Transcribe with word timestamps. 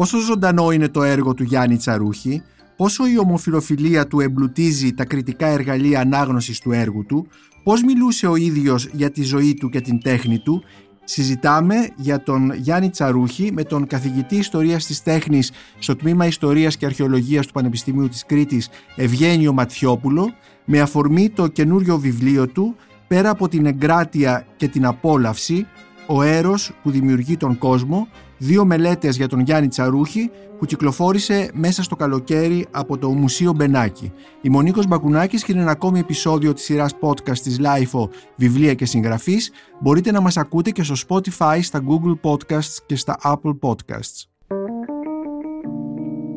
Πόσο 0.00 0.18
ζωντανό 0.18 0.70
είναι 0.70 0.88
το 0.88 1.02
έργο 1.02 1.34
του 1.34 1.42
Γιάννη 1.42 1.76
Τσαρούχη, 1.76 2.42
πόσο 2.76 3.06
η 3.06 3.18
ομοφιλοφιλία 3.18 4.06
του 4.06 4.20
εμπλουτίζει 4.20 4.92
τα 4.92 5.04
κριτικά 5.04 5.46
εργαλεία 5.46 6.00
ανάγνωσης 6.00 6.60
του 6.60 6.72
έργου 6.72 7.06
του, 7.06 7.26
πώς 7.62 7.82
μιλούσε 7.82 8.26
ο 8.26 8.36
ίδιος 8.36 8.88
για 8.92 9.10
τη 9.10 9.22
ζωή 9.22 9.54
του 9.54 9.68
και 9.68 9.80
την 9.80 10.02
τέχνη 10.02 10.38
του; 10.38 10.62
Συζητάμε 11.04 11.74
για 11.96 12.22
τον 12.22 12.52
Γιάννη 12.54 12.90
Τσαρούχη 12.90 13.52
με 13.52 13.64
τον 13.64 13.86
καθηγητή 13.86 14.36
Ιστορίας 14.36 14.86
της 14.86 15.02
Τέχνης 15.02 15.52
στο 15.78 15.96
Τμήμα 15.96 16.26
Ιστορίας 16.26 16.76
και 16.76 16.86
Αρχαιολογίας 16.86 17.46
του 17.46 17.52
Πανεπιστημίου 17.52 18.08
της 18.08 18.24
Κρήτης 18.26 18.68
Ευγένιο 18.96 19.52
Ματιόπουλο 19.52 20.32
με 20.64 20.80
αφορμή 20.80 21.30
το 21.30 21.46
καινούριο 21.46 21.98
βιβλίο 21.98 22.48
του 22.48 22.76
«Πέρα 23.08 23.30
από 23.30 23.48
την 23.48 23.66
εγκράτεια 23.66 24.46
και 24.56 24.68
την 24.68 24.86
απόλαυση 24.86 25.66
ο 26.06 26.22
έρος 26.22 26.72
που 26.82 26.90
δημιουργεί 26.90 27.36
τον 27.36 27.58
κόσμο, 27.58 28.08
δύο 28.40 28.64
μελέτες 28.64 29.16
για 29.16 29.28
τον 29.28 29.40
Γιάννη 29.40 29.68
Τσαρούχη 29.68 30.30
που 30.58 30.66
κυκλοφόρησε 30.66 31.50
μέσα 31.54 31.82
στο 31.82 31.96
καλοκαίρι 31.96 32.66
από 32.70 32.98
το 32.98 33.10
Μουσείο 33.10 33.52
Μπενάκη. 33.52 34.12
Η 34.40 34.48
Μονίκος 34.48 34.86
Μπακουνάκης 34.86 35.44
και 35.44 35.52
είναι 35.52 35.60
ένα 35.60 35.70
ακόμη 35.70 35.98
επεισόδιο 35.98 36.52
της 36.52 36.64
σειράς 36.64 36.92
podcast 37.00 37.38
της 37.38 37.60
LIFO 37.60 38.08
«Βιβλία 38.36 38.74
και 38.74 38.84
συγγραφής». 38.84 39.50
Μπορείτε 39.80 40.10
να 40.10 40.20
μας 40.20 40.36
ακούτε 40.36 40.70
και 40.70 40.82
στο 40.82 40.94
Spotify, 41.08 41.58
στα 41.62 41.82
Google 41.88 42.30
Podcasts 42.30 42.76
και 42.86 42.96
στα 42.96 43.16
Apple 43.22 43.58
Podcasts. 43.60 44.24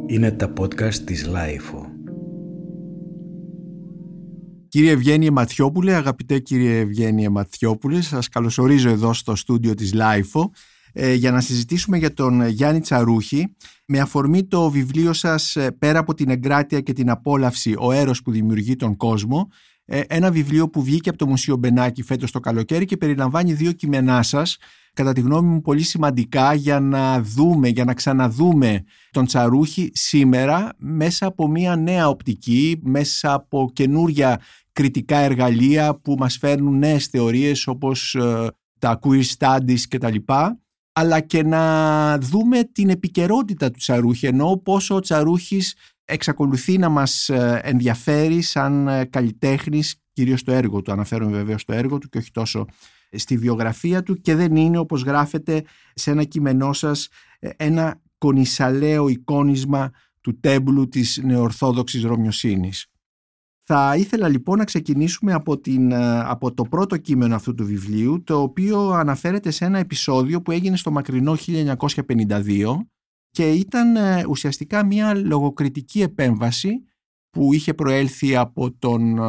Είναι 0.06 0.32
τα 0.32 0.54
podcast 0.60 0.96
της 0.96 1.30
LIFO. 1.30 1.86
Κύριε 4.68 4.92
Ευγένιε 4.92 5.32
Ματιόπουλε, 5.32 5.94
αγαπητέ 5.94 6.40
κύριε 6.40 6.80
Ευγένιε 6.80 7.30
Ματιόπουλε, 7.30 8.02
σας 8.02 8.30
καλωσορίζω 8.30 8.90
εδώ 8.90 9.14
στο 9.14 9.36
στούντιο 9.36 9.74
της 9.74 9.94
LIFO 9.96 10.42
ε, 10.42 10.73
για 10.94 11.32
να 11.32 11.42
συζητήσουμε 11.42 11.98
για 11.98 12.14
τον 12.14 12.48
Γιάννη 12.48 12.80
Τσαρούχη 12.80 13.56
με 13.86 14.00
αφορμή 14.00 14.44
το 14.44 14.70
βιβλίο 14.70 15.14
σας 15.14 15.56
ε, 15.56 15.72
«Πέρα 15.72 16.00
από 16.00 16.14
την 16.14 16.30
εγκράτεια 16.30 16.82
και 16.82 16.94
την 16.94 17.10
απόλαυση, 17.10 17.76
ο 17.80 17.92
έρος 17.92 18.22
που 18.22 18.32
δημιουργεί 18.32 18.76
τον 18.76 18.98
κόσμο» 18.98 19.50
ε, 19.86 20.02
ένα 20.08 20.32
βιβλίο 20.32 20.70
που 20.70 20.84
βγήκε 20.84 21.10
από 21.10 21.18
το 21.18 21.28
Μουσείο 21.28 21.56
Μπενάκη 21.56 22.04
φέτος 22.04 22.32
το 22.32 22.40
καλοκαίρι 22.40 22.86
και 22.86 22.98
περιλαμβάνει 22.98 23.54
δύο 23.54 23.72
κείμενά 23.72 24.24
σας 24.24 24.58
κατά 24.94 25.14
τη 25.14 25.22
γνώμη 25.22 25.48
μου 25.48 25.62
πολύ 25.62 25.84
σημαντικά 25.84 26.54
για 26.54 26.80
να 26.80 27.22
δούμε, 27.22 27.68
για 27.68 27.84
να 27.84 27.94
ξαναδούμε 27.94 28.84
τον 29.12 29.26
Τσαρούχη 29.26 29.92
σήμερα 29.94 30.70
μέσα 30.78 31.26
από 31.26 31.48
μια 31.48 31.76
νέα 31.76 32.08
οπτική, 32.08 32.80
μέσα 32.84 33.34
από 33.34 33.70
καινούρια 33.74 34.42
κριτικά 34.72 35.18
εργαλεία 35.18 36.00
που 36.00 36.16
μας 36.20 36.38
φέρνουν 36.38 36.78
νέες 36.78 37.06
θεωρίες 37.06 37.68
όπως 37.68 38.16
ε, 38.16 38.48
τα 38.80 39.00
queer 39.02 39.24
studies 39.38 39.82
κτλ. 39.90 40.16
Αλλά 40.94 41.20
και 41.20 41.44
να 41.44 42.18
δούμε 42.18 42.64
την 42.64 42.90
επικαιρότητα 42.90 43.72
του 43.72 43.78
Τσαρούχη, 43.78 44.26
ενώ 44.26 44.62
πόσο 44.64 44.96
ο 44.96 45.00
Τσαρούχης 45.00 45.76
εξακολουθεί 46.06 46.78
να 46.78 46.90
μας 46.90 47.30
ε, 47.30 47.60
ενδιαφέρει 47.64 48.42
σαν 48.42 48.88
ε, 48.88 49.06
καλλιτέχνης, 49.06 49.96
κυρίως 50.14 50.40
στο 50.40 50.52
έργο 50.52 50.82
του, 50.82 50.92
αναφέρομαι 50.92 51.38
βέβαια 51.38 51.58
στο 51.58 51.74
έργο 51.74 51.98
του 51.98 52.10
και 52.10 52.18
όχι 52.18 52.32
τόσο 52.32 52.66
στη 53.12 53.38
βιογραφία 53.38 54.04
του 54.04 54.22
και 54.22 54.36
δεν 54.36 54.56
είναι 54.56 54.78
όπως 54.78 55.02
γράφεται 55.02 55.64
σε 55.94 56.12
ένα 56.12 56.24
κείμενό 56.24 56.74
σας 56.74 57.08
ένα 57.40 58.02
κονισαλαίο 58.18 59.08
εικόνισμα 59.08 59.92
του 60.22 60.40
τέμπλου 60.40 60.88
της 60.88 61.20
νεορθόδοξης 61.24 62.04
Ρωμιοσύνης. 62.04 62.88
Θα 63.66 63.96
ήθελα 63.98 64.28
λοιπόν 64.28 64.58
να 64.58 64.64
ξεκινήσουμε 64.64 65.34
από, 65.34 65.60
την, 65.60 65.92
ε, 65.92 66.20
από 66.20 66.54
το 66.54 66.64
πρώτο 66.64 66.98
κείμενο 66.98 67.36
αυτού 67.36 67.54
του 67.54 67.66
βιβλίου, 67.66 68.24
το 68.24 68.42
οποίο 68.42 68.90
αναφέρεται 68.90 69.52
σε 69.52 69.66
ένα 69.66 69.80
επεισόδιο 69.80 70.42
που 70.42 70.52
έγινε 70.52 70.78
στο 70.78 70.92
μακρινό 70.92 71.36
1952 71.46 72.88
και 73.30 73.52
ήταν 73.52 73.96
ε, 73.96 74.26
ουσιαστικά 74.30 74.86
μια 74.86 75.16
λογοκριτική 75.16 76.02
επέμβαση 76.02 76.84
που 77.30 77.54
είχε 77.54 77.74
προέλθει 77.74 78.36
από 78.36 78.72
τον, 78.72 79.18
ε, 79.18 79.22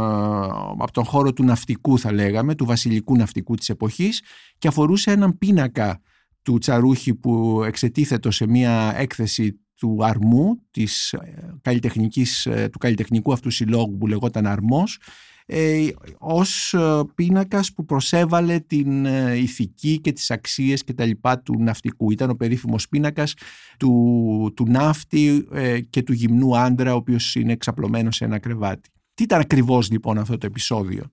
από 0.79 0.93
τον 0.93 1.05
χώρο 1.05 1.33
του 1.33 1.45
ναυτικού 1.45 1.99
θα 1.99 2.13
λέγαμε, 2.13 2.55
του 2.55 2.65
βασιλικού 2.65 3.17
ναυτικού 3.17 3.55
της 3.55 3.69
εποχής 3.69 4.23
και 4.59 4.69
αφορούσε 4.69 5.11
έναν 5.11 5.39
πίνακα 5.39 6.01
του 6.43 6.59
Τσαρούχη 6.59 7.15
που 7.15 7.63
εξετίθετο 7.67 8.31
σε 8.31 8.47
μια 8.47 8.93
έκθεση 8.97 9.64
του 9.85 10.05
αρμού, 10.05 10.61
της 10.71 11.13
ε, 11.13 11.55
καλλιτεχνικής, 11.63 12.47
ε, 12.47 12.69
του 12.73 12.79
καλλιτεχνικού 12.79 13.33
αυτού 13.33 13.51
συλλόγου 13.51 13.99
που 13.99 14.07
λεγόταν 14.07 14.47
αρμός, 14.47 14.99
ε, 15.47 15.87
ως 16.19 16.75
ε, 16.75 17.01
πίνακας 17.15 17.73
που 17.73 17.85
προσέβαλε 17.85 18.59
την 18.59 19.05
ηθική 19.35 20.01
και 20.01 20.13
τις 20.13 20.31
αξίες 20.31 20.85
και 20.85 20.93
τα 20.93 21.05
λοιπά 21.05 21.39
του 21.39 21.63
ναυτικού. 21.63 22.11
Ήταν 22.11 22.31
ο 22.31 22.35
περίφημος 22.35 22.89
πίνακας 22.89 23.35
του, 23.79 24.53
του 24.57 24.65
ναύτη 24.69 25.49
και 25.91 26.03
του 26.03 26.13
γυμνού 26.13 26.59
άντρα 26.59 26.93
ο 26.93 26.97
οποίος 26.97 27.35
είναι 27.35 27.53
εξαπλωμένος 27.53 28.17
σε 28.17 28.25
ένα 28.25 28.39
κρεβάτι. 28.39 28.89
Τι 29.15 29.23
ήταν 29.23 29.41
ακριβώς 29.41 29.91
λοιπόν 29.91 30.19
αυτό 30.19 30.39
το 30.39 30.47
επεισόδιο; 30.47 31.05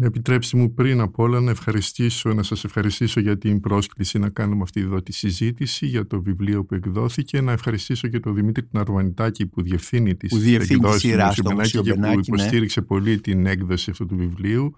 Επιτρέψτε 0.00 0.56
μου 0.56 0.74
πριν 0.74 1.00
από 1.00 1.22
όλα 1.22 1.40
να 1.40 1.50
ευχαριστήσω, 1.50 2.34
να 2.34 2.42
σας 2.42 2.64
ευχαριστήσω 2.64 3.20
για 3.20 3.38
την 3.38 3.60
πρόσκληση 3.60 4.18
να 4.18 4.28
κάνουμε 4.28 4.62
αυτή 4.62 4.80
εδώ 4.80 5.02
τη 5.02 5.12
συζήτηση 5.12 5.86
για 5.86 6.06
το 6.06 6.22
βιβλίο 6.22 6.64
που 6.64 6.74
εκδόθηκε, 6.74 7.40
να 7.40 7.52
ευχαριστήσω 7.52 8.08
και 8.08 8.20
τον 8.20 8.34
Δημήτρη 8.34 8.68
Ναρβανιτάκη 8.70 9.46
που 9.46 9.62
διευθύνει 9.62 10.16
τις 10.16 10.46
εκδόσεις 10.46 11.40
του 11.42 11.52
Μουσίου 11.52 11.82
και 11.82 11.94
που 11.94 12.00
ναι. 12.00 12.12
υποστήριξε 12.12 12.82
πολύ 12.82 13.20
την 13.20 13.46
έκδοση 13.46 13.90
αυτού 13.90 14.06
του 14.06 14.16
βιβλίου. 14.16 14.74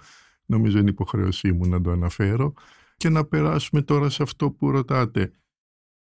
Νομίζω 0.47 0.79
είναι 0.79 0.91
υποχρέωσή 0.91 1.53
μου 1.53 1.69
να 1.69 1.81
το 1.81 1.91
αναφέρω. 1.91 2.55
Και 2.97 3.09
να 3.09 3.25
περάσουμε 3.25 3.83
τώρα 3.83 4.11
σε 4.11 4.23
αυτό 4.23 4.51
που 4.51 4.71
ρωτάτε. 4.71 5.33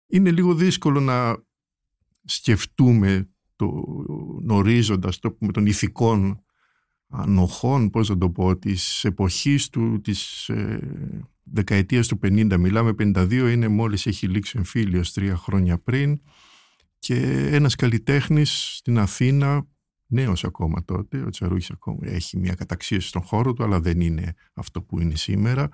Είναι 0.07 0.31
λίγο 0.31 0.55
δύσκολο 0.55 1.01
να 1.01 1.37
σκεφτούμε 2.25 3.29
το 3.57 3.85
ορίζοντας 4.49 5.19
το, 5.19 5.37
με 5.41 5.53
των 5.53 5.67
ηθικών 5.67 6.46
ανοχών, 7.09 7.91
πώς 7.91 8.09
να 8.09 8.19
το 8.19 8.31
πω, 8.31 8.57
της 8.57 9.05
εποχής 9.05 9.69
του, 9.69 10.01
της 10.01 10.49
ε, 10.49 10.81
δεκαετίας 11.43 12.07
του 12.07 12.19
50. 12.23 12.57
Μιλάμε 12.59 12.95
52, 12.99 13.51
είναι 13.53 13.69
μόλις 13.69 14.07
έχει 14.07 14.27
λήξει 14.27 14.55
εμφύλιος 14.57 15.13
τρία 15.13 15.37
χρόνια 15.37 15.79
πριν 15.79 16.21
και 16.99 17.49
ένας 17.51 17.75
καλλιτέχνης 17.75 18.77
στην 18.77 18.99
Αθήνα, 18.99 19.67
νέος 20.07 20.45
ακόμα 20.45 20.85
τότε, 20.85 21.23
ο 21.23 21.29
Τσαρούχης 21.29 21.71
ακόμα 21.71 21.99
έχει 22.03 22.39
μια 22.39 22.55
καταξίωση 22.55 23.09
στον 23.09 23.23
χώρο 23.23 23.53
του, 23.53 23.65
αλλά 23.65 23.81
δεν 23.81 24.01
είναι 24.01 24.35
αυτό 24.55 24.83
που 24.83 25.01
είναι 25.01 25.15
σήμερα, 25.15 25.69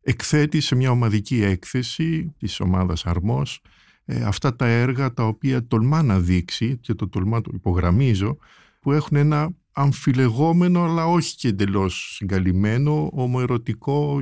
εκθέτει 0.00 0.60
σε 0.60 0.74
μια 0.74 0.90
ομαδική 0.90 1.42
έκθεση 1.42 2.34
της 2.38 2.60
ομάδας 2.60 3.06
Αρμός 3.06 3.62
ε, 4.04 4.22
αυτά 4.22 4.56
τα 4.56 4.66
έργα 4.66 5.12
τα 5.12 5.26
οποία 5.26 5.66
τολμά 5.66 6.02
να 6.02 6.20
δείξει 6.20 6.78
και 6.78 6.94
το 6.94 7.08
τολμά 7.08 7.40
το 7.40 7.50
υπογραμμίζω 7.54 8.36
που 8.80 8.92
έχουν 8.92 9.16
ένα 9.16 9.50
αμφιλεγόμενο 9.72 10.84
αλλά 10.84 11.06
όχι 11.06 11.36
και 11.36 11.48
εντελώς 11.48 12.14
συγκαλυμμένο 12.14 13.10
ομοερωτικό 13.12 14.20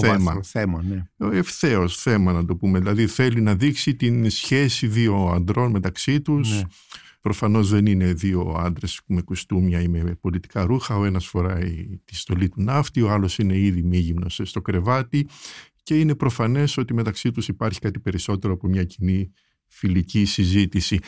θέμα. 0.00 0.40
θέμα 0.42 0.82
ναι. 0.82 1.38
Ευθέως 1.38 1.96
θέμα 1.96 2.32
να 2.32 2.44
το 2.44 2.56
πούμε. 2.56 2.78
Δηλαδή 2.78 3.06
θέλει 3.06 3.40
να 3.40 3.54
δείξει 3.54 3.94
την 3.94 4.30
σχέση 4.30 4.86
δύο 4.86 5.26
αντρών 5.26 5.70
μεταξύ 5.70 6.20
τους. 6.20 6.50
Ναι. 6.50 6.62
Προφανώς 7.20 7.68
δεν 7.68 7.86
είναι 7.86 8.12
δύο 8.12 8.54
άντρες 8.58 9.00
με 9.06 9.22
κουστούμια 9.22 9.80
ή 9.80 9.88
με 9.88 10.18
πολιτικά 10.20 10.64
ρούχα. 10.64 10.96
Ο 10.96 11.04
ένας 11.04 11.26
φοράει 11.26 12.00
τη 12.04 12.14
στολή 12.14 12.48
του 12.48 12.62
ναύτη, 12.62 13.02
ο 13.02 13.10
άλλος 13.10 13.38
είναι 13.38 13.58
ήδη 13.58 13.82
μήγυμνος 13.82 14.40
στο 14.42 14.60
κρεβάτι 14.60 15.28
και 15.82 15.98
είναι 15.98 16.14
προφανές 16.14 16.76
ότι 16.76 16.94
μεταξύ 16.94 17.30
τους 17.30 17.48
υπάρχει 17.48 17.78
κάτι 17.78 17.98
περισσότερο 18.00 18.52
από 18.52 18.68
μια 18.68 18.84
κοινή 18.84 19.30
φιλική 19.66 20.24
συζήτηση 20.24 20.98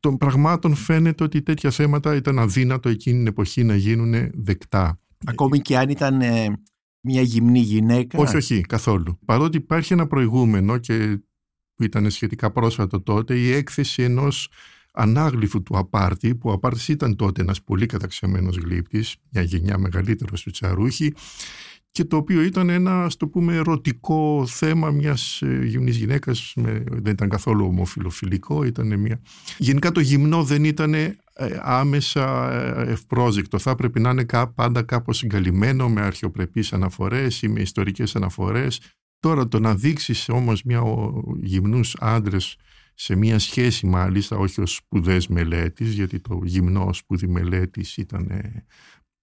των 0.00 0.16
πραγμάτων 0.16 0.74
φαίνεται 0.74 1.24
ότι 1.24 1.42
τέτοια 1.42 1.70
θέματα 1.70 2.14
ήταν 2.14 2.38
αδύνατο 2.38 2.88
εκείνη 2.88 3.16
την 3.16 3.26
εποχή 3.26 3.64
να 3.64 3.76
γίνουν 3.76 4.30
δεκτά. 4.34 5.00
Ακόμη 5.26 5.60
και 5.60 5.78
αν 5.78 5.88
ήταν 5.88 6.20
ε, 6.20 6.62
μια 7.00 7.22
γυμνή 7.22 7.60
γυναίκα. 7.60 8.18
Όχι, 8.18 8.36
όχι, 8.36 8.60
καθόλου. 8.60 9.18
Παρότι 9.24 9.56
υπάρχει 9.56 9.92
ένα 9.92 10.06
προηγούμενο 10.06 10.78
και 10.78 11.20
που 11.74 11.84
ήταν 11.84 12.10
σχετικά 12.10 12.50
πρόσφατο 12.50 13.00
τότε, 13.00 13.38
η 13.38 13.52
έκθεση 13.52 14.02
ενός 14.02 14.48
ανάγλυφου 14.92 15.62
του 15.62 15.78
Απάρτη, 15.78 16.34
που 16.34 16.48
ο 16.48 16.52
Απάρτης 16.52 16.88
ήταν 16.88 17.16
τότε 17.16 17.42
ένας 17.42 17.62
πολύ 17.62 17.86
καταξιωμένος 17.86 18.56
γλύπτης, 18.56 19.16
μια 19.30 19.42
γενιά 19.42 19.78
μεγαλύτερος 19.78 20.42
του 20.42 20.50
Τσαρούχη, 20.50 21.14
και 21.92 22.04
το 22.04 22.16
οποίο 22.16 22.42
ήταν 22.42 22.68
ένα, 22.68 23.04
ας 23.04 23.16
το 23.16 23.28
πούμε, 23.28 23.54
ερωτικό 23.54 24.46
θέμα 24.46 24.90
μιας 24.90 25.42
ε, 25.42 25.64
γυμνής 25.64 25.96
γυναίκας, 25.96 26.52
με, 26.56 26.84
δεν 26.88 27.12
ήταν 27.12 27.28
καθόλου 27.28 27.66
ομοφιλοφιλικό, 27.66 28.64
ήταν 28.64 28.98
μια... 28.98 29.20
Γενικά 29.58 29.92
το 29.92 30.00
γυμνό 30.00 30.44
δεν 30.44 30.64
ήταν 30.64 30.94
ε, 30.94 31.16
άμεσα 31.60 32.52
ε, 32.52 32.90
ευπρόζεκτο, 32.90 33.58
θα 33.58 33.74
πρέπει 33.74 34.00
να 34.00 34.10
είναι 34.10 34.26
πάντα 34.54 34.82
κάπως 34.82 35.16
συγκαλυμμένο 35.16 35.88
με 35.88 36.00
αρχαιοπρεπείς 36.00 36.72
αναφορές 36.72 37.42
ή 37.42 37.48
με 37.48 37.60
ιστορικές 37.60 38.16
αναφορές. 38.16 38.80
Τώρα 39.18 39.48
το 39.48 39.60
να 39.60 39.74
δείξεις 39.74 40.28
όμως 40.28 40.62
μια 40.62 40.80
ο, 40.80 41.22
γυμνούς 41.42 41.96
άντρες 41.98 42.56
σε 42.94 43.16
μια 43.16 43.38
σχέση 43.38 43.86
μάλιστα, 43.86 44.36
όχι 44.36 44.60
ως 44.60 44.74
σπουδές 44.74 45.28
μελέτης, 45.28 45.92
γιατί 45.92 46.20
το 46.20 46.40
γυμνό 46.44 46.92
σπουδή 46.92 47.28
μελέτης 47.28 47.96
ήταν 47.96 48.30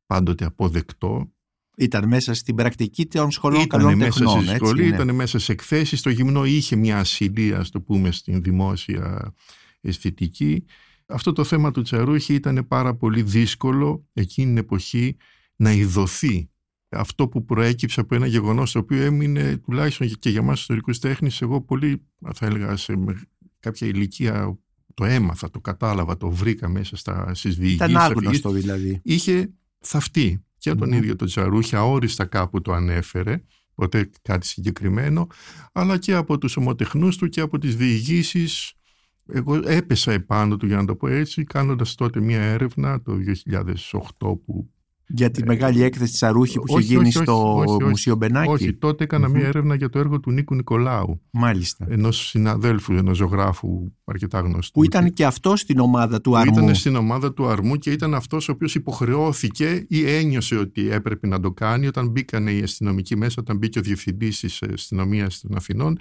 πάντοτε 0.05 0.45
αποδεκτό, 0.45 1.31
Ήταν 1.79 2.07
μέσα 2.07 2.33
στην 2.33 2.55
πρακτική 2.55 3.05
των 3.05 3.31
σχολών 3.31 3.61
ήταν 3.61 3.79
καλών 3.79 3.97
μέσα 3.97 4.09
τεχνών. 4.09 4.41
στη 4.41 4.49
έτσι, 4.51 4.55
σχολή, 4.65 4.81
ναι. 4.81 4.87
ήταν 4.87 5.15
μέσα 5.15 5.39
σε 5.39 5.51
εκθέσεις. 5.51 6.01
Το 6.01 6.09
γυμνό 6.09 6.45
είχε 6.45 6.75
μια 6.75 6.99
ασυλία, 6.99 7.57
ας 7.57 7.69
το 7.69 7.81
πούμε, 7.81 8.11
στην 8.11 8.41
δημόσια 8.41 9.33
αισθητική. 9.81 10.65
Αυτό 11.05 11.33
το 11.33 11.43
θέμα 11.43 11.71
του 11.71 11.81
Τσαρούχη 11.81 12.33
ήταν 12.33 12.65
πάρα 12.67 12.95
πολύ 12.95 13.21
δύσκολο 13.21 14.05
εκείνη 14.13 14.47
την 14.47 14.57
εποχή 14.57 15.15
να 15.55 15.71
ειδωθεί. 15.71 16.49
Αυτό 16.89 17.27
που 17.27 17.45
προέκυψε 17.45 17.99
από 17.99 18.15
ένα 18.15 18.25
γεγονός 18.25 18.71
το 18.71 18.79
οποίο 18.79 19.01
έμεινε 19.01 19.57
τουλάχιστον 19.57 20.07
και 20.19 20.29
για 20.29 20.41
μας 20.41 20.59
ιστορικούς 20.59 20.99
τέχνης 20.99 21.41
εγώ 21.41 21.61
πολύ 21.61 22.01
θα 22.33 22.45
έλεγα 22.45 22.75
σε 22.77 22.97
με- 22.97 23.21
κάποια 23.59 23.87
ηλικία 23.87 24.59
το 24.93 25.05
έμαθα, 25.05 25.49
το 25.49 25.59
κατάλαβα, 25.59 26.17
το 26.17 26.29
βρήκα 26.29 26.69
μέσα 26.69 26.95
στα, 26.97 27.33
στις 27.33 27.55
διηγήσεις. 27.55 27.75
Ήταν 27.87 27.95
αφηγήσεις. 27.97 28.25
άγνωστο 28.25 28.51
δηλαδή. 28.51 28.99
Είχε 29.03 29.53
θαυτεί 29.79 30.43
και 30.59 30.75
τον 30.75 30.87
Μμμ. 30.87 30.97
ίδιο 30.97 31.15
τον 31.15 31.27
Τσαρούχη, 31.27 31.75
αόριστα 31.75 32.25
κάπου 32.25 32.61
το 32.61 32.73
ανέφερε, 32.73 33.43
ποτέ 33.75 34.09
κάτι 34.21 34.47
συγκεκριμένο, 34.47 35.27
αλλά 35.71 35.97
και 35.97 36.13
από 36.13 36.37
τους 36.37 36.57
ομοτεχνούς 36.57 37.17
του 37.17 37.29
και 37.29 37.41
από 37.41 37.57
τις 37.57 37.75
διηγήσεις. 37.75 38.73
Εγώ 39.31 39.55
έπεσα 39.65 40.11
επάνω 40.11 40.57
του, 40.57 40.65
για 40.65 40.77
να 40.77 40.85
το 40.85 40.95
πω 40.95 41.07
έτσι, 41.07 41.43
κάνοντας 41.43 41.95
τότε 41.95 42.21
μία 42.21 42.41
έρευνα 42.41 43.01
το 43.01 43.17
2008 44.21 44.41
που 44.45 44.69
Για 45.11 45.31
τη 45.31 45.43
μεγάλη 45.45 45.83
έκθεση 45.83 46.11
της 46.11 46.23
Αρούχη 46.23 46.59
που 46.59 46.63
είχε 46.67 46.77
όχι, 46.77 46.85
γίνει 46.85 46.99
όχι, 47.07 47.17
όχι, 47.17 47.25
στο 47.25 47.55
όχι, 47.55 47.69
όχι. 47.69 47.83
Μουσείο 47.83 48.15
Μπενάκη. 48.15 48.51
όχι, 48.51 48.73
τότε 48.73 49.03
έκανα 49.03 49.27
Μμμ. 49.29 49.35
μία 49.37 49.47
έρευνα 49.47 49.75
για 49.75 49.89
το 49.89 49.99
έργο 49.99 50.19
του 50.19 50.31
Νίκου 50.31 50.55
Νικολάου, 50.55 51.21
Μάλιστα. 51.31 51.87
ενός 51.89 52.27
συναδέλφου, 52.27 52.93
ενός 52.93 53.17
ζωγράφου 53.17 53.91
αρκετά 54.03 54.39
γνωστού. 54.39 54.71
Που 54.71 54.83
ήταν 54.83 55.13
και 55.13 55.25
αυτός 55.25 55.59
στην 55.59 55.79
ομάδα 55.79 56.21
του 56.21 56.29
που 56.29 56.35
Αρμού. 56.37 56.53
ήταν 56.61 56.75
στην 56.75 56.95
ομάδα 56.95 57.33
του 57.33 57.47
Αρμού 57.47 57.75
και 57.75 57.91
ήταν 57.91 58.13
αυτός 58.13 58.49
ο 58.49 58.51
οποίος 58.51 58.75
υποχρεώθηκε 58.75 59.85
ή 59.89 60.09
ένιωσε 60.11 60.55
ότι 60.55 60.89
έπρεπε 60.89 61.27
να 61.27 61.39
το 61.39 61.51
κάνει 61.51 61.87
όταν 61.87 62.09
μπήκαν 62.09 62.47
οι 62.47 62.61
αστυνομικοί 62.63 63.15
μέσα, 63.17 63.35
όταν 63.39 63.57
μπήκε 63.57 63.79
ο 63.79 63.81
διευθυντής 63.81 64.39
της 64.39 64.61
αστυνομίας 64.73 65.39
των 65.39 65.55
Αθηνών 65.55 65.97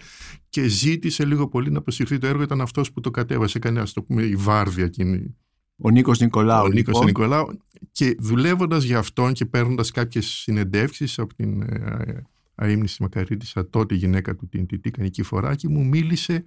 και 0.48 0.68
ζήτησε 0.68 1.24
λίγο 1.24 1.48
πολύ 1.48 1.70
να 1.70 1.78
αποσυρθεί 1.78 2.18
το 2.18 2.26
έργο. 2.26 2.42
Ήταν 2.42 2.60
αυτός 2.60 2.92
που 2.92 3.00
το 3.00 3.10
κατέβασε, 3.10 3.58
έκανε 3.58 3.80
ας 3.80 3.92
το 3.92 4.02
πούμε 4.02 4.22
η 4.22 4.36
βάρδια 4.36 4.84
εκείνη. 4.84 5.34
Ο 5.80 5.90
Νίκος 5.90 6.20
Νικολάου. 6.20 6.64
ο 6.64 6.68
Νίκος 6.68 6.86
λοιπόν. 6.86 7.04
Νικολάου 7.04 7.58
και 7.98 8.16
δουλεύοντας 8.18 8.84
για 8.84 8.98
αυτόν 8.98 9.32
και 9.32 9.44
παίρνοντας 9.46 9.90
κάποιες 9.90 10.26
συνεντεύξεις 10.26 11.18
από 11.18 11.34
την 11.34 11.62
ε, 11.62 12.22
αείμνηστη 12.54 13.02
Μακαρίτησα 13.02 13.68
τότε 13.68 13.94
γυναίκα 13.94 14.36
του 14.36 14.48
την 14.48 14.66
Τιτή 14.66 14.90
Κανική 14.90 15.22
Φοράκη 15.22 15.68
μου 15.68 15.86
μίλησε 15.86 16.46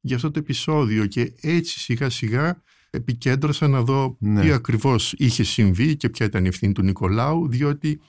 για 0.00 0.16
αυτό 0.16 0.30
το 0.30 0.38
επεισόδιο 0.38 1.06
και 1.06 1.32
έτσι 1.40 1.78
σιγά 1.78 2.10
σιγά 2.10 2.62
επικέντρωσα 2.90 3.68
να 3.68 3.82
δω 3.82 4.16
Ναι. 4.20 4.40
τι 4.40 4.50
ακριβώς 4.52 5.12
είχε 5.12 5.42
συμβεί 5.42 5.96
και 5.96 6.08
ποια 6.08 6.26
ήταν 6.26 6.44
η 6.44 6.48
ευθύνη 6.48 6.72
του 6.72 6.82
Νικολάου 6.82 7.48
διότι 7.48 8.00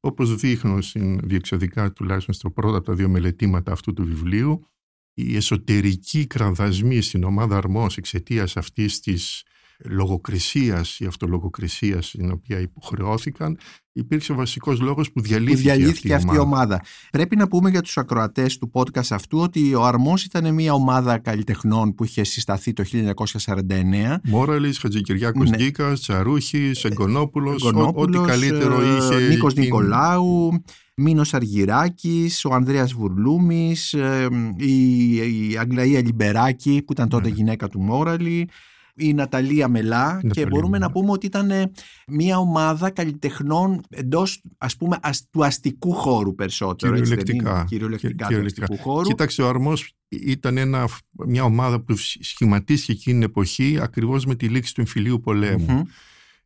όπως 0.00 0.36
δείχνω 0.36 0.80
στην 0.80 1.20
διεξοδικά 1.24 1.92
τουλάχιστον 1.92 2.34
στο 2.34 2.50
πρώτο 2.50 2.76
από 2.76 2.86
τα 2.86 2.94
δύο 2.94 3.08
μελετήματα 3.08 3.72
αυτού 3.72 3.92
του 3.92 4.04
βιβλίου 4.04 4.66
οι 5.14 5.36
εσωτερικοί 5.36 6.26
κραδασμοί 6.26 7.00
στην 7.00 7.24
ομάδα 7.24 7.56
Αρμός 7.56 7.96
εξαιτίας 7.96 8.56
αυτής 8.56 9.00
της 9.00 9.42
λογοκρισίας 9.84 10.98
ή 11.00 11.04
αυτολογοκρισίας 11.06 12.06
στην 12.06 12.30
οποία 12.30 12.60
υποχρεώθηκαν 12.60 13.58
υπήρξε 13.92 14.32
ο 14.32 14.34
βασικός 14.34 14.80
λόγος 14.80 15.06
που 15.06 15.12
που 15.14 15.20
διαλύθηκε, 15.22 15.60
διαλύθηκε 15.62 16.14
αυτή, 16.14 16.26
αυτή 16.26 16.36
η 16.36 16.40
ομάδα. 16.40 16.80
Πρέπει 17.10 17.36
να 17.36 17.48
πούμε 17.48 17.70
για 17.70 17.80
τους 17.80 17.96
ακροατές 17.98 18.58
του 18.58 18.70
podcast 18.74 19.06
αυτού 19.10 19.38
ότι 19.38 19.74
ο 19.74 19.84
Αρμός 19.84 20.24
ήταν 20.24 20.54
μια 20.54 20.72
ομάδα 20.72 21.18
καλλιτεχνών 21.18 21.94
που 21.94 22.04
είχε 22.04 22.24
συσταθεί 22.24 22.72
το 22.72 22.84
1949 22.84 24.20
Μόραλης, 24.24 24.78
Χατζικυριάκος 24.78 25.50
Ναι. 25.50 25.56
Γκίκας, 25.56 26.00
Τσαρούχης, 26.00 26.84
Εγκονόπουλος, 26.84 27.62
ό- 27.62 27.68
ό,τι 27.68 27.76
Γκονόπουλος, 27.76 28.26
καλύτερο 28.26 28.80
ε, 28.80 28.96
είχε. 28.96 29.28
Νίκος 29.28 29.50
εκείνη. 29.52 29.66
Νικολάου, 29.66 30.62
Μίνος 30.96 31.34
Αργυράκης, 31.34 32.44
ο 32.44 32.54
Ανδρέας 32.54 32.92
Βουρλούμης, 32.92 33.92
ε, 33.92 34.28
η, 34.56 35.14
η 35.50 35.56
Αγγλαία 35.58 36.00
Λιμπεράκη 36.00 36.82
που 36.86 36.92
ήταν 36.92 37.08
τότε 37.08 37.28
Ναι. 37.28 37.34
γυναίκα 37.34 37.68
του 37.68 37.80
Μόραλη, 37.80 38.48
η 38.96 39.12
Ναταλία 39.14 39.68
Μελά 39.68 40.18
και 40.20 40.26
Ναταλία 40.26 40.48
μπορούμε 40.50 40.68
Μελά. 40.78 40.86
να 40.86 40.92
πούμε 40.92 41.10
ότι 41.10 41.26
ήταν 41.26 41.50
ε, 41.50 41.70
μια 42.06 42.38
ομάδα 42.38 42.90
καλλιτεχνών 42.90 43.80
εντός 43.88 44.42
ας 44.58 44.76
πούμε 44.76 44.98
ασ- 45.02 45.26
του 45.30 45.44
αστικού 45.44 45.92
χώρου 45.92 46.34
περισσότερο. 46.34 46.94
έτσι 46.96 47.14
δεν 47.14 47.18
είναι; 47.18 47.24
Κυριολεκτικά. 47.24 47.64
Κυριολεκτικά 47.68 48.24
του 48.24 48.28
Κυριολεκτικά. 48.28 48.66
αστικού 48.70 48.82
χώρου. 48.90 49.06
Κοίταξε, 49.08 49.42
ο 49.42 49.48
Αρμός 49.48 49.92
ήταν 50.08 50.56
ένα, 50.56 50.88
μια 51.26 51.44
ομάδα 51.44 51.80
που 51.80 51.94
σχηματίστηκε 52.20 52.92
εκείνη 52.92 53.14
την 53.18 53.28
εποχή 53.28 53.78
ακριβώς 53.80 54.26
με 54.26 54.34
τη 54.34 54.48
λήξη 54.48 54.74
του 54.74 54.80
εμφυλίου 54.80 55.20
πολέμου. 55.20 55.66
Μμμ. 55.72 55.82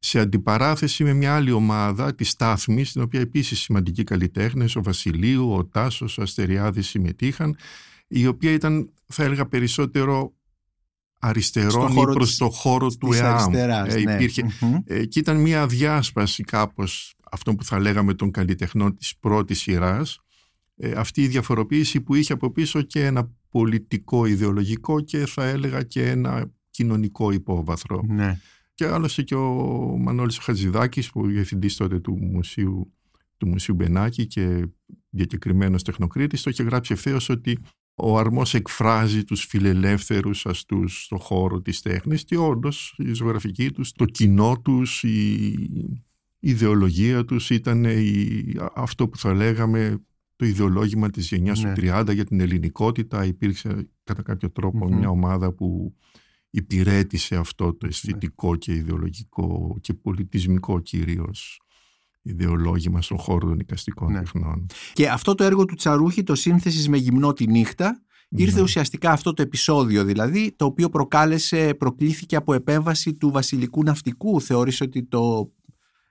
σε 0.00 0.18
αντιπαράθεση 0.20 1.04
με 1.04 1.12
μια 1.12 1.34
άλλη 1.34 1.50
ομάδα, 1.50 2.14
τη 2.14 2.24
Στάθμη, 2.24 2.84
στην 2.84 3.02
οποία 3.02 3.20
επίσης 3.20 3.60
σημαντικοί 3.60 4.04
καλλιτέχνες, 4.04 4.76
ο 4.76 4.82
Βασιλείου, 4.82 5.52
ο 5.52 5.64
Τάσος, 5.64 6.18
ο 6.18 6.22
Αστεριάδης 6.22 6.88
συμμετείχαν, 6.88 7.56
η 8.08 8.26
οποία 8.26 8.52
ήταν, 8.52 8.90
θα 9.06 9.24
έλεγα, 9.24 9.46
περισσότερο 9.46 10.32
αριστερών 11.18 11.70
Στο 11.70 11.88
ή 11.90 11.92
χώρο 11.94 12.12
προς 12.12 12.28
της- 12.28 12.38
το 12.38 12.48
χώρο 12.50 12.88
του 12.88 13.08
Της 13.08 13.18
ΕΑΜ. 13.20 13.32
αριστεράς, 13.34 13.94
Ε, 13.94 14.00
ναι. 14.00 14.12
υπήρχε, 14.14 14.42
Μμμ. 14.60 14.74
ε, 14.84 15.04
και 15.04 15.18
ήταν 15.18 15.40
μια 15.40 15.66
διάσπαση 15.66 16.42
κάπως 16.42 17.14
αυτό 17.30 17.54
που 17.54 17.64
θα 17.64 17.78
λέγαμε 17.78 18.14
των 18.14 18.30
καλλιτεχνών 18.30 18.96
της 18.96 19.16
πρώτης 19.20 19.58
σειράς. 19.58 20.18
Ε, 20.76 20.90
αυτή 20.96 21.22
η 21.22 21.26
διαφοροποίηση 21.28 22.00
που 22.00 22.14
είχε 22.14 22.32
από 22.32 22.50
πίσω 22.52 22.82
και 22.82 23.04
ένα 23.06 23.30
πολιτικό 23.50 24.26
ιδεολογικό 24.26 25.00
και 25.00 25.26
θα 25.26 25.44
έλεγα 25.44 25.82
και 25.82 26.08
ένα 26.10 26.50
κοινωνικό 26.70 27.30
υπόβαθρο. 27.32 28.02
Ναι. 28.08 28.38
Και 28.74 28.86
άλλωστε 28.86 29.22
και 29.22 29.34
ο 29.34 29.52
Μανώλης 29.98 30.38
Χατζηδάκης 30.38 31.10
που 31.10 31.26
διευθυντής 31.26 31.76
τότε 31.76 32.00
του 32.00 32.18
Μουσείου, 32.18 32.92
του 33.36 33.48
Μουσείου 33.48 33.74
Μπενάκη 33.74 34.26
και 34.26 34.68
διακεκριμένος 35.10 35.82
τεχνοκρίτης 35.82 36.42
το 36.42 36.50
είχε 36.50 36.62
γράψει 36.62 36.92
ευθέως 36.92 37.28
ότι 37.28 37.58
ο 37.98 38.18
Αρμός 38.18 38.54
εκφράζει 38.54 39.24
τους 39.24 39.44
φιλελεύθερους 39.44 40.46
αστούς 40.46 41.02
στον 41.04 41.18
χώρο 41.18 41.60
της 41.60 41.82
τέχνης 41.82 42.24
και 42.24 42.36
όντως 42.36 42.94
η 42.98 43.12
ζωγραφική 43.12 43.70
τους, 43.70 43.92
το 43.92 44.04
κοινό 44.04 44.60
τους, 44.64 45.02
η 45.02 45.54
ιδεολογία 46.38 47.24
τους 47.24 47.50
ήταν 47.50 47.84
η, 47.84 48.54
αυτό 48.74 49.08
που 49.08 49.18
θα 49.18 49.34
λέγαμε 49.34 50.02
το 50.36 50.46
ιδεολόγημα 50.46 51.10
της 51.10 51.28
γενιάς 51.28 51.62
Ναι. 51.62 51.72
του 51.74 51.80
30 51.80 52.12
για 52.14 52.24
την 52.24 52.40
ελληνικότητα. 52.40 53.24
Υπήρξε 53.24 53.88
κατά 54.04 54.22
κάποιο 54.22 54.50
τρόπο 54.50 54.86
Μμμ. 54.86 54.98
μια 54.98 55.08
ομάδα 55.08 55.52
που 55.52 55.94
υπηρέτησε 56.50 57.36
αυτό 57.36 57.74
το 57.74 57.86
αισθητικό 57.86 58.56
και 58.56 58.74
ιδεολογικό 58.74 59.78
και 59.80 59.94
πολιτισμικό 59.94 60.80
κυρίως 60.80 61.60
ιδεολόγημα 62.22 63.02
στον 63.02 63.18
χώρο 63.18 63.48
των 63.48 63.58
οικαστικών 63.58 64.12
Ναι. 64.12 64.18
τεχνών. 64.18 64.66
Και 64.92 65.08
αυτό 65.08 65.34
το 65.34 65.44
έργο 65.44 65.64
του 65.64 65.74
Τσαρούχη, 65.74 66.22
το 66.22 66.34
σύνθεσης 66.34 66.88
με 66.88 66.96
γυμνό 66.96 67.32
τη 67.32 67.46
νύχτα, 67.46 68.02
ήρθε 68.28 68.56
Ναι. 68.56 68.62
ουσιαστικά 68.62 69.10
αυτό 69.10 69.32
το 69.32 69.42
επεισόδιο 69.42 70.04
δηλαδή, 70.04 70.52
το 70.56 70.64
οποίο 70.64 70.88
προκάλεσε, 70.88 71.74
προκλήθηκε 71.74 72.36
από 72.36 72.54
επέμβαση 72.54 73.14
του 73.14 73.30
βασιλικού 73.30 73.82
ναυτικού. 73.82 74.40
Θεώρησε 74.40 74.84
ότι 74.84 75.04
το... 75.04 75.52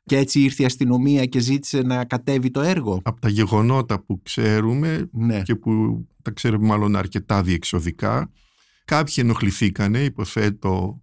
Και 0.04 0.18
έτσι 0.18 0.40
ήρθε 0.42 0.64
η 0.64 0.66
αστυνομία 0.66 1.26
και 1.26 1.40
ζήτησε 1.40 1.82
να 1.82 2.06
κατέβει 2.06 2.52
το 2.52 2.62
έργο. 2.62 3.00
Από 3.04 3.22
τα 3.22 3.30
γεγονότα 3.30 4.04
που 4.04 4.22
ξέρουμε 4.22 5.10
Ναι. 5.12 5.42
και 5.42 5.56
που 5.56 6.06
τα 6.22 6.32
ξέρουμε 6.32 6.68
μάλλον 6.68 6.96
αρκετά 6.96 7.44
διεξοδικά, 7.44 8.32
κάποιοι 8.86 9.14
ενοχληθήκανε, 9.18 10.04
υποθέτω 10.04 11.02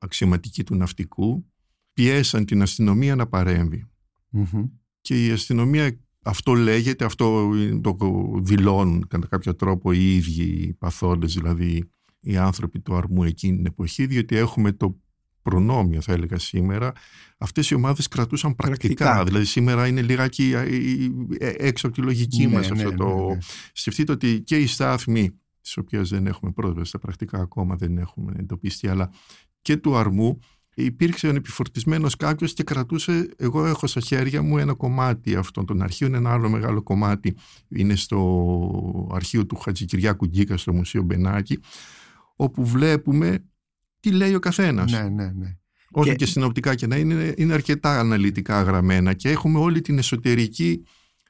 αξιωματικοί 0.00 0.64
του 0.64 0.74
ναυτικού, 0.74 1.46
πιέσαν 1.92 2.44
την 2.44 2.62
αστυνομία 2.62 3.14
να 3.16 3.26
παρέμβει. 3.26 3.86
Μμμ. 4.30 4.64
Και 5.00 5.26
η 5.26 5.30
αστυνομία, 5.30 5.98
αυτό 6.22 6.54
λέγεται, 6.54 7.04
αυτό 7.04 7.50
το 7.80 7.96
δηλώνουν 8.42 9.06
κατά 9.08 9.26
κάποιο 9.26 9.54
τρόπο 9.54 9.92
οι 9.92 10.16
ίδιοι 10.16 10.42
οι 10.42 10.72
παθόντες, 10.72 11.34
δηλαδή 11.34 11.90
οι 12.20 12.36
άνθρωποι 12.36 12.80
του 12.80 12.94
αρμού 12.94 13.24
εκείνη 13.24 13.56
την 13.56 13.66
εποχή, 13.66 14.06
διότι 14.06 14.36
έχουμε 14.36 14.72
το 14.72 14.96
προνόμιο 15.42 16.00
θα 16.00 16.12
έλεγα 16.12 16.38
σήμερα, 16.38 16.92
αυτές 17.38 17.70
οι 17.70 17.74
ομάδες 17.74 18.08
κρατούσαν 18.08 18.54
πρακτικά. 18.54 18.94
Πρακτικά. 18.94 19.24
Δηλαδή 19.24 19.44
σήμερα 19.44 19.86
είναι 19.86 20.02
λιγάκι 20.02 20.52
ε, 20.54 20.66
ε, 21.38 21.54
έξω 21.56 21.86
από 21.86 21.96
τη 21.96 22.02
λογική 22.02 22.46
Ναι, 22.46 22.52
μας 22.52 22.70
ναι, 22.70 22.76
αυτό 22.76 22.90
ναι, 22.90 22.96
το... 22.96 23.28
ναι. 23.28 23.38
Σκεφτείτε 23.72 24.12
ότι 24.12 24.40
και 24.40 24.56
οι 24.56 24.66
στάθμοι, 24.66 25.40
τις 25.60 25.76
οποίες 25.76 26.08
δεν 26.08 26.26
έχουμε 26.26 26.52
πρόσβαση, 26.52 26.92
τα 26.92 26.98
πρακτικά 26.98 27.38
ακόμα 27.38 27.76
δεν 27.76 27.98
έχουμε 27.98 28.32
εντοπιστεί, 28.38 28.88
αλλά 28.88 29.10
και 29.62 29.76
του 29.76 29.96
αρμού, 29.96 30.38
υπήρξε 30.78 31.28
επιφορτισμένος 31.28 32.16
κάποιος 32.16 32.52
και 32.52 32.62
κρατούσε, 32.62 33.28
εγώ 33.36 33.66
έχω 33.66 33.86
στα 33.86 34.00
χέρια 34.00 34.42
μου 34.42 34.58
ένα 34.58 34.74
κομμάτι 34.74 35.34
αυτών 35.34 35.66
των 35.66 35.82
αρχείων, 35.82 36.14
ένα 36.14 36.32
άλλο 36.32 36.48
μεγάλο 36.48 36.82
κομμάτι 36.82 37.36
είναι 37.68 37.94
στο 37.96 39.10
αρχείο 39.12 39.46
του 39.46 39.56
Χατζικυριάκου 39.56 40.26
Γκίκα 40.26 40.56
στο 40.56 40.72
Μουσείο 40.72 41.02
Μπενάκη, 41.02 41.58
όπου 42.36 42.64
βλέπουμε 42.66 43.44
τι 44.00 44.10
λέει 44.10 44.34
ο 44.34 44.38
καθένας. 44.38 44.92
Ναι, 44.92 45.08
ναι, 45.08 45.30
ναι. 45.36 45.56
Όσο 45.90 46.10
Και- 46.10 46.14
και, 46.16 46.26
συνοπτικά 46.26 46.74
και 46.74 46.86
να 46.86 46.96
είναι, 46.96 47.34
είναι 47.36 47.52
αρκετά 47.52 47.98
αναλυτικά 47.98 48.62
γραμμένα 48.62 49.12
και 49.12 49.28
έχουμε 49.30 49.58
όλη 49.58 49.80
την 49.80 49.98
εσωτερική 49.98 50.82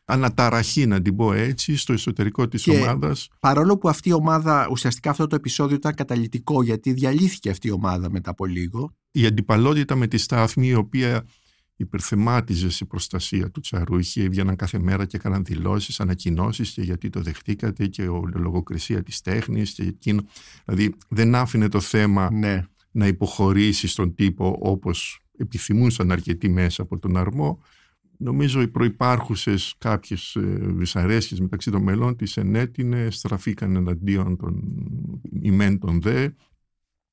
αναταραχή, 0.05 0.87
να 0.87 1.03
την 1.03 1.17
πω 1.17 1.33
έτσι, 1.33 1.77
στο 1.77 1.93
εσωτερικό 1.93 2.49
της 2.49 2.63
Και- 2.63 2.71
ομάδας. 2.71 3.29
Παρόλο 3.41 3.79
που 3.79 3.89
αυτή 3.89 4.09
η 4.09 4.13
ομάδα, 4.13 4.69
ουσιαστικά 4.71 5.11
αυτό 5.11 5.27
το 5.27 5.35
επεισόδιο 5.37 5.77
ήταν 5.77 5.95
καταλητικό 5.95 6.63
γιατί 6.63 6.93
διαλύθηκε 6.93 7.51
αυτή 7.51 7.69
η 7.69 7.71
ομάδα 7.71 8.11
μετά 8.11 8.31
από 8.31 8.47
λίγο. 8.47 8.95
Η 9.19 9.27
αντιπαλότητα 9.27 9.97
με 9.97 10.07
τη 10.07 10.19
στάθμη, 10.19 10.67
η 10.69 10.75
οποία 10.75 11.27
υπερθεμάτιζε 11.77 12.71
σε 12.71 12.85
προστασία 12.85 13.51
του 13.51 13.61
Τσαρούχη, 13.61 14.21
έβγαιναν 14.21 14.57
κάθε 14.57 14.79
μέρα 14.79 15.05
και 15.05 15.17
έκαναν 15.17 15.45
δηλώσεις, 15.45 16.01
ανακοινώσεις 16.01 16.71
και 16.71 16.83
γιατί 16.83 17.11
το 17.11 17.21
δεχτήκατε 17.21 17.87
και 17.87 18.09
ο 18.09 18.31
λογοκρισία 18.35 19.03
της 19.03 19.21
τέχνης 19.21 19.73
και 19.73 19.83
εκείνο. 19.83 20.25
Δηλαδή 20.65 20.95
δεν 21.09 21.35
άφηνε 21.35 21.69
το 21.69 21.81
θέμα 21.81 22.33
Ναι. 22.33 22.63
να 22.91 23.07
υποχωρήσει 23.07 23.87
στον 23.89 24.15
τύπο 24.15 24.57
όπως 24.61 25.21
επιθυμούσαν 25.37 26.11
αρκετοί 26.11 26.49
μέσα 26.49 26.83
από 26.83 26.99
τον 26.99 27.17
αρμό. 27.17 27.61
Νομίζω 28.19 28.61
οι 28.61 28.69
προϋπάρχουσες 28.69 29.75
κάποιες 29.79 30.35
ε, 30.35 30.41
δυσαρέσκειες 30.61 31.41
μεταξύ 31.41 31.71
των 31.71 31.83
μελών 31.83 32.17
της 32.17 32.37
ενέτεινε, 32.37 33.11
στραφήκαν 33.11 33.77
εναντίον 33.77 34.37
των 34.37 34.63
ημέν 35.43 35.79
των 35.79 36.01
δε. 36.01 36.29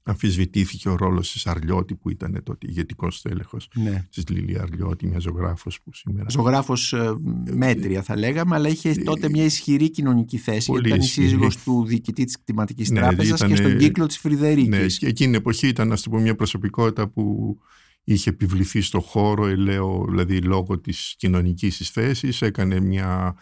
Αμφισβητήθηκε 0.06 0.90
ο 0.90 0.96
ρόλος 0.96 1.32
της 1.32 1.48
Αρλιώτη 1.48 1.96
που 1.96 2.10
ήταν 2.10 2.42
τότε 2.44 2.68
ηγετικός 2.70 3.22
τέλεχος 3.22 3.70
ναι. 3.76 4.08
της 4.10 4.28
Λίλια 4.28 4.62
Αρλιώτη, 4.62 5.08
μια 5.08 5.20
ζωγράφος 5.20 5.82
που 5.82 5.94
σήμερα... 5.94 6.30
Ζωγράφος 6.30 6.94
ε, 6.94 7.16
μέτρια 7.52 8.02
θα 8.02 8.18
λέγαμε, 8.18 8.56
αλλά 8.56 8.70
είχε 8.70 8.94
τότε 8.94 9.30
μια 9.30 9.44
ισχυρή 9.44 9.90
κοινωνική 9.90 10.38
θέση. 10.38 10.68
Πολύ 10.68 10.88
γιατί 10.88 10.90
ήταν 10.90 11.02
η 11.02 11.06
ισχυρή. 11.06 11.28
σύζυγος 11.28 11.64
του 11.64 11.86
διοικητή 11.86 12.24
της 12.24 12.38
κτηματικής 12.40 12.90
Ναι, 12.90 13.00
τράπεζας 13.00 13.40
και 13.40 13.46
ήταν, 13.46 13.58
στον 13.58 13.72
ε, 13.72 13.76
κύκλο 13.76 14.06
της 14.06 14.18
Φρυδερίκης. 14.18 14.70
Ναι, 14.70 14.86
και 14.86 15.08
εκείνη 15.08 15.32
την 15.32 15.34
εποχή 15.34 15.68
ήταν 15.68 15.92
ας 15.92 16.02
το 16.02 16.10
πω, 16.10 16.20
μια 16.20 16.36
προσωπικότητα 16.36 17.08
που 17.08 17.58
είχε 18.04 18.30
επιβληθεί 18.30 18.82
στο 18.82 19.00
χώρο, 19.00 19.46
ε, 19.46 19.56
λέω, 19.56 20.06
δηλαδή 20.10 20.42
λόγω 20.42 20.80
της 20.80 21.16
κοινωνικής 21.18 21.78
της 21.78 21.90
θέσης, 21.90 22.42
έκανε 22.42 22.80
μια 22.80 23.36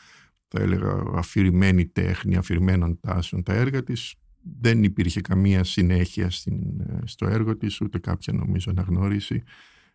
θα 0.54 0.62
έλεγα 0.62 1.04
αφηρημένη 1.16 1.86
τέχνη, 1.86 2.36
αφηρημένων 2.36 3.00
τάσεων 3.00 3.44
τα 3.44 3.54
έργα 3.54 3.84
της. 3.84 4.16
Δεν 4.60 4.84
υπήρχε 4.84 5.22
καμία 5.22 5.64
συνέχεια 5.64 6.30
στην, 6.30 6.80
ε, 6.80 7.00
στο 7.04 7.28
έργο 7.28 7.58
της, 7.58 7.82
ούτε 7.82 8.00
κάποια 8.00 8.34
νομίζω 8.34 8.72
αναγνώριση. 8.72 9.44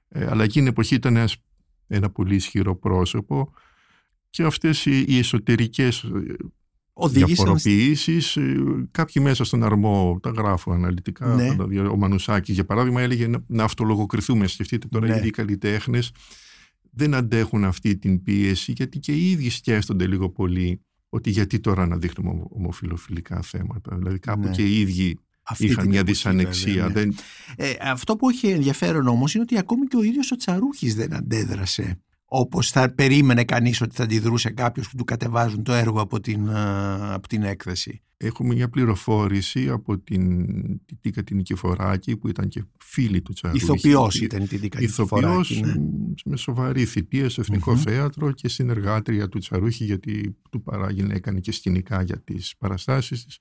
Ε, 0.08 0.26
αλλά 0.26 0.42
εκείνη 0.44 0.64
την 0.64 0.66
εποχή 0.66 0.94
ήταν 0.94 1.16
ένας, 1.16 1.36
ένα 1.86 2.10
πολύ 2.10 2.34
ισχυρό 2.34 2.76
πρόσωπο 2.76 3.52
και 4.30 4.42
αυτές 4.42 4.86
οι, 4.86 5.04
οι 5.08 5.18
εσωτερικές 5.18 6.02
ε, 6.02 6.08
Οδήγησαν 6.98 7.26
διαφοροποιήσεις. 7.26 8.36
ε, 8.36 8.56
Κάποιοι 8.90 9.22
μέσα 9.26 9.44
στον 9.44 9.62
αρμό 9.64 10.18
τα 10.22 10.30
γράφω 10.30 10.72
αναλυτικά. 10.72 11.34
Ναι. 11.34 11.46
θα 11.46 11.56
τα 11.56 11.66
δει- 11.66 11.78
Ο 11.78 11.96
Μανουσάκης, 11.96 12.54
για 12.54 12.64
παράδειγμα, 12.64 13.00
έλεγε 13.00 13.26
να, 13.26 13.44
να 13.46 13.64
αυτολογοκριθούμε. 13.64 14.46
Σκεφτείτε 14.46 14.86
τώρα, 14.88 15.06
Ναι. 15.08 15.16
ήδη 15.16 15.26
οι 15.26 15.30
καλλιτέχνες 15.30 16.10
δεν 16.90 17.14
αντέχουν 17.14 17.64
αυτή 17.64 17.96
την 17.98 18.22
πίεση, 18.22 18.72
γιατί 18.76 18.98
και 18.98 19.12
οι 19.12 19.30
ίδιοι 19.30 19.50
σκέφτονται 19.50 20.06
λίγο 20.06 20.30
πολύ 20.30 20.80
ότι 21.16 21.30
γιατί 21.30 21.60
τώρα 21.60 21.86
να 21.86 21.96
δείχνουμε 21.96 22.30
ομο- 22.30 22.48
ομοφιλοφιλικά 22.52 23.42
θέματα. 23.42 23.96
Δηλαδή, 23.96 24.18
κάπου 24.18 24.46
Ναι. 24.48 24.50
και 24.50 24.62
οι 24.62 24.80
ίδιοι 24.80 25.18
αυτή 25.42 25.64
είχαν 25.64 25.76
την 25.80 25.88
μια 25.90 25.98
εποχή, 26.00 26.12
δυσανεξία. 26.14 26.86
βέβαια, 26.86 27.04
ναι. 27.04 27.10
Δεν, 27.10 27.14
Ε, 27.56 27.72
αυτό 27.80 28.16
που 28.16 28.28
έχει 28.28 28.46
ενδιαφέρον 28.46 29.06
όμως 29.08 29.34
είναι 29.34 29.42
ότι 29.42 29.58
ακόμη 29.58 29.86
και 29.86 29.96
ο 29.96 30.02
ίδιος 30.02 30.30
ο 30.32 30.36
Τσαρούχης 30.36 30.94
δεν 30.94 31.14
αντέδρασε 31.14 32.00
όπως 32.28 32.70
θα 32.70 32.94
περίμενε 32.94 33.44
κανείς 33.44 33.80
ότι 33.80 33.94
θα 33.94 34.02
αντιδρούσε 34.02 34.50
κάποιος 34.50 34.90
που 34.90 34.96
του 34.96 35.04
κατεβάζουν 35.04 35.62
το 35.62 35.72
έργο 35.72 36.00
από 36.00 36.20
την, 36.20 36.48
ε, 36.48 37.12
από 37.12 37.28
την 37.28 37.42
έκθεση. 37.42 38.00
Έχουμε 38.18 38.54
μια 38.54 38.68
πληροφόρηση 38.68 39.68
από 39.68 39.98
την 39.98 40.46
την 40.86 40.98
Τίκα 41.00 41.22
την 41.22 41.36
Νικηφοράκη 41.36 42.16
που 42.16 42.28
ήταν 42.28 42.48
και 42.48 42.64
φίλη 42.78 43.22
του 43.22 43.32
Τσαρούχη. 43.32 43.64
Ηθοποιός 43.64 44.20
ήταν 44.20 44.42
η 44.42 44.46
Τίκα 44.46 44.80
Ηθοποιός 44.80 45.50
Νικηφοράκη, 45.50 45.78
ναι. 45.78 45.84
με 46.24 46.36
σοβαρή 46.36 46.84
θητεία 46.84 47.28
στο 47.28 47.40
Εθνικό 47.40 47.72
Μμμ. 47.72 47.80
Θέατρο 47.80 48.32
και 48.32 48.48
συνεργάτρια 48.48 49.28
του 49.28 49.38
Τσαρούχη 49.38 49.84
γιατί 49.84 50.36
του 50.50 50.62
παράγει 50.62 51.06
έκανε 51.10 51.40
και 51.40 51.52
σκηνικά 51.52 52.02
για 52.02 52.20
τις 52.20 52.54
παραστάσεις 52.58 53.24
της. 53.24 53.38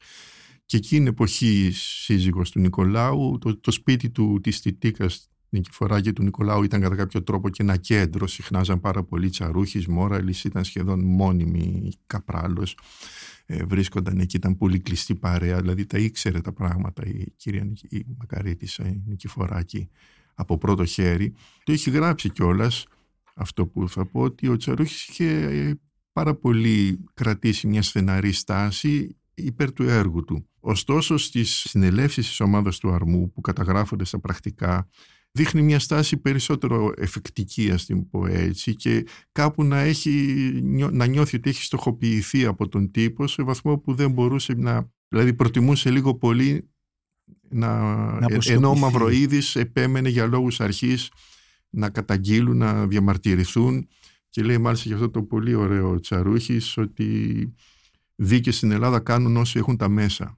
Και 0.66 0.78
εκείνη 0.78 1.04
την 1.04 1.12
εποχή 1.12 1.70
σύζυγος 1.74 2.52
του 2.52 2.60
Νικολάου, 2.60 3.38
το, 3.38 3.60
το 3.60 3.72
σπίτι 3.72 4.10
του 4.10 4.40
της 4.44 4.62
Τιτίκας 4.62 5.30
Νικηφοράκη 5.58 6.14
του 6.14 6.24
Νικολάου 6.24 6.64
ήταν 6.64 6.82
κατά 6.82 6.96
κάποιο 6.96 7.24
τρόπο 7.24 7.50
και 7.50 7.64
ένα 7.64 7.78
κέντρο. 7.78 8.28
Συχνάζαν 8.28 8.80
πάρα 8.80 9.04
πολύ 9.04 9.30
τσαρούχης, 9.30 9.88
Μόραλης, 9.88 10.44
ήταν 10.44 10.64
σχεδόν 10.64 11.04
μόνιμη 11.04 11.92
καπράλος. 12.08 12.78
Ε, 13.46 13.64
βρίσκονταν 13.64 14.20
εκεί, 14.20 14.36
ήταν 14.36 14.58
πολύ 14.58 14.80
κλειστή 14.80 15.16
παρέα, 15.16 15.62
δηλαδή 15.62 15.86
τα 15.86 15.98
ήξερε 15.98 16.42
τα 16.42 16.54
πράγματα 16.54 17.06
η 17.06 17.34
κυρία 17.36 17.64
Νικη- 17.64 17.92
η 17.92 18.06
Μακαρίτησα, 18.18 18.88
η 18.88 19.02
Νικηφοράκη 19.06 19.90
από 20.36 20.58
πρώτο 20.58 20.86
χέρι. 20.86 21.34
Το 21.64 21.72
έχει 21.72 21.90
γράψει 21.90 22.30
κιόλας 22.30 22.86
αυτό 23.36 23.66
που 23.66 23.90
θα 23.90 24.06
πω 24.06 24.22
ότι 24.22 24.48
ο 24.48 24.58
Τσαρούχης 24.58 25.08
είχε 25.08 25.30
ε, 25.30 25.74
πάρα 26.12 26.36
πολύ 26.36 27.04
κρατήσει 27.14 27.68
μια 27.68 27.82
στεναρή 27.82 28.32
στάση 28.32 29.16
υπέρ 29.34 29.74
του 29.74 29.84
έργου 29.84 30.24
του. 30.24 30.50
Ωστόσο 30.60 31.18
στις 31.18 31.50
συνελεύσεις 31.50 32.28
της 32.28 32.40
ομάδας 32.40 32.78
του 32.78 32.92
Αρμού 32.92 33.32
που 33.32 33.42
καταγράφονται 33.42 34.06
στα 34.06 34.20
πρακτικά 34.20 34.90
δείχνει 35.36 35.62
μια 35.62 35.80
στάση 35.80 36.18
περισσότερο 36.18 36.94
εφεκτική 36.98 37.72
ας 37.72 37.86
την 37.86 38.10
πω 38.10 38.26
έτσι 38.26 38.76
και 38.76 39.06
κάπου 39.32 39.64
να, 39.64 39.80
έχει, 39.80 40.10
νιώ- 40.64 40.92
να 40.92 41.06
νιώθει 41.06 41.36
ότι 41.36 41.50
έχει 41.50 41.64
στοχοποιηθεί 41.64 42.46
από 42.46 42.68
τον 42.68 42.92
τύπο 42.92 43.28
σε 43.28 43.44
βαθμό 43.44 43.78
που 43.78 43.94
δεν 43.94 44.12
μπορούσε 44.12 44.54
να 44.54 44.90
δηλαδή 45.08 45.34
προτιμούσε 45.34 45.90
λίγο 45.90 46.16
πολύ 46.16 46.70
να, 47.50 47.68
Να 48.20 48.28
ε- 48.30 48.54
ενώ 48.54 48.68
ο 48.68 48.72
αποσιωπηθεί. 48.72 48.80
Μαυροίδης 48.80 49.56
επέμενε 49.56 50.10
για 50.10 50.26
λόγους 50.26 50.60
αρχής 50.60 51.12
να 51.70 51.90
καταγγείλουν, 51.90 52.58
να 52.58 52.88
διαμαρτυρηθούν 52.88 53.88
και 54.30 54.44
λέει 54.44 54.58
μάλιστα 54.58 54.88
για 54.88 54.96
αυτό 54.96 55.10
το 55.10 55.24
πολύ 55.24 55.54
ωραίο 55.54 56.00
Τσαρούχης 56.00 56.78
ότι 56.78 57.54
δίκες 58.16 58.56
στην 58.56 58.72
Ελλάδα 58.72 59.00
κάνουν 59.00 59.38
όσοι 59.38 59.58
έχουν 59.58 59.78
τα 59.78 59.90
μέσα. 59.90 60.38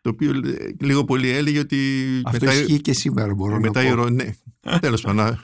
Το 0.00 0.10
οποίο 0.10 0.30
ε, 0.30 0.74
λίγο 0.80 1.04
πολύ 1.04 1.28
έλεγε 1.28 1.58
ότι 1.58 1.78
Αυτό 2.24 2.44
μετά, 2.46 2.58
ισχύει 2.60 2.80
και 2.80 2.92
σήμερα 2.92 3.34
μπορώ 3.34 3.60
μετά 3.60 3.82
να 3.82 3.88
πω. 3.88 3.92
ηρωνε... 3.92 4.34
τέλος 4.80 5.00
πάντων 5.02 5.24
να- 5.24 5.38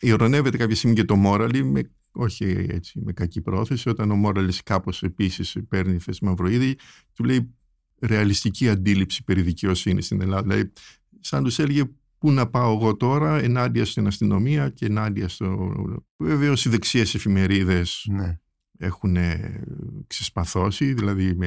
ηρωνεύεται 0.00 0.56
κάποια 0.56 0.76
στιγμή 0.76 0.96
και 0.96 1.04
το 1.04 1.16
Μόραλι 1.16 1.64
με, 1.64 1.90
όχι 2.12 2.66
έτσι 2.68 3.00
με 3.04 3.12
κακή 3.12 3.40
πρόθεση 3.40 3.88
όταν 3.88 4.10
ο 4.10 4.14
Μόραλης 4.16 4.62
κάπως 4.62 5.02
επίσης 5.02 5.56
παίρνει 5.68 5.98
θέση 5.98 6.24
Μαυροίδη 6.24 6.76
του 7.14 7.24
λέει 7.24 7.54
ρεαλιστική 8.00 8.68
αντίληψη 8.68 9.24
περί 9.24 9.42
δικαιοσύνης 9.42 10.04
στην 10.04 10.20
Ελλάδα 10.22 10.42
δηλαδή 10.42 10.72
σαν 11.20 11.44
τους 11.44 11.58
έλεγε 11.58 11.82
πού 12.18 12.32
να 12.32 12.46
πάω 12.48 12.72
εγώ 12.76 12.96
τώρα 12.96 13.38
ενάντια 13.42 13.84
στην 13.84 14.06
αστυνομία 14.06 14.70
και 14.70 14.86
ενάντια 14.86 15.28
στο... 15.28 15.72
Βεβαίω 16.16 16.52
οι 16.64 16.68
δεξιές 16.68 17.14
εφημερίδες 17.14 18.06
Ναι. 18.10 18.38
έχουν 18.78 19.16
ε, 19.16 19.62
ξεσπαθώσει, 20.06 20.92
δηλαδή 20.94 21.34
με, 21.36 21.46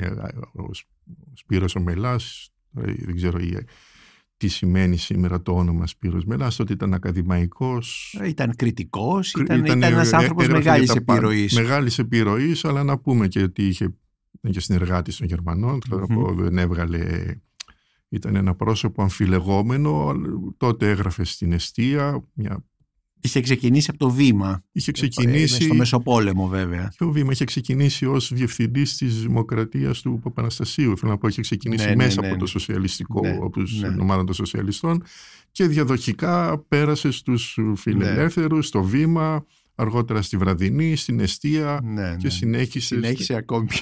ο 0.54 0.74
Σ- 0.74 0.86
ο 0.90 0.93
Σπύρος 1.34 1.76
ο 1.76 1.80
Μελάς, 1.82 2.50
ε, 2.78 2.94
δεν 2.98 3.16
ξέρω 3.16 3.40
η- 3.40 3.66
τι 4.38 4.48
σημαίνει 4.48 4.98
σήμερα 4.98 5.42
το 5.42 5.52
όνομα 5.58 5.88
Σπύρος 5.88 6.26
Μελάς, 6.26 6.56
τότε 6.56 6.74
ήταν 6.74 6.94
ακαδημαϊκός. 6.94 8.18
Ε, 8.22 8.28
Ήταν 8.28 8.56
κριτικός, 8.56 9.32
κρι- 9.32 9.46
ήταν, 9.46 9.66
ήταν, 9.66 9.82
ε, 9.82 9.86
ένας 9.88 10.14
άνθρωπος 10.14 10.44
έγραφε 10.44 10.64
μεγάλης 10.64 10.86
για 10.86 10.94
τα 10.94 11.04
πάντα. 11.04 11.20
επιρροής. 11.20 11.54
Μεγάλης 11.54 12.00
επιρροής, 12.00 12.66
αλλά 12.66 12.84
να 12.84 12.98
πούμε 12.98 13.28
και 13.28 13.42
ότι 13.42 13.68
είχε, 13.68 13.84
ήταν 14.32 14.52
και 14.52 14.60
συνεργάτης 14.60 15.18
των 15.18 15.28
Γερμανών, 15.28 15.82
θέλω 15.90 16.06
να 16.08 16.16
Μμμ. 16.16 16.24
πω, 16.24 16.34
δεν 16.34 16.58
έβγαλε... 16.58 17.26
Ήταν 18.10 18.36
ένα 18.36 18.56
πρόσωπο 18.56 19.02
αμφιλεγόμενο, 19.02 20.08
αλλά 20.08 20.28
τότε 20.58 20.90
έγραφε 20.90 21.24
στην 21.24 21.52
Εστία, 21.52 22.24
μια, 22.34 22.66
Είχε 23.25 23.42
ξεκινήσει 23.42 23.88
από 23.89 24.00
το 24.00 24.10
βήμα. 24.10 24.63
είχε 24.72 24.89
Ε, 24.89 24.94
ξεκινήσει... 24.94 25.63
Στο 25.63 25.74
Μεσοπόλεμο 25.75 26.48
βέβαια. 26.48 26.94
Και 26.98 27.03
ο 27.03 27.12
Βήμα 27.12 27.32
είχε 27.32 27.44
ξεκινήσει 27.46 28.06
ως 28.06 28.32
διευθυντής 28.34 28.98
της 28.98 29.22
Δημοκρατίας 29.22 30.01
του 30.01 30.20
Παπαναστασίου. 30.24 30.98
Θέλω 30.98 31.12
να 31.12 31.18
πω, 31.18 31.27
είχε 31.27 31.42
ξεκινήσει 31.42 31.84
Ναι, 31.84 31.89
ναι, 31.89 31.96
μέσα 31.96 32.22
ναι, 32.22 32.27
από 32.27 32.36
ναι. 32.36 32.42
το 32.42 32.48
σοσιαλιστικό, 32.48 33.20
Ναι, 33.22 33.30
από 33.30 33.50
τους- 33.50 33.80
ναι. 33.82 33.89
την 33.89 34.00
ομάδα 34.00 34.24
των 34.24 34.34
σοσιαλιστών 34.36 35.03
και 35.51 35.68
διαδοχικά 35.68 36.58
πέρασε 36.68 37.12
στους 37.12 37.58
φιλελεύθερους, 37.75 38.68
στο 38.68 38.84
Βήμα, 38.84 39.46
αργότερα 39.75 40.22
στη 40.22 40.38
Βραδινή, 40.38 40.96
στην 40.96 41.20
Εστία 41.20 41.80
Ναι, 41.84 42.15
και 42.15 42.24
ναι. 42.24 42.30
συνέχισε. 42.30 42.96
Συνέχισε 42.96 43.34
ακόμη 43.36 43.65
πιο. 43.65 43.82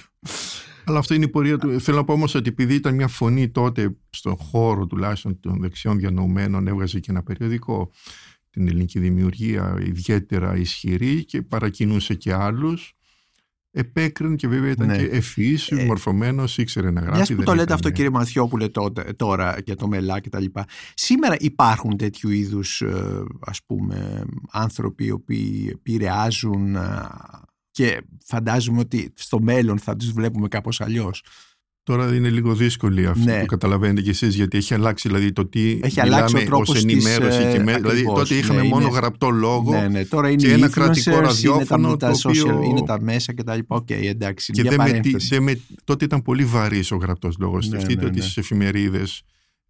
Αλλά 0.85 0.99
αυτό 0.99 1.13
είναι 1.13 1.25
η 1.25 1.29
πορεία 1.29 1.57
του. 1.57 1.79
Θέλω 1.81 1.97
να 1.97 2.03
πω 2.03 2.13
όμως 2.13 2.35
ότι 2.35 2.49
επειδή 2.49 2.73
ήταν 2.73 2.95
μια 2.95 3.07
φωνή 3.07 3.49
τότε 3.49 3.95
στον 4.09 4.35
χώρο 4.35 4.85
τουλάχιστον 4.87 5.39
των 5.39 5.59
δεξιών 5.61 5.97
διανοουμένων, 5.97 6.67
έβγαζε 6.67 6.99
και 6.99 7.11
ένα 7.11 7.23
περιοδικό 7.23 7.91
την 8.51 8.67
ελληνική 8.67 8.99
δημιουργία 8.99 9.77
ιδιαίτερα 9.85 10.55
ισχυρή 10.57 11.25
και 11.25 11.41
παρακινούσε 11.41 12.13
και 12.13 12.33
άλλους 12.33 12.93
επέκρινε 13.71 14.35
και 14.35 14.47
βέβαια 14.47 14.71
ήταν 14.71 14.87
Ναι. 14.87 14.97
και 14.97 15.03
ευφυής, 15.03 15.71
Ε, 15.71 15.85
μορφωμένος, 15.85 16.57
ήξερε 16.57 16.91
να 16.91 16.99
γράφει. 17.01 17.15
Μιας 17.15 17.29
που 17.29 17.35
δεν 17.35 17.45
το 17.45 17.51
λέτε 17.51 17.63
ήταν- 17.63 17.75
αυτό 17.75 17.89
κύριε 17.89 18.09
Μαθιόπουλε 18.09 18.67
τότε, 18.67 19.13
τώρα 19.15 19.57
για 19.65 19.75
το 19.75 19.87
μελά 19.87 20.19
και 20.19 20.29
τα 20.29 20.39
λοιπά. 20.39 20.65
Σήμερα 20.93 21.35
υπάρχουν 21.39 21.97
τέτοιου 21.97 22.29
είδους 22.29 22.81
ε, 22.81 23.23
ας 23.39 23.63
πούμε 23.65 24.23
άνθρωποι 24.51 25.05
οι 25.05 25.11
οποίοι 25.11 25.69
επηρεάζουν 25.71 26.75
ε, 26.75 26.81
και 27.71 28.01
φαντάζομαι 28.25 28.79
ότι 28.79 29.13
στο 29.15 29.41
μέλλον 29.41 29.79
θα 29.79 29.95
τους 29.95 30.11
βλέπουμε 30.11 30.47
κάπως 30.47 30.81
αλλιώς; 30.81 31.23
Τώρα 31.91 32.15
είναι 32.15 32.29
λίγο 32.29 32.53
δύσκολη 32.53 33.05
αυτό 33.05 33.23
Ναι. 33.23 33.39
που 33.39 33.45
καταλαβαίνετε 33.45 34.01
κι 34.01 34.09
εσείς 34.09 34.35
γιατί 34.35 34.57
έχει 34.57 34.73
αλλάξει 34.73 35.07
δηλαδή 35.07 35.31
το 35.31 35.45
τι 35.45 35.79
Έχει 35.81 35.99
αλλάξει 36.01 36.35
ο 36.35 36.37
μιλάμε 36.37 36.45
τρόπος 36.49 36.69
ως 36.69 36.83
της, 36.83 36.93
ενημέρωση 36.93 37.39
ε, 37.41 37.51
και 37.51 37.59
με, 37.59 37.73
δηλαδή 37.75 37.87
ακριβώς. 37.89 38.19
τότε 38.19 38.35
είχαμε 38.35 38.61
Ναι, 38.61 38.67
μόνο 38.67 38.87
είναι- 38.87 38.95
γραπτό 38.95 39.29
λόγο 39.29 39.71
Ναι, 39.71 39.87
ναι, 39.87 40.05
τώρα 40.05 40.29
είναι 40.29 40.41
και 40.41 40.47
οι 40.47 40.51
ένα 40.51 40.67
influencers, 40.67 40.71
κρατικό 40.71 41.11
είναι 41.11 41.19
ραδιόφωνο 41.25 41.97
τα, 41.97 42.07
τα 42.07 42.11
το 42.21 42.29
οποίο- 42.29 42.61
social, 42.61 42.65
είναι 42.69 42.81
τα 42.85 43.01
μέσα 43.01 43.33
και 43.33 43.43
τα 43.43 43.55
λοιπά. 43.55 43.75
Οκ, 43.75 43.89
εντάξει, 43.89 44.51
και 44.51 44.61
είναι 44.61 44.69
δεν 44.69 44.77
μια 44.79 44.87
με, 44.93 44.99
τι- 44.99 44.99
παρένθεση. 45.09 45.27
δεν 45.35 45.43
με, 45.43 45.59
τότε 45.83 46.05
ήταν 46.05 46.21
πολύ 46.21 46.43
βαρύς 46.45 46.91
ο 46.91 46.95
γραπτός 46.95 47.35
λόγος. 47.39 47.67
Ναι, 47.67 47.75
Σκεφτείτε 47.79 48.01
ναι, 48.01 48.07
ότι 48.07 48.15
ναι. 48.17 48.21
στις 48.23 48.37
εφημερίδες 48.37 49.21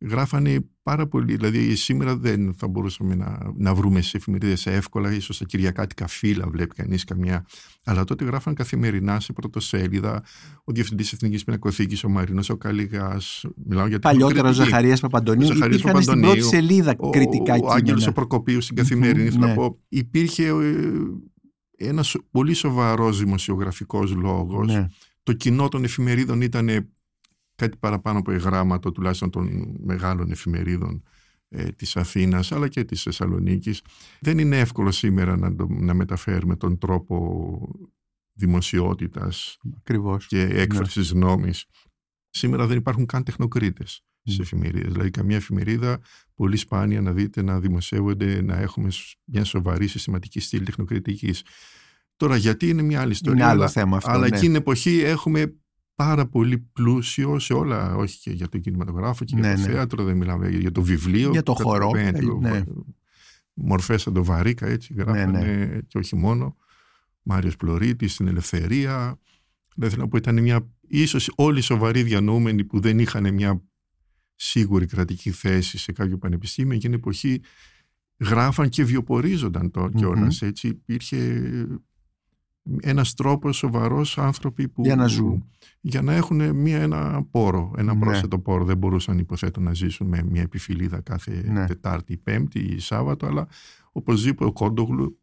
γράφανε 0.02 0.66
πάρα 0.84 1.08
πολύ. 1.08 1.36
Δηλαδή, 1.36 1.76
σήμερα 1.76 2.18
δεν 2.18 2.54
θα 2.58 2.68
μπορούσαμε 2.68 3.16
να, 3.16 3.52
να 3.56 3.74
βρούμε 3.74 4.02
σε 4.02 4.18
εφημερίδες 4.18 4.66
εύκολα, 4.66 5.12
ίσως 5.12 5.36
στα 5.36 5.46
κυριακάτικα 5.46 6.08
φύλλα, 6.08 6.48
βλέπει 6.50 6.76
κανείς 6.76 7.04
καμιά. 7.04 7.46
Αλλά 7.84 8.04
τότε 8.04 8.26
γράφαν 8.26 8.54
καθημερινά 8.54 9.20
σε 9.20 9.34
πρωτοσέλιδα 9.34 10.24
ο 10.64 10.72
Διευθυντής 10.72 11.14
Εθνικής 11.14 11.44
Πινακοθήκης, 11.44 12.04
ο 12.04 12.10
Μαρίνο, 12.10 12.44
ο 12.50 12.56
Καλλιγά. 12.56 13.18
Παλιότερα 14.02 14.50
ο 14.50 14.54
Ζαχαρίας 14.54 15.00
Παπαντονίου. 15.00 15.48
Ζαχαρίας 15.48 15.80
Υπήρχαν 15.80 16.04
Παπαντονίου, 16.04 16.30
στην 16.30 16.50
πρώτη 16.50 16.56
σελίδα 16.56 16.96
κριτικά 17.12 17.54
ο, 17.54 17.60
Ο 17.64 17.72
Άγγελος 17.72 18.08
ο 18.08 18.12
Προκοπίους 18.12 18.64
στην 18.64 18.76
καθημερινή. 18.76 19.30
Mm-hmm, 19.34 19.40
ναι. 19.40 19.54
πω, 19.54 19.80
υπήρχε 19.90 20.48
ε, 20.48 20.56
ένας 21.78 22.16
πολύ 22.32 22.54
σοβαρός 22.54 23.20
δημοσιογραφικός 23.20 24.14
λόγος. 24.16 24.68
Ναι. 24.68 24.88
Το 25.24 25.34
κοινό 25.34 25.68
των 25.68 25.84
εφημερίδων 25.84 26.42
ήταν 26.42 26.70
κάτι 27.62 27.78
παραπάνω 27.78 28.20
από 28.20 28.32
γράμματο 28.32 28.92
τουλάχιστον 28.92 29.30
των 29.30 29.76
μεγάλων 29.84 30.32
εφημερίδων 30.32 31.04
ε, 31.50 31.64
της 31.64 31.96
Αθήνας 31.98 32.52
αλλά 32.52 32.68
και 32.68 32.84
της 32.84 33.02
Θεσσαλονίκης. 33.02 33.82
Δεν 34.20 34.38
είναι 34.38 34.60
εύκολο 34.60 34.92
σήμερα 34.92 35.38
να, 35.38 35.56
να 35.68 35.94
μεταφέρουμε 35.94 36.56
τον 36.56 36.78
τρόπο 36.78 37.18
δημοσιότητας 38.34 39.58
Ακριβώς. 39.78 40.28
και 40.28 40.42
έκφρασης 40.42 41.14
ναι. 41.14 41.20
νόμης. 41.26 41.66
Σήμερα 42.30 42.68
δεν 42.68 42.78
υπάρχουν 42.78 43.06
καν 43.06 43.24
τεχνοκρίτες 43.24 44.04
mm. 44.04 44.32
σε 44.34 44.42
εφημερίδες. 44.42 44.92
Δηλαδή 44.92 45.10
καμία 45.10 45.36
εφημερίδα 45.36 46.00
πολύ 46.36 46.58
σπάνια 46.58 47.02
να 47.02 47.12
δείτε 47.12 47.42
να 47.42 47.60
δημοσιεύονται, 47.60 48.42
να 48.42 48.58
έχουμε 48.58 48.90
μια 49.26 49.44
σοβαρή 49.44 49.88
συστηματική 49.88 50.40
στήλη 50.40 50.66
τεχνοκριτικής. 50.66 51.44
Τώρα 52.16 52.36
γιατί 52.36 52.70
είναι 52.70 52.82
μια 52.82 53.02
άλλη 53.02 53.12
ιστορία. 53.12 53.44
Είναι 53.44 53.52
άλλο 53.52 53.68
θέμα 53.68 53.98
αυτό. 53.98 54.12
Αλλά 54.12 54.20
ναι. 54.20 54.26
εκείνη 54.26 54.42
την 54.42 54.56
εποχή 54.56 55.00
έχουμε 55.00 55.56
πάρα 55.96 56.26
πολύ 56.26 56.58
πλούσιο 56.58 57.40
σε 57.40 57.54
όλα, 57.54 57.96
όχι 57.96 58.20
και 58.20 58.32
για 58.32 58.50
το 58.50 58.58
κινηματογράφο 58.58 59.26
και 59.26 59.36
για 59.38 59.48
ναι, 59.48 59.56
το 59.56 59.62
ναι. 59.62 59.68
θέατρο, 59.68 60.04
δεν 60.04 60.18
μιλάμε 60.18 60.50
για 60.50 60.72
το 60.72 60.82
βιβλίο. 60.82 61.30
Για 61.32 61.44
το 61.44 61.54
χορό. 61.54 61.92
Ναι. 62.40 62.64
Μορφές 63.54 64.02
σαν 64.02 64.14
το 64.14 64.24
Βαρίκα, 64.24 64.68
έτσι 64.68 64.94
ναι, 64.94 65.04
γράφανε 65.04 65.40
ναι. 65.40 65.80
και 65.88 65.98
όχι 65.98 66.16
μόνο. 66.16 66.56
Μάριος 67.24 67.56
Πλωρίτης 67.56 68.14
στην 68.14 68.28
Ελευθερία. 68.28 69.20
Δεν 69.76 69.90
θέλω 69.90 70.02
να 70.02 70.08
πω, 70.08 70.18
ήταν 70.18 70.42
μια, 70.42 70.68
ίσως 70.88 71.32
όλοι 71.36 71.60
οι 71.60 71.62
σοβαροί 71.62 72.04
διανοούμενοι 72.04 72.64
που 72.64 72.80
δεν 72.80 73.00
είχαν 73.00 73.34
μια 73.34 73.62
σίγουρη 74.36 74.86
κρατική 74.86 75.32
θέση 75.32 75.78
σε 75.78 75.92
κάποιο 75.92 76.18
πανεπιστήμιο, 76.18 76.76
εκείνη 76.76 76.94
την 76.94 77.02
εποχή 77.02 77.42
γράφαν 78.18 78.70
και 78.70 78.84
βιοπορίζονταν 78.84 79.72
το 79.72 79.90
κιόλας, 79.90 80.42
έτσι. 80.42 80.68
Υπήρχε 80.68 81.44
ένας 82.82 83.14
τρόπος 83.14 83.58
σοβαρός 83.58 84.18
άνθρωποι 84.18 84.68
που... 84.68 84.82
Για 84.84 84.96
να 84.96 85.08
ζουν. 85.08 85.46
Για 85.82 86.02
να 86.02 86.14
έχουν 86.14 86.56
μία, 86.56 86.82
ένα 86.82 87.24
πόρο, 87.32 87.74
ένα 87.78 87.94
ναι. 87.94 88.00
πρόσθετο 88.00 88.40
πόρο. 88.40 88.64
Δεν 88.64 88.78
μπορούσαν 88.78 89.18
υποθέτω 89.18 89.60
να 89.60 89.74
ζήσουν 89.74 90.08
με 90.08 90.24
μια 90.24 90.42
επιφυλίδα 90.42 91.02
κάθε 91.02 91.44
ναι. 91.52 91.66
Τετάρτη, 91.66 92.18
Πέμπτη 92.18 92.60
ή 92.60 92.80
Σάββατο, 92.80 93.26
αλλά 93.26 93.48
οπωσδήποτε 93.92 94.50
ο 94.50 94.54
Κόντογλου 94.54 95.20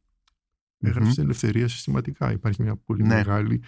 έγραψε 0.80 1.14
την 1.14 1.22
ελευθερία 1.22 1.68
συστηματικά. 1.68 2.32
Υπάρχει 2.32 2.62
μια 2.62 2.76
πολύ 2.76 3.02
ναι. 3.02 3.14
μεγάλη 3.14 3.62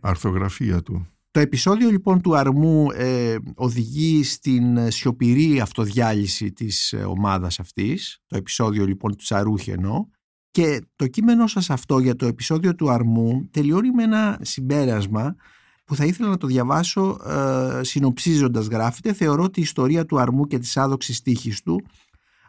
αρθογραφία 0.00 0.82
του. 0.82 1.06
Το 1.30 1.40
επεισόδιο 1.40 1.90
λοιπόν 1.90 2.20
του 2.20 2.36
Αρμού 2.36 2.86
ε, 2.94 3.36
οδηγεί 3.54 4.24
στην 4.24 4.90
σιωπηρή 4.90 5.60
αυτοδιάλυση 5.60 6.52
της 6.52 6.92
ε, 6.92 6.96
ομάδας 6.96 7.60
αυτής, 7.60 8.22
το 8.26 8.36
επεισόδιο 8.36 8.86
λοιπόν 8.86 9.10
του 9.10 9.24
Τσαρούχη 9.24 9.70
εννοώ, 9.70 10.06
και 10.50 10.80
το 10.96 11.06
κείμενό 11.06 11.46
σας 11.46 11.70
αυτό 11.70 11.98
για 11.98 12.16
το 12.16 12.26
επεισόδιο 12.26 12.74
του 12.74 12.90
Αρμού 12.90 13.48
τελειώνει 13.50 13.90
με 13.90 14.02
ένα 14.02 14.38
συμπέρασμα 14.42 15.36
που 15.84 15.94
θα 15.94 16.04
ήθελα 16.04 16.28
να 16.28 16.36
το 16.36 16.46
διαβάσω 16.46 17.18
ε, 17.26 17.84
συνοψίζοντας. 17.84 18.66
Γράφεται 18.66 19.12
«Θεωρώ 19.12 19.42
ότι 19.42 19.60
η 19.60 19.62
ιστορία 19.62 20.04
του 20.04 20.20
Αρμού 20.20 20.46
και 20.46 20.58
της 20.58 20.76
άδοξης 20.76 21.22
τύχης 21.22 21.62
του 21.62 21.82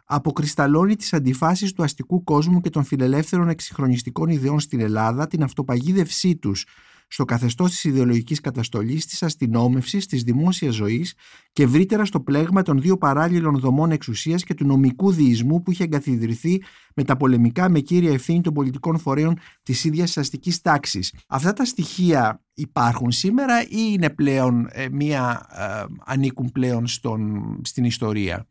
αποκρισταλώνει 0.04 0.96
τις 0.96 1.12
αντιφάσεις 1.12 1.72
του 1.72 1.82
αστικού 1.82 2.24
κόσμου 2.24 2.60
και 2.60 2.70
των 2.70 2.84
φιλελεύθερων 2.84 3.48
εξυγχρονιστικών 3.48 4.28
ιδεών 4.28 4.60
στην 4.60 4.80
Ελλάδα, 4.80 5.26
την 5.26 5.42
αυτοπαγίδευσή 5.42 6.36
τους 6.36 6.66
στο 7.12 7.24
καθεστώς 7.24 7.70
της 7.70 7.84
ιδεολογικής 7.84 8.40
καταστολής, 8.40 9.06
της 9.06 9.22
αστυνόμευσης, 9.22 10.06
της 10.06 10.22
δημόσιας 10.22 10.74
ζωής 10.74 11.14
και 11.52 11.62
ευρύτερα 11.62 12.04
στο 12.04 12.20
πλέγμα 12.20 12.62
των 12.62 12.80
δύο 12.80 12.98
παράλληλων 12.98 13.58
δομών 13.58 13.90
εξουσίας 13.90 14.44
και 14.44 14.54
του 14.54 14.66
νομικού 14.66 15.12
διεισμού 15.12 15.62
που 15.62 15.70
είχε 15.70 15.84
εγκαθιδρυθεί 15.84 16.62
με 16.94 17.04
τα 17.04 17.16
πολεμικά 17.16 17.68
με 17.68 17.80
κύρια 17.80 18.12
ευθύνη 18.12 18.40
των 18.40 18.52
πολιτικών 18.52 18.98
φορέων 18.98 19.38
της 19.62 19.84
ίδιας 19.84 20.16
αστικής 20.16 20.60
τάξης. 20.60 21.14
Αυτά 21.28 21.52
τα 21.52 21.64
στοιχεία 21.64 22.42
υπάρχουν 22.54 23.10
σήμερα 23.10 23.62
ή 23.62 23.66
είναι 23.92 24.10
πλέον 24.10 24.68
ε, 24.70 24.88
μία, 24.88 25.46
ε, 25.50 25.94
ανήκουν 26.04 26.50
πλέον 26.52 26.86
στον, 26.86 27.60
στην 27.64 27.84
ιστορία; 27.84 28.46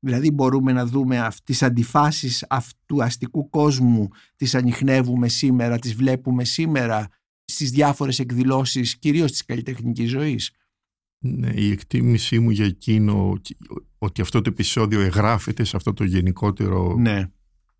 Δηλαδή 0.00 0.30
μπορούμε 0.30 0.72
να 0.72 0.86
δούμε 0.86 1.28
τις 1.44 1.62
αντιφάσεις 1.62 2.44
αυτού 2.48 3.02
αστικού 3.02 3.48
κόσμου, 3.50 4.08
τις 4.36 4.54
ανοιχνεύουμε 4.54 5.28
σήμερα, 5.28 5.78
τις 5.78 5.94
βλέπουμε 5.94 6.44
σήμερα; 6.44 7.08
Στις 7.58 7.70
διάφορες 7.70 8.18
εκδηλώσεις 8.18 8.96
κυρίως 8.96 9.30
της 9.30 9.44
καλλιτεχνικής 9.44 10.10
ζωής; 10.10 10.50
Ναι, 11.18 11.50
η 11.54 11.70
εκτίμησή 11.70 12.38
μου 12.38 12.50
για 12.50 12.64
εκείνο 12.64 13.40
ότι 13.98 14.20
αυτό 14.20 14.40
το 14.40 14.50
επεισόδιο 14.50 15.00
εγγράφεται 15.00 15.64
σε 15.64 15.76
αυτό 15.76 15.92
το 15.92 16.04
γενικότερο 16.04 16.96
ναι. 16.98 17.30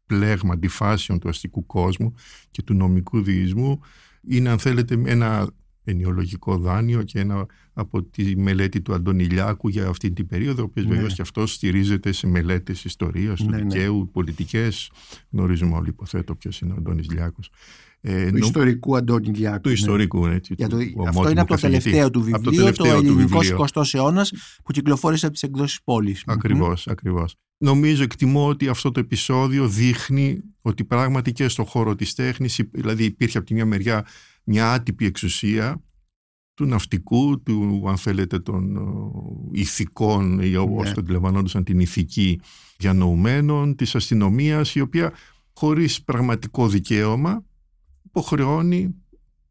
πλέγμα 0.07 0.53
αντιφάσεων 0.53 1.19
του 1.19 1.29
αστικού 1.29 1.67
κόσμου 1.67 2.15
και 2.51 2.63
του 2.63 2.75
νομικού 2.75 3.23
διεισμού 3.23 3.81
είναι 4.23 4.49
αν 4.49 4.59
θέλετε 4.59 5.03
ένα 5.07 5.51
ενιολογικό 5.85 6.59
δάνειο 6.59 7.03
και 7.03 7.21
ένα 7.21 7.47
από 7.73 8.03
τη 8.03 8.37
μελέτη 8.37 8.81
του 8.81 8.95
Αντωνιλιάκου 8.95 9.69
για 9.69 9.87
αυτή 9.87 10.13
την 10.13 10.27
περίοδο, 10.27 10.63
ο 10.63 10.65
οποίος 10.65 10.87
ναι. 10.87 10.95
βεβαίως 10.95 11.15
και 11.15 11.23
αυτός 11.23 11.53
στηρίζεται 11.53 12.13
σε 12.13 12.27
μελέτες 12.27 12.85
ιστορίας, 12.85 13.41
του 13.41 13.51
ναι, 13.51 13.57
ναι. 13.57 13.63
δικαίου, 13.63 13.99
ναι. 13.99 14.05
πολιτικές. 14.05 14.91
Γνωρίζουμε 15.31 15.77
όλοι 15.77 15.89
υποθέτω 15.89 16.35
ποιος 16.35 16.61
είναι 16.61 16.73
ο 16.73 16.77
Αντώνης 16.79 17.11
Λιάκος. 17.11 17.51
Ε, 18.01 18.31
του 18.31 18.37
ιστορικού 18.37 18.97
Αντώνη 18.97 19.31
Διάκου. 19.31 19.61
Του 19.61 19.69
ναι. 19.69 19.75
ιστορικού, 19.75 20.27
έτσι. 20.27 20.55
Για 20.57 20.69
το, 20.69 20.77
αυτό 21.07 21.31
είναι 21.31 21.41
από 21.41 21.55
το 21.55 21.61
τελευταίο 21.61 22.11
του 22.11 22.23
βιβλίο, 22.23 22.43
το, 22.43 22.51
τελευταίο 22.51 22.93
το 22.93 22.99
ελληνικός 22.99 23.55
20ο 23.59 23.83
αιώνας 23.93 24.33
που 24.65 24.73
κυκλοφόρησε 24.73 25.25
από 25.25 25.35
τις 25.35 25.43
εκδόσεις 25.43 25.83
πόλης. 25.85 26.23
Ακριβώς, 26.27 26.87
ακριβώς. 26.87 27.37
Νομίζω, 27.59 28.03
εκτιμώ 28.03 28.49
ότι 28.49 28.69
αυτό 28.69 28.91
το 28.91 29.01
επεισόδιο 29.01 29.69
δείχνει 29.69 30.41
ότι 30.61 30.85
πράγματι 30.85 31.33
και 31.33 31.49
στον 31.49 31.65
χώρο 31.65 31.95
της 31.95 32.15
τέχνης, 32.15 32.61
δηλαδή 32.71 33.05
υπήρχε 33.05 33.39
από 33.39 33.47
τη 33.47 33.55
μια 33.55 33.67
μεριά 33.67 34.07
μια 34.45 34.73
άτυπη 34.73 35.07
εξουσία 35.07 35.83
του 36.55 36.65
ναυτικού, 36.65 37.43
του 37.43 37.85
αν 37.89 37.97
θέλετε 37.97 38.39
των 38.39 38.79
ηθικών 39.53 40.41
ή 40.41 40.57
όπως 40.57 40.87
ναι. 40.89 40.93
το 40.95 41.01
αντιλαμβανόντουσαν 41.01 41.65
την 41.65 41.81
ηθική 41.81 42.41
διανοουμένων, 42.77 43.77
της 43.77 43.95
αστυνομίας 43.95 44.75
η 44.75 44.81
οποία 44.81 45.13
χωρίς 45.53 46.03
πραγματικό 46.03 46.69
δικαίωμα 46.69 47.45
υποχρεώνει 48.09 48.95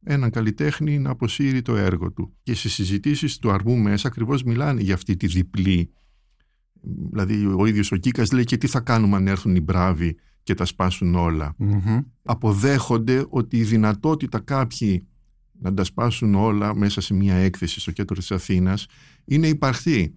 έναν 0.03 0.29
καλλιτέχνη 0.29 0.99
να 0.99 1.09
αποσύρει 1.09 1.61
το 1.61 1.75
έργο 1.75 2.11
του. 2.11 2.33
Και 2.43 2.53
στις 2.53 2.73
συζητήσεις 2.73 3.37
του 3.37 3.51
Αρμού 3.51 3.77
μέσα 3.77 4.07
ακριβώς 4.07 4.43
μιλάνε 4.43 4.81
για 4.81 4.93
αυτή 4.93 5.15
τη 5.15 5.27
διπλή. 5.27 5.91
Δηλαδή 7.11 7.45
ο 7.57 7.65
ίδιος 7.65 7.91
ο 7.91 7.95
Κίκας 7.95 8.31
λέει 8.31 8.43
και 8.43 8.57
τι 8.57 8.67
θα 8.67 8.79
κάνουμε 8.79 9.15
αν 9.15 9.27
έρθουν 9.27 9.55
οι 9.55 9.61
μπράβοι 9.61 10.17
και 10.43 10.53
τα 10.53 10.65
σπάσουν 10.65 11.15
Αποδέχονται 12.23 13.25
ότι 13.29 13.57
η 13.57 13.63
δυνατότητα 13.63 14.39
κάποιοι 14.39 15.07
να 15.59 15.73
τα 15.73 15.83
σπάσουν 15.83 16.35
όλα 16.35 16.75
μέσα 16.75 17.01
σε 17.01 17.13
μια 17.13 17.35
έκθεση 17.35 17.79
στο 17.79 17.91
κέντρο 17.91 18.15
της 18.15 18.31
Αθήνας 18.31 18.85
είναι 19.25 19.47
υπαρχή. 19.47 20.13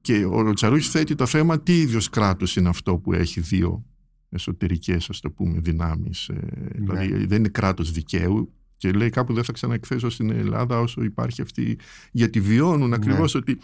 Και 0.00 0.24
ο 0.24 0.52
Τσαρούχης 0.52 0.90
θέτει 0.90 1.14
το 1.14 1.26
θέμα 1.26 1.60
τι 1.60 1.80
ίδιος 1.80 2.08
κράτος 2.08 2.56
είναι 2.56 2.68
αυτό 2.68 2.98
που 2.98 3.12
έχει 3.12 3.40
δύο 3.40 3.84
εσωτερικές 4.28 5.10
ας 5.10 5.20
το 5.20 5.30
πούμε 5.30 5.60
δυνάμεις 5.60 6.28
ε, 6.28 6.34
ναι. 6.78 7.02
δηλαδή 7.02 7.26
δεν 7.26 7.38
είναι 7.38 7.48
κράτος 7.48 7.92
δικαίου 7.92 8.52
και 8.76 8.90
λέει 8.90 9.10
κάπου 9.10 9.32
δεν 9.32 9.44
θα 9.44 9.52
ξαναεκθέσω 9.52 10.10
στην 10.10 10.30
Ελλάδα 10.30 10.80
όσο 10.80 11.02
υπάρχει 11.02 11.42
αυτή 11.42 11.78
γιατί 12.12 12.40
βιώνουν 12.40 12.92
ακριβώς 12.92 13.34
ναι. 13.34 13.40
ότι 13.40 13.58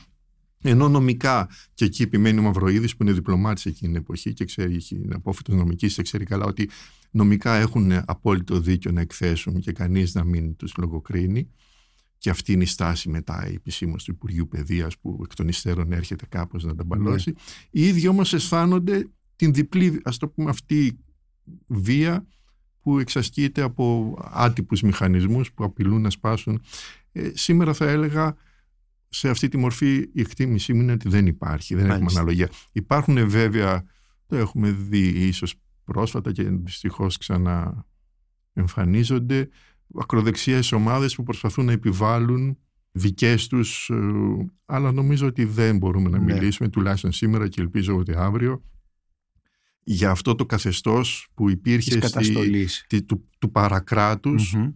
ενώ 0.66 0.88
νομικά, 0.88 1.48
και 1.74 1.84
εκεί 1.84 2.02
επιμένει 2.02 2.38
ο 2.38 2.42
Μαυροίδης, 2.42 2.96
που 2.96 3.02
είναι 3.02 3.12
διπλωμάτης 3.12 3.66
εκείνη 3.66 3.92
την 3.92 4.00
εποχή 4.00 4.32
και 4.32 4.44
ξέρει, 4.44 4.80
είναι 4.90 5.14
απόφυτο 5.14 5.54
νομικής 5.54 5.94
και 5.94 6.02
ξέρει 6.02 6.24
καλά 6.24 6.44
ότι 6.44 6.68
νομικά 7.10 7.54
έχουν 7.54 7.92
απόλυτο 8.04 8.60
δίκιο 8.60 8.92
να 8.92 9.00
εκθέσουν 9.00 9.60
και 9.60 9.72
κανείς 9.72 10.14
να 10.14 10.24
μην 10.24 10.56
τους 10.56 10.74
λογοκρίνει. 10.76 11.50
Και 12.18 12.30
αυτή 12.30 12.52
είναι 12.52 12.62
η 12.62 12.66
στάση 12.66 13.08
μετά 13.08 13.48
η 13.48 13.54
επισήμως 13.54 14.04
του 14.04 14.10
Υπουργείου 14.10 14.48
Παιδείας, 14.48 14.98
που 14.98 15.20
εκ 15.24 15.34
των 15.34 15.48
υστέρων 15.48 15.92
έρχεται 15.92 16.26
κάπως 16.28 16.64
να 16.64 16.74
τα 16.74 16.84
μπαλώσει. 16.84 17.30
Ναι. 17.30 17.36
Οι 17.70 17.88
ίδιοι 17.88 18.08
όμως 18.08 18.34
αισθάνονται 18.34 19.08
την 19.36 19.52
διπλή, 19.52 20.00
ας 20.04 20.16
το 20.16 20.28
πούμε 20.28 20.50
αυτή, 20.50 20.98
βία 21.66 22.26
που 22.80 22.98
εξασκείται 22.98 23.62
από 23.62 24.16
άτυπους 24.32 24.82
μηχανισμούς 24.82 25.52
που 25.52 25.64
απειλούν 25.64 26.00
να 26.00 26.10
σπάσουν. 26.10 26.62
Ε, 27.12 27.30
σήμερα 27.34 27.72
θα 27.74 27.88
έλεγα 27.88 28.36
σε 29.08 29.28
αυτή 29.28 29.48
τη 29.48 29.56
μορφή 29.56 29.94
η 30.12 30.20
εκτίμησή 30.20 30.72
μου 30.72 30.80
είναι 30.82 30.92
ότι 30.92 31.08
δεν 31.08 31.26
υπάρχει, 31.26 31.74
δεν 31.74 31.90
έχουμε 31.90 32.10
αναλογία. 32.10 32.48
Υπάρχουν 32.72 33.28
βέβαια, 33.28 33.84
το 34.26 34.36
έχουμε 34.36 34.70
δει 34.70 35.06
ίσως 35.08 35.54
πρόσφατα 35.84 36.32
και 36.32 36.42
δυστυχώς 36.42 37.16
ξανά 37.18 37.86
εμφανίζονται 38.52 39.48
ακροδεξιές 40.00 40.72
ομάδες 40.72 41.14
που 41.14 41.22
προσπαθούν 41.22 41.64
να 41.64 41.72
επιβάλλουν 41.72 42.58
δικές 42.92 43.46
τους, 43.46 43.90
ε, 43.90 43.96
αλλά 44.66 44.92
νομίζω 44.92 45.26
ότι 45.26 45.44
δεν 45.44 45.76
μπορούμε 45.76 46.08
να 46.10 46.18
Ναι. 46.18 46.32
μιλήσουμε, 46.32 46.68
τουλάχιστον 46.68 47.12
σήμερα 47.12 47.48
και 47.48 47.60
ελπίζω 47.60 47.96
ότι 47.96 48.12
αύριο, 48.16 48.62
για 49.84 50.10
αυτό 50.10 50.34
το 50.34 50.46
καθεστώς 50.46 51.28
που 51.34 51.44
Της 51.44 51.54
υπήρχε 51.54 51.90
στη, 51.90 51.98
καταστολής. 52.00 52.84
τη- 52.88 53.02
του, 53.02 53.28
του 53.38 53.50
παρακράτους, 53.50 54.54
Μμμ. 54.54 54.68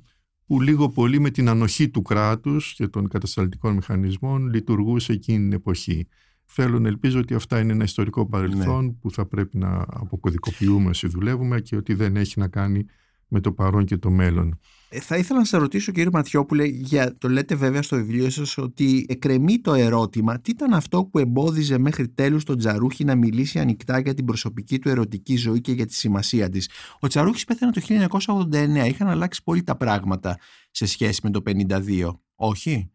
που 0.46 0.60
λίγο 0.60 0.88
πολύ 0.88 1.20
με 1.20 1.30
την 1.30 1.48
ανοχή 1.48 1.88
του 1.88 2.02
κράτους 2.02 2.74
και 2.74 2.88
των 2.88 3.08
κατασταλτικών 3.08 3.74
μηχανισμών 3.74 4.46
λειτουργούσε 4.52 5.12
εκείνη 5.12 5.38
την 5.38 5.52
εποχή. 5.52 6.06
Θέλω 6.44 6.78
να 6.78 6.88
ελπίζω 6.88 7.18
ότι 7.18 7.34
αυτά 7.34 7.60
είναι 7.60 7.72
ένα 7.72 7.84
ιστορικό 7.84 8.26
παρελθόν 8.28 8.84
Ναι. 8.84 8.92
που 8.92 9.10
θα 9.10 9.26
πρέπει 9.26 9.58
να 9.58 9.84
αποκωδικοποιούμε 9.88 10.88
όσοι 10.88 11.06
δουλεύουμε 11.08 11.60
και 11.60 11.76
ότι 11.76 11.94
δεν 11.94 12.16
έχει 12.16 12.38
να 12.38 12.48
κάνει 12.48 12.84
με 13.28 13.40
το 13.40 13.52
παρόν 13.52 13.84
και 13.84 13.96
το 13.96 14.10
μέλλον. 14.10 14.58
Ε, 14.88 15.00
Θα 15.00 15.16
ήθελα 15.16 15.38
να 15.38 15.44
σα 15.44 15.58
ρωτήσω 15.58 15.92
κύριε 15.92 16.10
Ματιόπουλε, 16.12 16.64
για, 16.64 17.16
το 17.18 17.28
λέτε 17.28 17.54
βέβαια 17.54 17.82
στο 17.82 17.96
βιβλίο 17.96 18.30
σας 18.30 18.58
ότι 18.58 19.06
εκρεμεί 19.08 19.60
το 19.60 19.74
ερώτημα 19.74 20.40
τι 20.40 20.50
ήταν 20.50 20.72
αυτό 20.72 21.04
που 21.04 21.18
εμπόδιζε 21.18 21.78
μέχρι 21.78 22.08
τέλους 22.08 22.44
τον 22.44 22.58
Τζαρούχη 22.58 23.04
να 23.04 23.14
μιλήσει 23.14 23.58
ανοιχτά 23.58 23.98
για 23.98 24.14
την 24.14 24.24
προσωπική 24.24 24.78
του 24.78 24.88
ερωτική 24.88 25.36
ζωή 25.36 25.60
και 25.60 25.72
για 25.72 25.86
τη 25.86 25.94
σημασία 25.94 26.48
της; 26.48 26.70
Ο 27.00 27.06
Τζαρούχης 27.06 27.44
πέθανε 27.44 27.72
το 27.72 27.80
1989, 27.80 28.86
είχαν 28.88 29.08
αλλάξει 29.08 29.42
πολύ 29.44 29.62
τα 29.62 29.76
πράγματα 29.76 30.38
σε 30.70 30.86
σχέση 30.86 31.20
με 31.22 31.30
το 31.30 31.42
52, 31.46 32.20
όχι; 32.34 32.90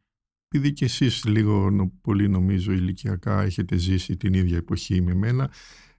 Επειδή 0.48 0.74
και 0.74 0.86
εσείς 0.86 1.26
λίγο 1.26 1.70
νο- 1.70 1.92
πολύ 2.02 2.30
νομίζω 2.30 2.72
ηλικιακά 2.72 3.42
έχετε 3.42 3.76
ζήσει 3.76 4.18
την 4.18 4.34
ίδια 4.34 4.58
εποχή 4.58 5.02
με 5.02 5.14
μένα, 5.14 5.52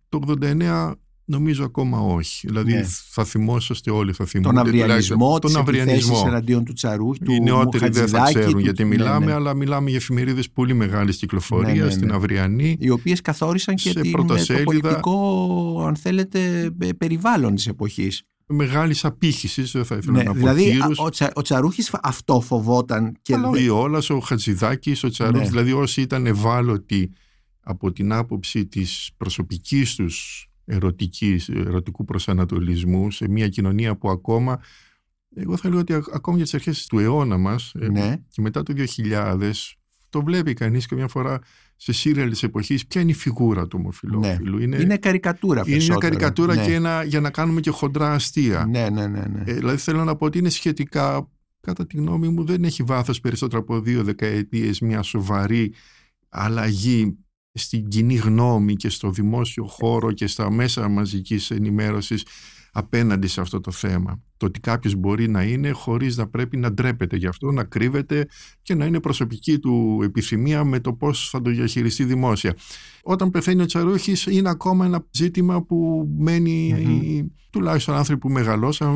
το 0.08 0.20
89 0.26 0.94
νομίζω 1.24 1.64
ακόμα 1.64 1.98
όχι. 1.98 2.46
Δηλαδή 2.46 2.72
Ναι. 2.72 2.84
θα 3.10 3.24
θυμόσαστε 3.24 3.90
όλοι, 3.90 4.12
θα 4.12 4.24
θυμούνται. 4.24 4.54
Τον 4.54 4.64
τουλάχιστον 4.70 4.90
αυριανισμό, 5.16 5.38
τις 5.38 5.52
τον 5.52 5.60
επιθέσεις 5.62 5.82
αυριανισμό. 5.92 6.24
εναντίον 6.26 6.64
του 6.64 6.72
Τσαρούχη, 6.72 7.18
του 7.20 7.32
Οι 7.32 7.40
νεότεροι 7.40 7.88
δεν 7.88 7.92
θα 7.92 7.98
Χατζηδάκη, 8.00 8.34
ξέρουν 8.34 8.52
του- 8.52 8.58
γιατί 8.58 8.82
ναι, 8.82 8.88
μιλάμε, 8.88 9.26
ναι. 9.26 9.32
αλλά 9.32 9.54
μιλάμε 9.54 9.88
για 9.88 9.98
εφημερίδες 9.98 10.50
πολύ 10.50 10.74
μεγάλης 10.74 11.16
κυκλοφορίας, 11.16 11.72
Ναι, 11.74 11.78
ναι, 11.78 11.84
ναι. 11.84 11.90
στην 11.90 12.12
Αυριανή. 12.12 12.76
οι 12.80 12.90
οποίες 12.90 13.20
καθόρισαν 13.20 13.74
και 13.74 13.88
σε 13.90 14.00
την, 14.00 14.10
το 14.10 14.16
πρωτοσέλιδα. 14.16 14.64
πολιτικό, 14.64 15.84
αν 15.86 15.96
θέλετε, 15.96 16.70
ε, 16.80 16.92
περιβάλλον 16.92 17.54
της 17.54 17.66
εποχής. 17.66 18.22
Μεγάλης 18.46 19.04
απήχησης, 19.04 19.72
δεν 19.72 19.84
θα 19.84 19.96
ήθελα 19.96 20.12
Ναι, 20.16 20.22
να 20.22 20.32
πω 20.32 20.38
δηλαδή 20.38 20.70
κύρους. 20.70 20.98
α, 20.98 21.02
ο, 21.02 21.08
Τσα, 21.10 21.30
ο 21.34 21.42
Τσαρούχης 21.42 21.88
φα- 21.88 22.00
αυτό 22.06 22.40
φοβόταν 22.40 23.16
και 23.22 23.34
Αλλά 23.34 23.48
ο 23.48 23.52
δε- 23.52 23.60
Ιώλας, 23.60 24.10
ο 24.10 24.18
Χατζηδάκης, 24.20 25.04
ο 25.04 25.08
Τσαρούχης, 25.08 25.40
Ναι. 25.42 25.48
δηλαδή 25.48 25.72
όσοι 25.72 26.00
ήταν 26.00 26.26
ευάλωτοι 26.26 27.10
από 27.60 27.92
την 27.92 28.12
άποψη 28.12 28.66
της 28.66 29.10
προσωπικής 29.16 29.94
τους 29.94 30.46
ερωτικής, 30.64 31.48
ερωτικού 31.48 32.04
προσανατολισμού 32.04 33.10
σε 33.10 33.28
μια 33.28 33.48
κοινωνία 33.48 33.96
που 33.96 34.10
ακόμα 34.10 34.60
εγώ 35.34 35.56
θα 35.56 35.68
λέω 35.68 35.78
ότι 35.78 35.92
α- 35.92 36.04
ακόμα 36.12 36.36
για 36.36 36.44
τις 36.44 36.54
αρχές 36.54 36.86
του 36.86 36.98
αιώνα 36.98 37.38
μας 37.38 37.74
ε, 37.80 37.88
ναι, 37.88 38.16
και 38.28 38.40
μετά 38.40 38.62
το 38.62 38.74
2000 38.96 39.50
το 40.08 40.22
βλέπει 40.22 40.52
κανείς 40.52 40.86
καμιά 40.86 41.08
φορά 41.08 41.38
σε 41.76 41.92
σύριαλ 41.92 42.30
της 42.30 42.42
εποχής 42.42 42.86
ποια 42.86 43.00
είναι 43.00 43.10
η 43.10 43.14
φιγούρα 43.14 43.66
του 43.66 43.76
ομοφυλόφιλου. 43.80 44.58
Είναι, 44.58 44.76
είναι 44.76 44.96
καρικατούρα 44.96 45.60
είναι 45.60 45.68
μια 45.68 45.76
περισσότερο. 45.76 45.98
καρικατούρα 46.00 46.54
ναι. 46.54 46.66
και 46.66 46.74
ένα, 46.74 47.04
για 47.04 47.20
να 47.20 47.30
κάνουμε 47.30 47.60
και 47.60 47.70
χοντρά 47.70 48.12
αστεία. 48.12 48.66
Ναι, 48.66 48.88
ναι, 48.88 49.06
ναι. 49.06 49.24
ναι. 49.26 49.42
Ε, 49.46 49.54
δηλαδή 49.54 49.76
θέλω 49.76 50.04
να 50.04 50.16
πω 50.16 50.26
ότι 50.26 50.38
είναι 50.38 50.48
σχετικά, 50.48 51.30
κατά 51.60 51.86
τη 51.86 51.96
γνώμη 51.96 52.28
μου, 52.28 52.44
δεν 52.44 52.64
έχει 52.64 52.82
βάθος 52.82 53.20
περισσότερο 53.20 53.60
από 53.60 53.80
δύο 53.80 54.02
δεκαετίες 54.02 54.80
μια 54.80 55.02
σοβαρή 55.02 55.72
αλλαγή 56.28 57.18
στην 57.54 57.88
κοινή 57.88 58.14
γνώμη 58.14 58.74
και 58.74 58.88
στο 58.88 59.10
δημόσιο 59.10 59.64
χώρο 59.66 60.12
και 60.12 60.26
στα 60.26 60.50
μέσα 60.50 60.88
μαζικής 60.88 61.50
ενημέρωσης 61.50 62.26
απέναντι 62.72 63.26
σε 63.26 63.40
αυτό 63.40 63.60
το 63.60 63.70
θέμα. 63.70 64.22
Το 64.36 64.46
ότι 64.46 64.60
κάποιος 64.60 64.94
μπορεί 64.94 65.28
να 65.28 65.42
είναι 65.42 65.70
χωρίς 65.70 66.16
να 66.16 66.26
πρέπει 66.28 66.56
να 66.56 66.72
ντρέπεται 66.72 67.16
γι' 67.16 67.26
αυτό, 67.26 67.50
να 67.50 67.64
κρύβεται 67.64 68.26
και 68.62 68.74
να 68.74 68.84
είναι 68.84 69.00
προσωπική 69.00 69.58
του 69.58 70.00
επιθυμία 70.02 70.64
με 70.64 70.80
το 70.80 70.92
πώς 70.92 71.28
θα 71.30 71.42
το 71.42 71.50
διαχειριστεί 71.50 72.04
δημόσια. 72.04 72.54
Όταν 73.02 73.30
πεθαίνει 73.30 73.62
ο 73.62 73.66
Τσαρούχης 73.66 74.26
είναι 74.26 74.48
ακόμα 74.50 74.84
ένα 74.86 75.06
ζήτημα 75.10 75.62
που 75.62 76.08
μένει 76.18 76.74
Μμμ. 76.86 77.26
τουλάχιστον 77.50 77.94
άνθρωποι 77.94 78.20
που 78.20 78.30
μεγαλώσαν. 78.30 78.88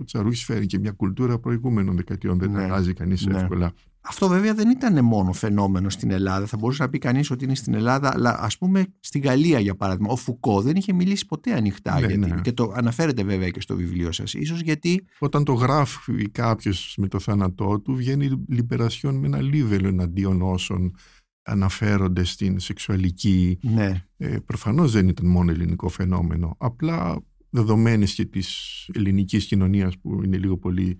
Ο 0.00 0.04
Τσαρούχης 0.04 0.44
φέρει 0.44 0.66
και 0.66 0.78
μια 0.78 0.90
κουλτούρα 0.90 1.38
προηγούμενων 1.38 1.96
δεκαετιών, 1.96 2.38
δεν 2.38 2.50
Ναι. 2.50 2.62
αλλάζει 2.62 2.92
κανείς 2.92 3.26
Ναι. 3.26 3.38
εύκολα. 3.38 3.72
Αυτό 4.08 4.28
βέβαια 4.28 4.54
δεν 4.54 4.70
ήταν 4.70 5.04
μόνο 5.04 5.32
φαινόμενο 5.32 5.90
στην 5.90 6.10
Ελλάδα. 6.10 6.46
Θα 6.46 6.56
μπορούσε 6.56 6.82
να 6.82 6.88
πει 6.88 6.98
κανείς 6.98 7.30
ότι 7.30 7.44
είναι 7.44 7.54
στην 7.54 7.74
Ελλάδα, 7.74 8.10
αλλά 8.14 8.38
ας 8.40 8.58
πούμε 8.58 8.86
στη 9.00 9.18
Γαλλία 9.18 9.60
για 9.60 9.74
παράδειγμα. 9.74 10.12
Ο 10.12 10.16
Φουκώ 10.16 10.62
δεν 10.62 10.76
είχε 10.76 10.92
μιλήσει 10.92 11.26
ποτέ 11.26 11.54
ανοιχτά. 11.54 11.92
Ναι, 12.00 12.06
γιατί, 12.06 12.16
ναι. 12.18 12.40
Και 12.40 12.52
το 12.52 12.72
αναφέρεται 12.76 13.22
βέβαια 13.22 13.50
και 13.50 13.60
στο 13.60 13.76
βιβλίο 13.76 14.12
σας. 14.12 14.30
σω 14.30 14.54
γιατί. 14.64 15.04
Όταν 15.18 15.44
το 15.44 15.52
γράφει 15.52 16.28
κάποιος 16.28 16.94
με 16.96 17.08
το 17.08 17.18
θάνατό 17.18 17.80
του, 17.80 17.94
βγαίνει 17.94 18.44
λιμπερασιόν 18.48 19.14
με 19.14 19.26
ένα 19.26 19.40
λίβελο 19.40 19.88
εναντίον 19.88 20.42
όσων 20.42 20.94
αναφέρονται 21.42 22.24
στην 22.24 22.58
σεξουαλική. 22.58 23.58
Ναι, 23.62 24.04
Ε, 24.16 24.36
προφανώς 24.44 24.92
δεν 24.92 25.08
ήταν 25.08 25.26
μόνο 25.26 25.50
ελληνικό 25.50 25.88
φαινόμενο. 25.88 26.54
Απλά 26.58 27.22
δεδομένης 27.50 28.14
και 28.14 28.24
της 28.24 28.88
ελληνικής 28.92 29.46
κοινωνίας 29.46 29.98
που 29.98 30.22
είναι 30.24 30.36
λίγο 30.36 30.56
πολύ 30.56 30.96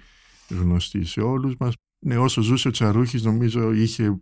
γνωστή 0.48 1.04
σε 1.04 1.20
όλους 1.20 1.54
μας. 1.58 1.74
Ναι, 1.98 2.16
όσο 2.18 2.40
ζούσε 2.42 2.68
ο 2.68 2.70
Τσαρούχης 2.70 3.22
νομίζω 3.22 3.72
είχε 3.72 4.20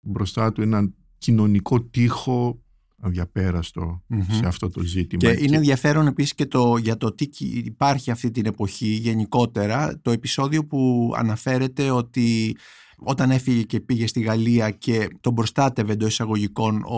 μπροστά 0.00 0.52
του 0.52 0.62
έναν 0.62 0.94
κοινωνικό 1.18 1.82
τείχο 1.82 2.62
αδιαπέραστο 3.00 4.02
Μμμ. 4.06 4.22
σε 4.30 4.46
αυτό 4.46 4.68
το 4.70 4.80
ζήτημα. 4.82 5.32
Και 5.34 5.44
είναι 5.44 5.56
ενδιαφέρον 5.56 6.06
επίσης 6.06 6.34
και 6.34 6.46
το, 6.46 6.76
για 6.76 6.96
το 6.96 7.14
τι 7.14 7.26
κυ- 7.26 7.66
υπάρχει 7.66 8.10
αυτή 8.10 8.30
την 8.30 8.46
εποχή 8.46 8.86
γενικότερα 8.88 10.00
το 10.02 10.10
επεισόδιο 10.10 10.66
που 10.66 11.12
αναφέρεται 11.16 11.90
ότι 11.90 12.56
όταν 12.98 13.30
έφυγε 13.30 13.62
και 13.62 13.80
πήγε 13.80 14.06
στη 14.06 14.20
Γαλλία 14.20 14.70
και 14.70 15.08
τον 15.20 15.34
προστάτευε 15.34 15.92
εντός 15.92 16.08
εισαγωγικών 16.08 16.82
ο, 16.84 16.96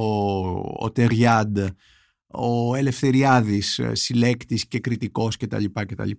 ο 0.79 0.91
Τεριάντ, 0.93 1.59
ο 2.27 2.75
Ελευθεριάδης 2.75 3.79
ε, 3.79 3.95
συλλέκτης 3.95 4.67
και 4.67 4.79
κριτικός 4.81 5.37
κτλ. 5.37 5.65
κτλ. 5.73 6.11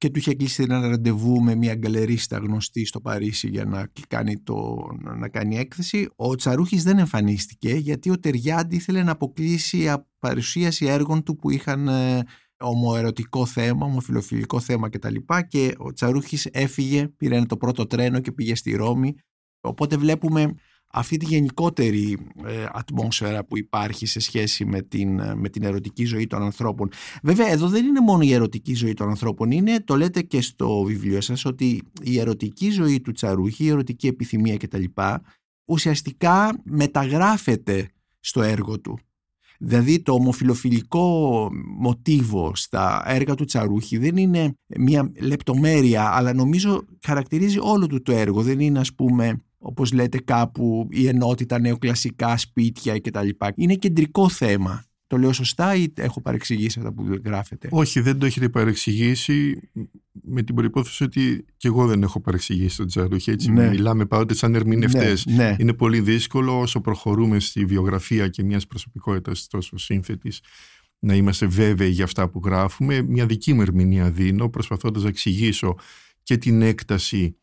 Και 0.00 0.10
του 0.10 0.18
είχε 0.18 0.34
κλείσει 0.34 0.62
ένα 0.62 0.88
ραντεβού 0.88 1.42
με 1.42 1.54
μια 1.54 1.74
γκαλερίστα 1.74 2.38
γνωστή 2.38 2.84
στο 2.84 3.00
Παρίσι 3.00 3.48
για 3.48 3.64
να 3.64 3.88
κάνει, 4.08 4.40
το, 4.40 4.86
να 5.16 5.28
κάνει 5.28 5.56
έκθεση. 5.56 6.08
Ο 6.16 6.34
Τσαρούχης 6.34 6.82
δεν 6.82 6.98
εμφανίστηκε 6.98 7.74
γιατί 7.74 8.10
ο 8.10 8.18
Τεριάντη 8.18 8.76
ήθελε 8.76 9.02
να 9.02 9.12
αποκλείσει 9.12 9.88
από 9.88 10.06
παρουσίαση 10.18 10.86
έργων 10.86 11.22
του 11.22 11.36
που 11.36 11.50
είχαν 11.50 11.88
ε, 11.88 12.22
ομοερωτικό 12.58 13.46
θέμα, 13.46 13.86
ομοφιλοφιλικό 13.86 14.60
θέμα 14.60 14.88
κτλ. 14.88 15.16
Και 15.48 15.74
ο 15.78 15.92
Τσαρούχης 15.92 16.46
έφυγε, 16.46 17.08
πήρε 17.08 17.42
το 17.42 17.56
πρώτο 17.56 17.86
τρένο 17.86 18.20
και 18.20 18.32
πήγε 18.32 18.54
στη 18.54 18.76
Ρώμη. 18.76 19.14
Οπότε 19.60 19.96
βλέπουμε 19.96 20.54
αυτή 20.92 21.16
τη 21.16 21.24
γενικότερη 21.24 22.18
ε, 22.46 22.66
ατμόσφαιρα 22.72 23.44
που 23.44 23.58
υπάρχει 23.58 24.06
σε 24.06 24.20
σχέση 24.20 24.64
με 24.64 24.82
την, 24.82 25.18
ε, 25.18 25.34
με 25.34 25.48
την 25.48 25.62
ερωτική 25.62 26.04
ζωή 26.04 26.26
των 26.26 26.42
ανθρώπων. 26.42 26.88
Βέβαια 27.22 27.48
εδώ 27.48 27.68
δεν 27.68 27.86
είναι 27.86 28.00
μόνο 28.00 28.22
η 28.22 28.32
ερωτική 28.32 28.74
ζωή 28.74 28.94
των 28.94 29.08
ανθρώπων, 29.08 29.50
είναι, 29.50 29.80
το 29.80 29.96
λέτε 29.96 30.22
και 30.22 30.40
στο 30.40 30.82
βιβλίο 30.82 31.20
σας, 31.20 31.44
ότι 31.44 31.82
η 32.02 32.18
ερωτική 32.18 32.70
ζωή 32.70 33.00
του 33.00 33.12
Τσαρούχη, 33.12 33.64
η 33.64 33.68
ερωτική 33.68 34.06
επιθυμία 34.06 34.56
κτλ. 34.56 34.84
ουσιαστικά 35.64 36.60
μεταγράφεται 36.64 37.90
στο 38.20 38.42
έργο 38.42 38.80
του. 38.80 38.98
Δηλαδή 39.62 40.02
το 40.02 40.12
ομοφιλοφιλικό 40.12 41.48
μοτίβο 41.78 42.52
στα 42.54 43.02
έργα 43.06 43.34
του 43.34 43.44
Τσαρούχη 43.44 43.98
δεν 43.98 44.16
είναι 44.16 44.54
μια 44.66 45.12
λεπτομέρεια 45.20 46.10
αλλά 46.14 46.32
νομίζω 46.32 46.84
χαρακτηρίζει 47.02 47.58
όλο 47.60 47.86
του 47.86 48.02
το 48.02 48.12
έργο. 48.12 48.42
Δεν 48.42 48.60
είναι 48.60 48.78
ας 48.78 48.94
πούμε 48.94 49.40
όπως 49.62 49.92
λέτε 49.92 50.18
κάπου 50.18 50.88
η 50.90 51.06
ενότητα 51.06 51.60
νεοκλασικά 51.60 52.36
σπίτια 52.36 53.00
κτλ. 53.00 53.28
Είναι 53.54 53.74
κεντρικό 53.74 54.28
θέμα. 54.28 54.84
Το 55.06 55.16
λέω 55.18 55.32
σωστά 55.32 55.74
ή 55.74 55.86
έχω 55.94 56.20
παρεξηγήσει 56.20 56.78
αυτά 56.78 56.92
που 56.92 57.20
γράφετε; 57.24 57.68
Όχι, 57.70 58.00
δεν 58.00 58.18
το 58.18 58.26
έχετε 58.26 58.48
παρεξηγήσει 58.48 59.70
με 60.22 60.42
την 60.42 60.54
προϋπόθεση 60.54 61.04
ότι 61.04 61.44
και 61.56 61.68
εγώ 61.68 61.86
δεν 61.86 62.02
έχω 62.02 62.20
παρεξηγήσει 62.20 62.76
τον 62.76 62.86
Τσαρούχη. 62.86 63.30
Έτσι 63.30 63.50
Ναι. 63.50 63.68
μιλάμε 63.68 64.06
πάντοτε 64.06 64.34
σαν 64.34 64.54
ερμηνευτές. 64.54 65.26
Ναι, 65.26 65.34
ναι. 65.34 65.56
Είναι 65.58 65.72
πολύ 65.72 66.00
δύσκολο 66.00 66.60
όσο 66.60 66.80
προχωρούμε 66.80 67.40
στη 67.40 67.64
βιογραφία 67.64 68.28
και 68.28 68.42
μιας 68.42 68.66
προσωπικότητας 68.66 69.46
τόσο 69.46 69.78
σύνθετης 69.78 70.40
να 70.98 71.14
είμαστε 71.14 71.46
βέβαιοι 71.46 71.90
για 71.90 72.04
αυτά 72.04 72.28
που 72.28 72.40
γράφουμε. 72.44 73.02
Μια 73.02 73.26
δική 73.26 73.52
μου 73.52 73.60
ερμηνεία 73.60 74.10
δίνω 74.10 74.48
προσπαθώντας 74.48 75.02
να 75.02 75.08
εξηγήσω 75.08 75.76
και 76.22 76.36
την 76.36 76.62
έκταση 76.62 77.36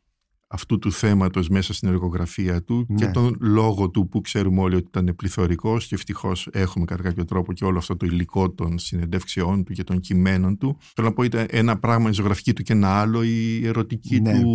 αυτού 0.50 0.80
του 0.80 0.92
θέματος 0.92 1.50
μέσα 1.50 1.74
στην 1.74 1.88
εργογραφία 1.88 2.64
του 2.64 2.86
Ναι. 2.90 2.96
και 2.96 3.08
τον 3.12 3.38
λόγο 3.40 3.90
του 3.90 4.08
που 4.08 4.22
ξέρουμε 4.22 4.62
όλοι 4.62 4.76
ότι 4.76 4.86
ήταν 4.88 5.14
πληθωρικός 5.16 5.88
και 5.88 5.96
ευτυχώς 5.96 6.48
έχουμε 6.52 6.86
κατά 6.86 7.04
κάποιο 7.04 7.26
τρόπο 7.26 7.54
και 7.54 7.66
όλο 7.66 7.78
αυτό 7.78 7.98
το 7.98 8.06
υλικό 8.06 8.52
των 8.52 8.78
συνεντεύξεών 8.80 9.64
του 9.64 9.74
και 9.74 9.84
των 9.84 10.00
κειμένων 10.00 10.58
του. 10.58 10.78
Θέλω 10.96 11.08
να 11.08 11.14
πω 11.14 11.24
ήταν 11.24 11.46
ένα 11.50 11.80
πράγμα 11.80 12.10
η 12.10 12.14
ζωγραφική 12.14 12.54
του 12.54 12.64
και 12.64 12.74
ένα 12.74 12.88
άλλο 12.88 13.24
η 13.24 13.66
ερωτική 13.68 14.20
Ναι. 14.22 14.42
του, 14.42 14.50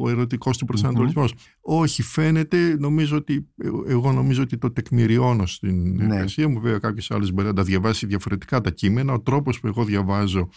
ο 0.00 0.08
ερωτικός 0.08 0.58
του 0.58 0.64
προσανατολισμός. 0.64 1.34
Όχι 1.60 2.02
φαίνεται, 2.02 2.76
νομίζω 2.78 3.16
ότι, 3.16 3.48
εγώ 3.86 4.12
νομίζω 4.12 4.42
ότι 4.42 4.58
το 4.58 4.70
τεκμηριώνω 4.72 5.46
στην 5.46 5.94
Ναι. 5.94 6.04
εργασία 6.04 6.48
μου. 6.48 6.60
Βέβαια 6.60 6.78
κάποιος 6.78 7.10
άλλος 7.10 7.30
μπορεί 7.32 7.46
να 7.46 7.52
τα 7.54 7.62
διαβάσει 7.62 8.06
διαφορετικά 8.06 8.60
τα 8.60 8.70
κείμενα. 8.70 9.12
Ο 9.12 9.20
τρόπος 9.20 9.60
που 9.60 9.66
εγώ 9.66 9.84
διαβάζω 9.84 10.48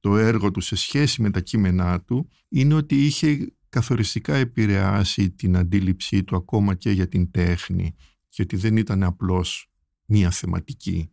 το 0.00 0.16
έργο 0.16 0.50
του 0.50 0.60
σε 0.60 0.76
σχέση 0.76 1.22
με 1.22 1.30
τα 1.30 1.40
κείμενά 1.40 2.00
του 2.00 2.28
είναι 2.48 2.74
ότι 2.74 2.94
είχε 3.04 3.52
καθοριστικά 3.72 4.34
επηρεάσει 4.34 5.30
την 5.30 5.56
αντίληψή 5.56 6.24
του 6.24 6.36
ακόμα 6.36 6.74
και 6.74 6.90
για 6.90 7.08
την 7.08 7.30
τέχνη 7.30 7.94
γιατί 8.28 8.56
δεν 8.56 8.76
ήταν 8.76 9.02
απλώς 9.02 9.70
μία 10.04 10.30
θεματική. 10.30 11.12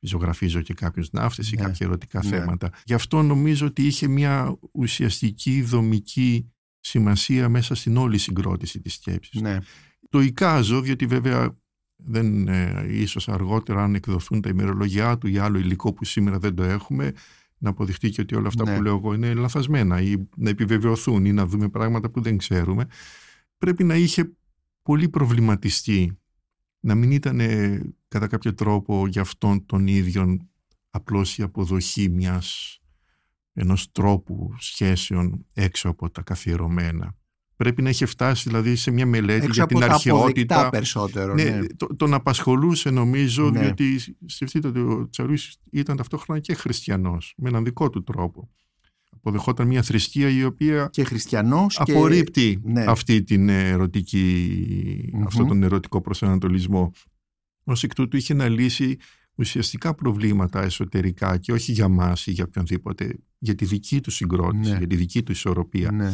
Ζωγραφίζω 0.00 0.60
και 0.60 0.74
κάποιους 0.74 1.10
ναύτες 1.10 1.52
ή 1.52 1.56
ναι. 1.56 1.62
κάποια 1.62 1.86
ερωτικά 1.86 2.24
ναι. 2.24 2.30
θέματα. 2.30 2.70
Γι' 2.84 2.94
αυτό 2.94 3.22
νομίζω 3.22 3.66
ότι 3.66 3.86
είχε 3.86 4.08
μια 4.08 4.58
ουσιαστική 4.72 5.62
δομική 5.62 6.52
σημασία 6.80 7.48
μέσα 7.48 7.74
στην 7.74 7.96
όλη 7.96 8.18
συγκρότηση 8.18 8.80
της 8.80 8.94
σκέψης. 8.94 9.40
Ναι. 9.40 9.58
Το 10.08 10.20
εικάζω, 10.20 10.80
διότι 10.80 11.06
βέβαια 11.06 11.56
δεν, 11.96 12.48
ε, 12.48 12.86
ίσως 12.88 13.28
αργότερα 13.28 13.82
αν 13.82 13.94
εκδοθούν 13.94 14.40
τα 14.40 14.48
ημερολογιά 14.48 15.18
του 15.18 15.26
ή 15.26 15.38
άλλο 15.38 15.58
υλικό 15.58 15.92
που 15.92 16.04
σήμερα 16.04 16.38
δεν 16.38 16.54
το 16.54 16.62
έχουμε, 16.62 17.12
να 17.62 17.70
αποδειχτεί 17.70 18.10
και 18.10 18.20
ότι 18.20 18.34
όλα 18.34 18.48
αυτά 18.48 18.64
ναι. 18.64 18.76
που 18.76 18.82
λέω 18.82 18.96
εγώ 18.96 19.14
είναι 19.14 19.34
λαθασμένα 19.34 20.00
ή 20.00 20.28
να 20.36 20.50
επιβεβαιωθούν 20.50 21.24
ή 21.24 21.32
να 21.32 21.46
δούμε 21.46 21.68
πράγματα 21.68 22.10
που 22.10 22.20
δεν 22.20 22.36
ξέρουμε. 22.36 22.86
Πρέπει 23.58 23.84
να 23.84 23.94
είχε 23.94 24.32
πολύ 24.82 25.08
προβληματιστεί 25.08 26.18
να 26.80 26.94
μην 26.94 27.10
ήταν 27.10 27.40
κατά 28.08 28.26
κάποιο 28.26 28.54
τρόπο 28.54 29.06
για 29.06 29.20
αυτόν 29.20 29.66
τον 29.66 29.86
ίδιο 29.86 30.36
απλώς 30.90 31.38
η 31.38 31.42
αποδοχή 31.42 32.08
μιας 32.08 32.78
ενός 33.52 33.92
τρόπου 33.92 34.54
σχέσεων 34.58 35.46
έξω 35.52 35.88
από 35.88 36.10
τα 36.10 36.22
καθιερωμένα. 36.22 37.16
Πρέπει 37.62 37.82
να 37.82 37.88
είχε 37.88 38.06
φτάσει 38.06 38.48
δηλαδή 38.48 38.76
σε 38.76 38.90
μια 38.90 39.06
μελέτη 39.06 39.44
έξω 39.44 39.52
για 39.52 39.66
την 39.66 39.78
τα 39.78 39.86
αρχαιότητα. 39.86 40.68
περισσότερο. 40.70 41.34
Ναι, 41.34 41.42
ναι. 41.42 41.66
Το, 41.76 41.86
τον 41.96 42.14
απασχολούσε 42.14 42.90
νομίζω 42.90 43.50
ναι. 43.50 43.60
διότι 43.60 44.16
σκεφτείτε 44.26 44.68
ότι 44.68 44.78
ο 44.80 45.08
Τσαρούης 45.10 45.56
ήταν 45.70 45.96
ταυτόχρονα 45.96 46.40
και 46.40 46.54
χριστιανός 46.54 47.34
με 47.36 47.48
έναν 47.48 47.64
δικό 47.64 47.90
του 47.90 48.02
τρόπο. 48.02 48.50
Αποδεχόταν 49.10 49.66
μια 49.66 49.82
θρησκεία 49.82 50.28
η 50.28 50.44
οποία 50.44 50.88
και 50.92 51.04
χριστιανός 51.04 51.80
απορρίπτει 51.80 52.60
και... 52.62 52.70
Ναι. 52.70 52.84
αυτή 52.88 53.22
την 53.22 53.48
ερωτική, 53.48 55.12
αυτόν 55.26 55.46
τον 55.48 55.62
ερωτικό 55.62 56.00
προσανατολισμό. 56.00 56.92
Ως 57.64 57.82
εκ 57.82 57.94
τούτου 57.94 58.16
είχε 58.16 58.34
να 58.34 58.48
λύσει 58.48 58.96
ουσιαστικά 59.34 59.94
προβλήματα 59.94 60.62
εσωτερικά 60.62 61.36
και 61.38 61.52
όχι 61.52 61.72
για 61.72 61.88
μας 61.88 62.26
ή 62.26 62.30
για 62.30 62.44
οποιονδήποτε, 62.48 63.16
για 63.38 63.54
τη 63.54 63.64
δική 63.64 64.00
του 64.00 64.10
συγκρότηση, 64.10 64.70
Ναι. 64.70 64.78
για 64.78 64.86
τη 64.86 64.96
δική 64.96 65.22
του 65.22 65.32
ισορροπία 65.32 65.90
Ναι. 65.92 66.12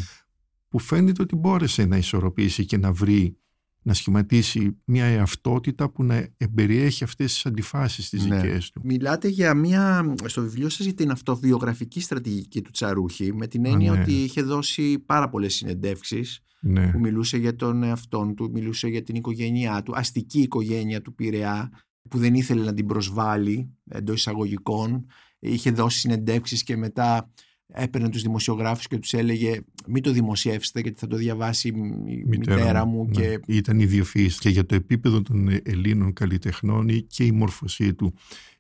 Που 0.69 0.79
φαίνεται 0.79 1.23
ότι 1.23 1.37
μπόρεσε 1.37 1.85
να 1.85 1.97
ισορροπήσει 1.97 2.65
και 2.65 2.77
να 2.77 2.93
βρει, 2.93 3.37
να 3.83 3.95
σχηματίσει 3.95 4.77
μια 4.85 5.05
εαυτότητα 5.05 5.91
που 5.91 6.05
να 6.05 6.27
εμπεριέχει 6.37 7.05
αυτές 7.05 7.33
τις 7.33 7.47
αντιφάσεις 7.47 8.09
τις 8.09 8.27
Ναι. 8.27 8.41
δικές 8.41 8.71
του. 8.71 8.81
Μιλάτε 8.85 9.29
για 9.29 9.55
μια, 9.55 10.15
στο 10.25 10.43
βιβλίο 10.43 10.69
σας 10.69 10.85
για 10.87 10.95
την 10.95 11.11
αυτοβιογραφική 11.11 12.01
στρατηγική 12.01 12.63
του 12.63 12.71
Τσαρούχη 12.71 13.35
με 13.35 13.47
την 13.47 13.67
έννοια 13.67 13.93
ναι. 13.93 14.01
ότι 14.01 14.13
είχε 14.13 14.43
δώσει 14.43 14.99
πάρα 14.99 15.29
πολλές 15.29 15.55
συνεντεύξεις 15.55 16.41
Ναι. 16.61 16.91
που 16.91 16.99
μιλούσε 16.99 17.37
για 17.37 17.57
τον 17.57 17.83
εαυτόν 17.83 18.35
του, 18.35 18.51
μιλούσε 18.53 18.89
για 18.89 19.03
την 19.03 19.15
οικογένειά 19.15 19.83
του, 19.83 19.93
αστική 19.97 20.41
οικογένεια 20.41 21.03
του 21.03 21.15
Πειραιά 21.15 21.71
που 22.09 22.19
δεν 22.19 22.35
ήθελε 22.35 22.65
να 22.65 22.75
την 22.75 22.87
προσβάλλει 22.87 23.71
εντός 23.91 24.17
εισαγωγικών. 24.17 25.07
Είχε 25.39 25.71
δώσει 25.71 25.99
συνεντεύξεις 25.99 26.63
και 26.63 26.77
μετά 26.77 27.31
έπαιρνε 27.73 28.09
τους 28.09 28.23
δημοσιογράφους 28.23 28.87
και 28.87 28.99
τους 28.99 29.13
έλεγε 29.13 29.61
μην 29.87 30.03
το 30.03 30.13
δημοσιεύσετε 30.13 30.81
γιατί 30.81 30.99
θα 31.01 31.07
το 31.07 31.17
διαβάσει 31.17 31.69
η 31.69 32.25
μητέρα, 32.27 32.85
μου 32.85 33.05
ναι. 33.05 33.11
και 33.11 33.41
Ήταν 33.47 33.81
ιδιοφυής 33.81 34.39
και 34.39 34.49
για 34.49 34.67
το 34.67 34.75
επίπεδο 34.75 35.23
των 35.23 35.49
Ελλήνων 35.63 36.13
καλλιτεχνών 36.13 36.89
η- 36.89 37.03
και 37.03 37.25
η 37.25 37.33
μόρφωσή 37.33 37.95
του 37.95 38.15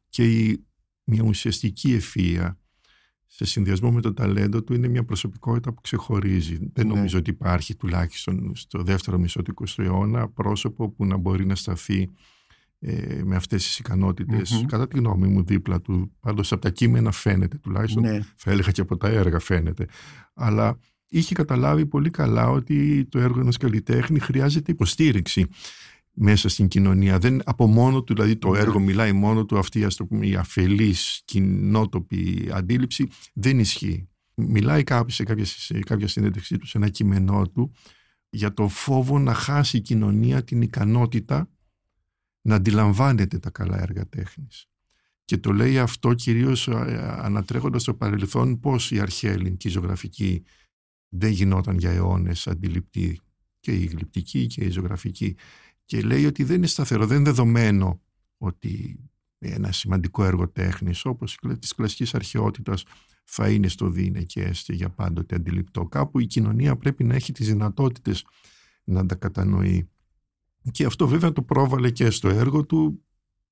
και 0.08 0.24
η, 0.40 0.64
μια 1.04 1.22
ουσιαστική 1.22 1.98
ευφυΐα 2.00 2.54
σε 3.26 3.44
συνδυασμό 3.44 3.92
με 3.92 4.00
το 4.00 4.14
ταλέντο 4.14 4.62
του 4.62 4.74
είναι 4.74 4.88
μια 4.88 5.04
προσωπικότητα 5.04 5.72
που 5.72 5.80
ξεχωρίζει. 5.80 6.58
Δεν 6.72 6.86
Ναι. 6.86 6.94
νομίζω 6.94 7.18
ότι 7.18 7.30
υπάρχει 7.30 7.76
τουλάχιστον 7.76 8.52
στο 8.56 8.82
δεύτερο 8.82 9.18
μισό 9.18 9.42
του 9.42 9.54
20ου 9.66 9.84
αιώνα 9.84 10.28
πρόσωπο 10.28 10.88
που 10.90 11.04
να 11.06 11.16
μπορεί 11.16 11.46
να 11.46 11.54
σταθεί 11.54 12.10
ε, 12.80 13.20
με 13.24 13.36
αυτές 13.36 13.64
τις 13.64 13.78
ικανότητες. 13.78 14.50
Μμμ. 14.50 14.66
Κατά 14.66 14.88
τη 14.88 14.98
γνώμη 14.98 15.26
μου 15.28 15.44
δίπλα 15.44 15.80
του, 15.80 16.12
πάντως 16.20 16.52
από 16.52 16.60
τα 16.60 16.70
κείμενα 16.70 17.10
φαίνεται 17.12 17.56
τουλάχιστον 17.58 18.02
ναι, 18.02 18.18
θα 18.36 18.50
έλεγα 18.50 18.70
και 18.70 18.80
από 18.80 18.96
τα 18.96 19.08
έργα 19.08 19.38
φαίνεται. 19.38 19.86
Αλλά 20.34 20.78
είχε 21.08 21.34
καταλάβει 21.34 21.86
πολύ 21.86 22.10
καλά 22.10 22.50
ότι 22.50 23.04
το 23.04 23.18
έργο 23.18 23.40
ενός 23.40 23.56
καλλιτέχνη 23.56 24.18
χρειάζεται 24.18 24.72
υποστήριξη 24.72 25.46
μέσα 26.12 26.48
στην 26.48 26.68
κοινωνία. 26.68 27.18
Δεν 27.18 27.40
από 27.44 27.66
μόνο 27.66 28.02
του, 28.02 28.14
δηλαδή 28.14 28.36
το 28.36 28.50
Ναι. 28.50 28.58
έργο 28.58 28.78
μιλάει 28.78 29.12
μόνο 29.12 29.44
του, 29.44 29.58
αυτή 29.58 29.84
ας 29.84 29.96
το 29.96 30.04
πούμε, 30.04 30.26
η 30.26 30.34
αφελής 30.34 31.22
κοινότοπη 31.24 32.48
αντίληψη 32.52 33.08
δεν 33.32 33.58
ισχύει. 33.58 34.08
Μιλάει 34.34 34.84
κάποιος 34.84 35.14
σε 35.14 35.22
κάποια, 35.22 35.44
σε 35.44 35.78
κάποια 35.78 36.08
συνέντευξή 36.08 36.56
του, 36.58 36.66
σε 36.66 36.78
ένα 36.78 36.88
κείμενό 36.88 37.48
του, 37.48 37.72
για 38.30 38.54
το 38.54 38.68
φόβο 38.68 39.18
να 39.18 39.34
χάσει 39.34 39.76
η 39.76 39.80
κοινωνία 39.80 40.44
την 40.44 40.62
ικανότητα 40.62 41.50
να 42.48 42.54
αντιλαμβάνεται 42.54 43.38
τα 43.38 43.50
καλά 43.50 43.80
έργα 43.80 44.06
τέχνης. 44.06 44.66
Και 45.24 45.38
το 45.38 45.52
λέει 45.52 45.78
αυτό 45.78 46.14
κυρίως 46.14 46.68
ε, 46.68 46.72
ανατρέχοντας 47.18 47.82
στο 47.82 47.94
παρελθόν 47.94 48.60
πώς 48.60 48.90
η 48.90 49.00
αρχαία 49.00 49.32
ελληνική 49.32 49.68
ζωγραφική 49.68 50.44
δεν 51.08 51.30
γινόταν 51.30 51.78
για 51.78 51.90
αιώνες 51.90 52.46
αντιληπτή 52.46 53.20
και 53.60 53.72
η 53.72 53.84
γλυπτική 53.84 54.46
και 54.46 54.64
η 54.64 54.70
ζωγραφική. 54.70 55.36
Και 55.84 56.00
λέει 56.00 56.26
ότι 56.26 56.44
δεν 56.44 56.56
είναι 56.56 56.66
σταθερό, 56.66 57.06
δεν 57.06 57.16
είναι 57.16 57.30
δεδομένο 57.30 58.02
ότι 58.38 59.00
ένα 59.38 59.72
σημαντικό 59.72 60.24
έργο 60.24 60.48
τέχνης 60.48 61.04
όπως 61.04 61.38
της 61.58 61.74
κλασικής 61.74 62.14
αρχαιότητας 62.14 62.84
θα 63.24 63.50
είναι 63.50 63.68
στο 63.68 63.88
δίνε 63.88 64.22
και 64.22 64.42
έστε 64.42 64.72
για 64.72 64.90
πάντοτε 64.90 65.34
αντιληπτό. 65.34 65.86
Κάπου 65.86 66.20
η 66.20 66.26
κοινωνία 66.26 66.76
πρέπει 66.76 67.04
να 67.04 67.14
έχει 67.14 67.32
τις 67.32 67.46
δυνατότητες 67.46 68.24
να 68.84 69.06
τα 69.06 69.14
κατανοεί. 69.14 69.88
Και 70.70 70.84
αυτό 70.84 71.08
βέβαια 71.08 71.32
το 71.32 71.42
πρόβαλε 71.42 71.90
και 71.90 72.10
στο 72.10 72.28
έργο 72.28 72.64
του, 72.64 73.02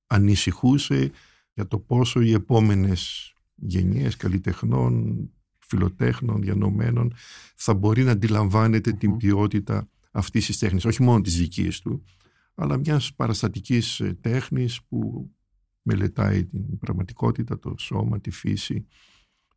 ανησυχούσε 0.07 1.11
για 1.53 1.67
το 1.67 1.79
πόσο 1.79 2.21
οι 2.21 2.31
επόμενες 2.31 3.33
γενιές 3.55 4.15
καλλιτεχνών, 4.15 5.29
φιλοτέχνων, 5.59 6.41
διανομένων 6.41 7.13
θα 7.55 7.73
μπορεί 7.73 8.03
να 8.03 8.11
αντιλαμβάνεται 8.11 8.91
την 8.91 9.17
ποιότητα 9.17 9.89
αυτής 10.11 10.45
της 10.45 10.57
τέχνης, 10.57 10.85
όχι 10.85 11.03
μόνο 11.03 11.21
της 11.21 11.37
δικής 11.37 11.79
του, 11.79 12.03
αλλά 12.55 12.77
μιας 12.77 13.13
παραστατικής 13.13 13.99
ε, 13.99 14.13
τέχνης 14.21 14.83
που 14.83 15.31
μελετάει 15.81 16.45
την 16.45 16.77
πραγματικότητα, 16.77 17.59
το 17.59 17.75
σώμα, 17.77 18.19
τη 18.19 18.31
φύση, 18.31 18.87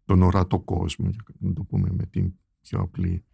τον 0.04 0.22
ορατό 0.22 0.60
κόσμο, 0.60 1.10
να 1.38 1.52
το 1.52 1.62
πούμε 1.62 1.88
με 1.92 2.06
την 2.06 2.32
πιο 2.60 2.80
απλή 2.80 3.24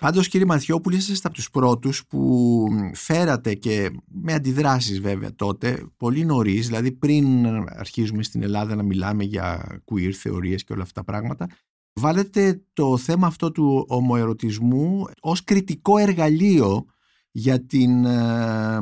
Πάντως 0.00 0.28
κύριε 0.28 0.46
Μαθιόπουλη 0.46 0.96
είσαστε 0.96 1.26
από 1.26 1.36
τους 1.36 1.50
πρώτους 1.50 2.06
που 2.06 2.64
φέρατε 2.94 3.54
και 3.54 3.90
με 4.06 4.32
αντιδράσεις 4.32 5.00
βέβαια 5.00 5.34
τότε 5.34 5.86
πολύ 5.96 6.24
νωρίς, 6.24 6.66
δηλαδή 6.66 6.92
πριν 6.92 7.46
αρχίζουμε 7.68 8.22
στην 8.22 8.42
Ελλάδα 8.42 8.74
να 8.74 8.82
μιλάμε 8.82 9.24
για 9.24 9.78
queer 9.84 10.10
θεωρίες 10.10 10.64
και 10.64 10.72
όλα 10.72 10.82
αυτά 10.82 11.04
τα 11.04 11.12
πράγματα 11.12 11.48
βάλετε 11.92 12.62
το 12.72 12.96
θέμα 12.96 13.26
αυτό 13.26 13.50
του 13.50 13.84
ομοερωτισμού 13.88 15.06
ως 15.20 15.44
κριτικό 15.44 15.98
εργαλείο 15.98 16.84
για 17.30 17.66
την 17.66 18.04
ε, 18.04 18.78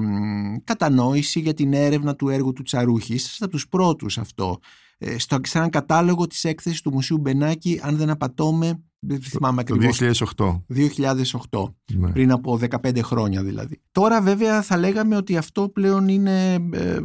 κατανόηση, 0.65 1.41
για 1.41 1.55
την 1.55 1.73
έρευνα 1.73 2.15
του 2.15 2.29
έργου 2.29 2.53
του 2.53 2.63
Τσαρούχη. 2.63 3.15
Είσαστε 3.15 3.45
από 3.45 3.53
τους 3.53 3.69
πρώτους 3.69 4.19
αυτό. 4.19 4.59
Ε, 4.99 5.19
στο, 5.19 5.39
σε 5.43 5.59
έναν 5.59 5.71
κατάλογο 5.71 6.27
της 6.27 6.45
έκθεσης 6.45 6.81
του 6.81 6.93
Μουσείου 6.93 7.19
Μπενάκη, 7.19 7.81
αν 7.83 7.97
δεν 7.97 8.11
απατώμε, 8.11 8.83
δεν 9.01 9.21
θυμάμαι 9.21 9.65
Το 9.65 9.75
ακριβώς. 9.75 9.99
2008. 10.37 10.65
2008, 10.69 11.75
Ναι. 11.95 12.11
πριν 12.11 12.31
από 12.31 12.57
15 12.57 13.01
χρόνια 13.03 13.43
δηλαδή. 13.45 13.81
Τώρα 13.93 14.21
βέβαια 14.23 14.63
θα 14.63 14.77
λέγαμε 14.77 15.17
ότι 15.17 15.37
αυτό 15.37 15.69
πλέον 15.69 16.09
είναι 16.09 16.55
ε, 16.73 16.99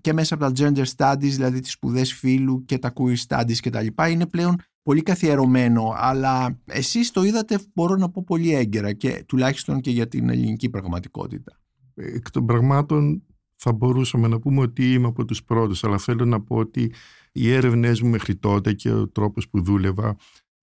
και 0.00 0.12
μέσα 0.12 0.34
από 0.34 0.44
τα 0.44 0.52
gender 0.56 0.84
studies, 0.96 1.18
δηλαδή 1.18 1.60
τις 1.60 1.72
σπουδές 1.72 2.12
φύλου 2.12 2.64
και 2.64 2.78
τα 2.78 2.92
queer 2.94 3.14
studies 3.28 3.56
και 3.56 3.70
τα 3.70 3.82
λοιπά, 3.82 4.08
είναι 4.08 4.26
πλέον 4.26 4.56
πολύ 4.82 5.02
καθιερωμένο, 5.02 5.92
αλλά 5.96 6.58
εσείς 6.64 7.10
το 7.10 7.22
είδατε 7.22 7.58
μπορώ 7.74 7.96
να 7.96 8.10
πω 8.10 8.24
πολύ 8.26 8.54
έγκαιρα 8.54 8.92
και 8.92 9.24
τουλάχιστον 9.28 9.80
και 9.80 9.90
για 9.90 10.08
την 10.08 10.28
ελληνική 10.30 10.70
πραγματικότητα. 10.70 11.60
Εκ 11.94 12.30
των 12.30 12.46
πραγμάτων 12.46 13.22
θα 13.56 13.72
μπορούσαμε 13.72 14.28
να 14.28 14.38
πούμε 14.38 14.60
ότι 14.60 14.92
είμαι 14.92 15.06
από 15.06 15.24
τους 15.24 15.44
πρώτους, 15.44 15.84
αλλά 15.84 15.98
θέλω 15.98 16.24
να 16.24 16.40
πω 16.40 16.56
ότι 16.56 16.92
οι 17.32 17.52
έρευνές 17.52 18.00
μου 18.00 18.08
μέχρι 18.10 18.36
τότε 18.36 18.72
και 18.72 18.90
ο 18.92 19.08
τρόπος 19.08 19.48
που 19.48 19.62
δούλευα 19.62 20.16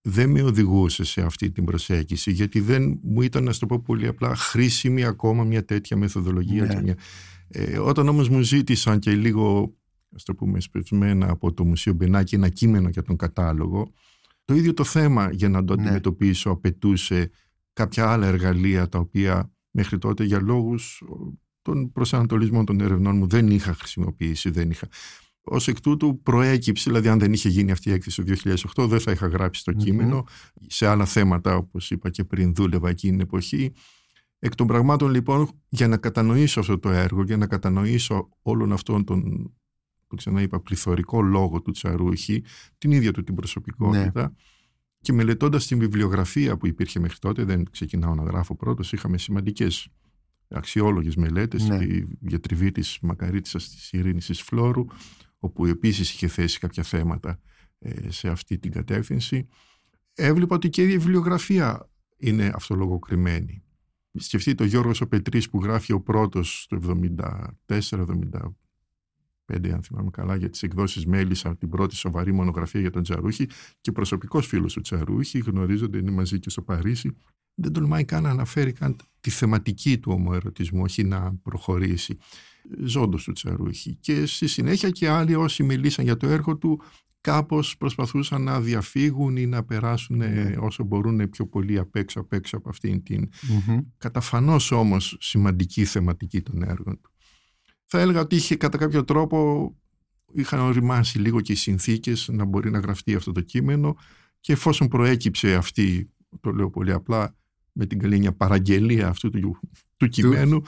δεν 0.08 0.30
με 0.30 0.42
οδηγούσε 0.42 1.04
σε 1.04 1.20
αυτή 1.20 1.50
την 1.50 1.64
προσέγγιση, 1.64 2.32
γιατί 2.32 2.60
δεν 2.60 3.00
μου 3.02 3.22
ήταν, 3.22 3.44
να 3.44 3.52
το 3.52 3.66
πω 3.66 3.82
πολύ 3.82 4.06
απλά, 4.06 4.36
χρήσιμη 4.36 5.04
ακόμα 5.04 5.44
μια 5.44 5.64
τέτοια 5.64 5.96
μεθοδολογία. 5.96 6.64
Ναι. 6.64 6.74
Και 6.74 6.80
μια... 6.80 6.96
ε, 7.48 7.78
όταν 7.78 8.08
όμως 8.08 8.28
μου 8.28 8.40
ζήτησαν 8.40 8.98
και 8.98 9.10
λίγο, 9.14 9.74
ας 10.14 10.22
το 10.22 10.34
πούμε, 10.34 10.60
σπευσμένα 10.60 11.30
από 11.30 11.52
το 11.52 11.64
Μουσείο 11.64 11.92
Μπενάκη 11.92 12.34
ένα 12.34 12.48
κείμενο 12.48 12.88
για 12.88 13.02
τον 13.02 13.16
κατάλογο, 13.16 13.92
το 14.44 14.54
ίδιο 14.54 14.74
το 14.74 14.84
θέμα 14.84 15.30
για 15.32 15.48
να 15.48 15.64
το 15.64 15.74
Ναι. 15.76 15.82
αντιμετωπίσω 15.82 16.50
απαιτούσε 16.50 17.30
κάποια 17.72 18.10
άλλα 18.10 18.26
εργαλεία 18.26 18.88
τα 18.88 18.98
οποία 18.98 19.52
μέχρι 19.70 19.98
τότε 19.98 20.24
για 20.24 20.40
λόγους 20.40 21.02
των 21.62 21.92
προσανατολισμών 21.92 22.64
των 22.64 22.80
ερευνών 22.80 23.16
μου 23.16 23.26
δεν 23.26 23.50
είχα 23.50 23.74
χρησιμοποιήσει, 23.74 24.50
δεν 24.50 24.70
είχα. 24.70 24.88
Ως 25.50 25.68
εκ 25.68 25.80
τούτου 25.80 26.20
προέκυψε, 26.22 26.90
δηλαδή 26.90 27.08
αν 27.08 27.18
δεν 27.18 27.32
είχε 27.32 27.48
γίνει 27.48 27.70
αυτή 27.70 27.88
η 27.88 27.92
έκθεση 27.92 28.24
το 28.24 28.34
2008 28.76 28.88
δεν 28.88 29.00
θα 29.00 29.10
είχα 29.10 29.26
γράψει 29.26 29.64
το 29.64 29.72
κείμενο. 29.72 30.24
Σε 30.66 30.86
άλλα 30.86 31.04
θέματα 31.04 31.56
όπως 31.56 31.90
είπα 31.90 32.10
και 32.10 32.24
πριν 32.24 32.54
δούλευα 32.54 32.88
εκείνη 32.88 33.12
την 33.12 33.20
εποχή. 33.20 33.72
Εκ 34.38 34.54
των 34.54 34.66
πραγμάτων 34.66 35.10
λοιπόν 35.10 35.50
για 35.68 35.88
να 35.88 35.96
κατανοήσω 35.96 36.60
αυτό 36.60 36.78
το 36.78 36.88
έργο, 36.90 37.22
για 37.22 37.36
να 37.36 37.46
κατανοήσω 37.46 38.28
όλον 38.42 38.72
αυτόν 38.72 39.04
τον, 39.04 39.52
το 40.06 40.16
ξαναείπα, 40.16 40.60
πληθωρικό 40.60 41.22
λόγο 41.22 41.62
του 41.62 41.70
Τσαρούχη, 41.70 42.44
την 42.78 42.90
ίδια 42.90 43.12
του 43.12 43.22
την 43.24 43.34
προσωπικότητα 43.34 44.22
ναι. 44.22 44.34
και 45.00 45.12
μελετώντας 45.12 45.66
την 45.66 45.78
βιβλιογραφία 45.78 46.56
που 46.56 46.66
υπήρχε 46.66 47.00
μέχρι 47.00 47.18
τότε, 47.18 47.44
δεν 47.44 47.70
ξεκινάω 47.70 48.14
να 48.14 48.22
γράφω 48.22 48.56
πρώτος, 48.56 48.92
είχαμε 48.92 49.18
σημαντικές 49.18 49.88
αξιόλογες 50.48 51.16
μελέτες, 51.16 51.68
ναι. 51.68 51.84
η 51.84 52.18
διατριβή 52.20 52.72
της 52.72 52.98
Μακαρίτησας 53.02 53.68
της 53.68 53.92
Ειρήνης 53.92 54.26
της 54.26 54.42
Φλόρου, 54.42 54.84
όπου 55.38 55.66
επίσης 55.66 56.12
είχε 56.12 56.28
θέσει 56.28 56.58
κάποια 56.58 56.82
θέματα 56.82 57.40
ε, 57.78 58.10
σε 58.10 58.28
αυτή 58.28 58.58
την 58.58 58.72
κατεύθυνση. 58.72 59.48
Έβλεπα 60.14 60.54
ότι 60.54 60.68
και 60.68 60.82
η 60.82 60.86
βιβλιογραφία 60.86 61.90
είναι 62.16 62.52
αυτολογοκριμένη. 62.54 63.62
Σκεφτείτε 64.12 64.62
ο 64.62 64.66
Γιώργος 64.66 65.00
ο 65.00 65.08
Πετρής 65.08 65.50
που 65.50 65.62
γράφει 65.62 65.92
ο 65.92 66.00
πρώτος 66.00 66.66
το 66.68 66.98
74-75 67.88 68.50
αν 69.72 69.82
θυμάμαι 69.82 70.10
καλά, 70.10 70.36
για 70.36 70.50
τις 70.50 70.62
εκδόσεις 70.62 71.06
Μέλισσα, 71.06 71.56
την 71.56 71.68
πρώτη 71.68 71.94
σοβαρή 71.94 72.32
μονογραφία 72.32 72.80
για 72.80 72.90
τον 72.90 73.02
Τσαρούχη 73.02 73.46
και 73.80 73.92
προσωπικός 73.92 74.46
φίλος 74.46 74.72
του 74.72 74.80
Τσαρούχη, 74.80 75.38
γνωρίζονται, 75.38 75.98
είναι 75.98 76.10
μαζί 76.10 76.38
και 76.38 76.50
στο 76.50 76.62
Παρίσι. 76.62 77.16
Δεν 77.54 77.72
τολμάει 77.72 78.04
καν 78.04 78.22
να 78.22 78.30
αναφέρει 78.30 78.72
καν 78.72 78.96
τη 79.20 79.30
θεματική 79.30 79.98
του 79.98 80.12
ομοερωτισμού, 80.12 80.82
όχι 80.82 81.04
να 81.04 81.34
προχωρήσει. 81.42 82.18
Ζώντος 82.84 83.24
του 83.24 83.32
Τσαρούχη. 83.32 83.94
Και 84.00 84.26
στη 84.26 84.46
συνέχεια 84.46 84.90
και 84.90 85.08
άλλοι 85.08 85.34
όσοι 85.34 85.62
μιλήσαν 85.62 86.04
για 86.04 86.16
το 86.16 86.26
έργο 86.26 86.56
του 86.56 86.82
κάπως 87.20 87.76
προσπαθούσαν 87.76 88.42
να 88.42 88.60
διαφύγουν 88.60 89.36
ή 89.36 89.46
να 89.46 89.64
περάσουν 89.64 90.16
ναι. 90.16 90.54
όσο 90.58 90.84
μπορούν 90.84 91.28
πιο 91.30 91.46
πολύ 91.46 91.78
απ' 91.78 91.96
έξω, 91.96 92.20
απ 92.20 92.32
έξω 92.32 92.56
από 92.56 92.68
αυτήν 92.68 93.02
την 93.02 93.28
mm 93.42 93.78
καταφανώς 93.98 94.70
όμως 94.70 95.16
σημαντική 95.20 95.84
θεματική 95.84 96.42
των 96.42 96.62
έργων 96.62 97.00
του. 97.00 97.10
Θα 97.86 98.00
έλεγα 98.00 98.20
ότι 98.20 98.36
είχε 98.36 98.56
κατά 98.56 98.78
κάποιο 98.78 99.04
τρόπο 99.04 99.70
είχαν 100.32 100.60
οριμάσει 100.60 101.18
λίγο 101.18 101.40
και 101.40 101.52
οι 101.52 101.54
συνθήκες 101.54 102.28
να 102.32 102.44
μπορεί 102.44 102.70
να 102.70 102.78
γραφτεί 102.78 103.14
αυτό 103.14 103.32
το 103.32 103.40
κείμενο 103.40 103.96
και 104.40 104.52
εφόσον 104.52 104.88
προέκυψε 104.88 105.54
αυτή, 105.54 106.10
το 106.40 106.50
λέω 106.50 106.70
πολύ 106.70 106.92
απλά, 106.92 107.36
με 107.72 107.86
την 107.86 107.98
καλή 107.98 108.32
παραγγελία 108.36 109.08
αυτού 109.08 109.30
του, 109.30 109.60
του 109.96 110.08
κειμένου, 110.08 110.62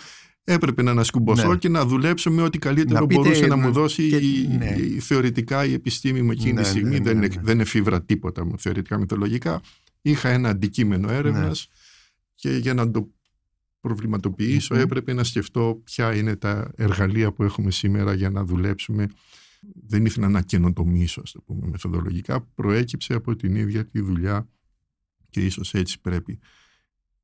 έπρεπε 0.52 0.82
να 0.82 0.90
ανασκουμποθώ 0.90 1.48
ναι. 1.48 1.56
και 1.56 1.68
να 1.68 1.84
δουλέψω 1.84 2.30
με 2.30 2.42
ό,τι 2.42 2.58
καλύτερο 2.58 3.06
μπορούσε 3.06 3.46
να 3.46 3.56
μου 3.56 3.72
δώσει 3.72 4.02
η, 4.02 4.56
ναι. 4.58 5.00
θεωρητικά 5.00 5.64
η 5.64 5.72
επιστήμη 5.72 6.22
μου 6.22 6.30
εκείνη 6.30 6.52
τη 6.52 6.58
ναι, 6.58 6.64
στιγμή. 6.64 6.98
δεν, 6.98 7.18
ναι, 7.18 7.26
δεν 7.42 7.60
εφήβρα 7.60 8.02
τίποτα 8.02 8.44
μου 8.44 8.58
θεωρητικά 8.58 8.98
μυθολογικά. 8.98 9.60
Είχα 10.02 10.28
ένα 10.28 10.48
αντικείμενο 10.48 11.12
έρευνας 11.12 11.68
και 12.34 12.50
για 12.50 12.74
να 12.74 12.90
το 12.90 13.10
προβληματοποιησω 13.80 14.74
έπρεπε 14.74 15.12
να 15.12 15.24
σκεφτώ 15.24 15.80
ποια 15.84 16.14
είναι 16.14 16.36
τα 16.36 16.72
εργαλεία 16.76 17.32
που 17.32 17.42
έχουμε 17.42 17.70
σήμερα 17.70 18.14
για 18.14 18.30
να 18.30 18.44
δουλέψουμε. 18.44 19.08
Δεν 19.86 20.04
ήθελα 20.04 20.28
να 20.28 20.42
καινοτομήσω, 20.42 21.20
ας 21.24 21.32
το 21.32 21.40
πούμε, 21.40 21.66
μεθοδολογικά. 21.66 22.40
Προέκυψε 22.54 23.14
από 23.14 23.36
την 23.36 23.56
ίδια 23.56 23.84
τη 23.84 24.00
δουλειά 24.00 24.48
και 25.30 25.44
ίσως 25.44 25.74
έτσι 25.74 26.00
πρέπει 26.00 26.38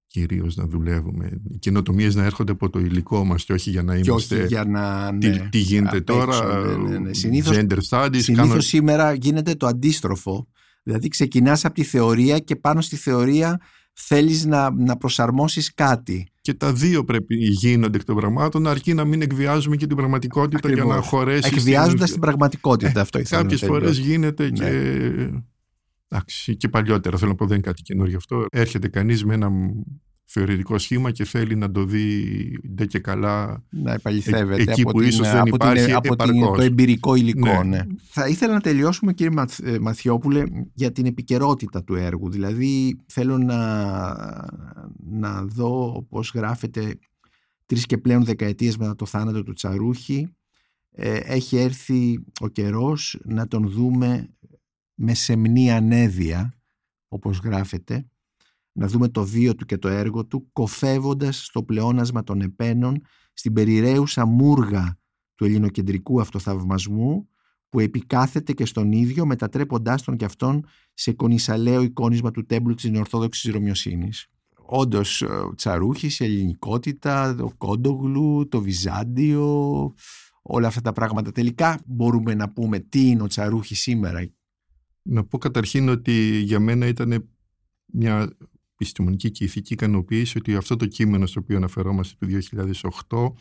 κυρίως 0.06 0.56
να 0.56 0.66
δουλεύουμε. 0.66 1.40
Οι 1.50 1.58
καινοτομίες 1.58 2.14
να 2.14 2.24
έρχονται 2.24 2.52
από 2.52 2.70
το 2.70 2.78
υλικό 2.78 3.24
μας 3.24 3.44
και 3.44 3.52
όχι 3.52 3.70
για 3.70 3.82
να 3.82 3.96
είμαστε... 3.96 4.46
για 4.46 4.64
να... 4.64 5.12
Ναι, 5.12 5.48
τι, 5.50 5.58
γίνεται 5.58 6.00
τώρα, 6.00 6.66
ναι, 6.66 6.88
ναι, 6.88 6.98
ναι. 6.98 7.12
Συνήθως, 7.12 7.56
gender 7.56 7.78
studies. 7.88 8.20
Συνήθως 8.20 8.66
σήμερα 8.66 9.12
γίνεται 9.12 9.54
το 9.54 9.66
αντίστροφο. 9.66 10.48
Δηλαδή 10.82 11.08
ξεκινάς 11.08 11.64
από 11.64 11.74
τη 11.74 11.82
θεωρία 11.82 12.38
και 12.38 12.56
πάνω 12.56 12.80
στη 12.80 12.96
θεωρία 12.96 13.60
θέλεις 13.92 14.44
να, 14.44 14.70
να 14.70 14.96
προσαρμόσεις 14.96 15.74
κάτι. 15.74 16.28
Και 16.40 16.54
τα 16.54 16.72
δύο 16.72 17.04
πρέπει 17.04 17.36
γίνονται 17.36 17.96
εκ 17.96 18.04
των 18.04 18.16
πραγμάτων, 18.16 18.66
αρκεί 18.66 18.94
να 18.94 19.04
μην 19.04 19.22
εκβιάζουμε 19.22 19.76
και 19.76 19.86
την 19.86 19.96
πραγματικότητα 19.96 20.72
για 20.72 20.84
να 20.84 21.00
χωρέσεις. 21.00 21.52
Εκβιάζοντας 21.52 21.94
στην... 21.94 22.12
την 22.12 22.20
πραγματικότητα, 22.20 23.00
αυτό 23.00 23.18
ήθελα 23.18 23.40
Κάποιες 23.40 23.60
φορές 23.60 23.98
γίνεται 23.98 24.50
και... 24.50 24.64
Εντάξει, 26.08 26.56
και 26.56 26.68
παλιότερα 26.68 27.16
θέλω 27.16 27.30
να 27.30 27.36
πω 27.36 27.46
δεν 27.46 27.56
είναι 27.56 27.66
κάτι 27.66 27.82
καινούργιο 27.82 28.16
αυτό. 28.16 28.46
Έρχεται 28.50 28.88
κανείς 28.88 29.24
με 29.24 29.34
ένα 29.34 29.50
θεωρητικό 30.24 30.78
σχήμα 30.78 31.10
και 31.10 31.24
θέλει 31.24 31.54
να 31.54 31.70
το 31.70 31.84
δει 31.84 32.24
ντε 32.74 32.86
και 32.86 32.98
καλά 32.98 33.64
να 33.70 33.92
επαληθεύεται 33.92 34.62
εκεί 34.62 34.80
από 34.80 34.90
που 34.90 34.98
την, 34.98 35.08
ίσως 35.08 35.30
δεν 35.30 35.40
από 35.40 35.54
υπάρχει 35.54 35.84
την, 35.84 35.94
από 35.94 36.16
την, 36.16 36.40
το 36.40 36.62
εμπειρικό 36.62 37.14
υλικό. 37.14 37.62
Ναι. 37.62 37.76
Ναι. 37.76 37.82
Θα 38.08 38.28
ήθελα 38.28 38.52
να 38.52 38.60
τελειώσουμε 38.60 39.12
κύριε 39.12 39.32
Μαθ, 39.32 39.58
ε, 39.60 39.78
Μαθιόπουλε 39.78 40.42
για 40.74 40.92
την 40.92 41.06
επικαιρότητα 41.06 41.84
του 41.84 41.94
έργου. 41.94 42.30
Δηλαδή 42.30 43.00
θέλω 43.06 43.38
να, 43.38 43.84
να 45.10 45.42
δω 45.42 46.06
πώς 46.08 46.32
γράφεται 46.34 46.98
τρεις 47.66 47.86
και 47.86 47.98
πλέον 47.98 48.24
δεκαετίες 48.24 48.76
μετά 48.76 48.94
το 48.94 49.06
θάνατο 49.06 49.42
του 49.42 49.52
Τσαρούχη 49.52 50.28
ε, 50.98 51.16
έχει 51.16 51.56
έρθει 51.56 52.24
ο 52.40 52.48
καιρός 52.48 53.18
να 53.24 53.46
τον 53.46 53.68
δούμε 53.68 54.28
με 54.96 55.14
σεμνή 55.14 55.70
ανέδεια 55.70 56.58
όπως 57.08 57.38
γράφεται 57.38 58.10
να 58.72 58.86
δούμε 58.86 59.08
το 59.08 59.24
βίο 59.24 59.54
του 59.54 59.64
και 59.64 59.78
το 59.78 59.88
έργο 59.88 60.26
του 60.26 60.48
κοφεύοντας 60.52 61.44
στο 61.44 61.62
πλεόνασμα 61.62 62.22
των 62.22 62.40
επένων 62.40 63.00
στην 63.32 63.52
περιραίουσα 63.52 64.26
μούργα 64.26 64.98
του 65.34 65.44
ελληνοκεντρικού 65.44 66.20
αυτοθαυμασμού 66.20 67.28
που 67.68 67.80
επικάθεται 67.80 68.52
και 68.52 68.66
στον 68.66 68.92
ίδιο 68.92 69.26
μετατρέποντάς 69.26 70.02
τον 70.02 70.16
και 70.16 70.24
αυτόν 70.24 70.66
σε 70.94 71.12
κονισαλαίο 71.12 71.82
εικόνισμα 71.82 72.30
του 72.30 72.46
τέμπλου 72.46 72.74
της 72.74 72.90
Ορθόδοξης 72.98 73.52
Ρωμιοσύνης. 73.52 74.26
Όντως, 74.68 75.22
ο 75.22 75.54
Τσαρούχης, 75.54 76.20
η 76.20 76.24
ελληνικότητα, 76.24 77.34
το 77.34 77.50
Κόντογλου, 77.58 78.48
το 78.48 78.60
Βυζάντιο, 78.60 79.94
όλα 80.42 80.66
αυτά 80.66 80.80
τα 80.80 80.92
πράγματα. 80.92 81.32
Τελικά 81.32 81.80
μπορούμε 81.86 82.34
να 82.34 82.52
πούμε 82.52 82.78
τι 82.78 83.08
είναι 83.08 83.22
ο 83.22 83.26
Τσαρούχης 83.26 83.80
σήμερα. 83.80 84.30
Να 85.08 85.24
πω 85.24 85.38
καταρχήν 85.38 85.88
ότι 85.88 86.12
για 86.44 86.60
μένα 86.60 86.86
ήταν 86.86 87.28
μια 87.86 88.36
επιστημονική 88.72 89.30
και 89.30 89.44
ηθική 89.44 89.72
ικανοποίηση 89.72 90.38
ότι 90.38 90.56
αυτό 90.56 90.76
το 90.76 90.86
κείμενο 90.86 91.26
στο 91.26 91.40
οποίο 91.40 91.56
αναφερόμαστε 91.56 92.26
το 92.26 92.38
2008 93.08 93.32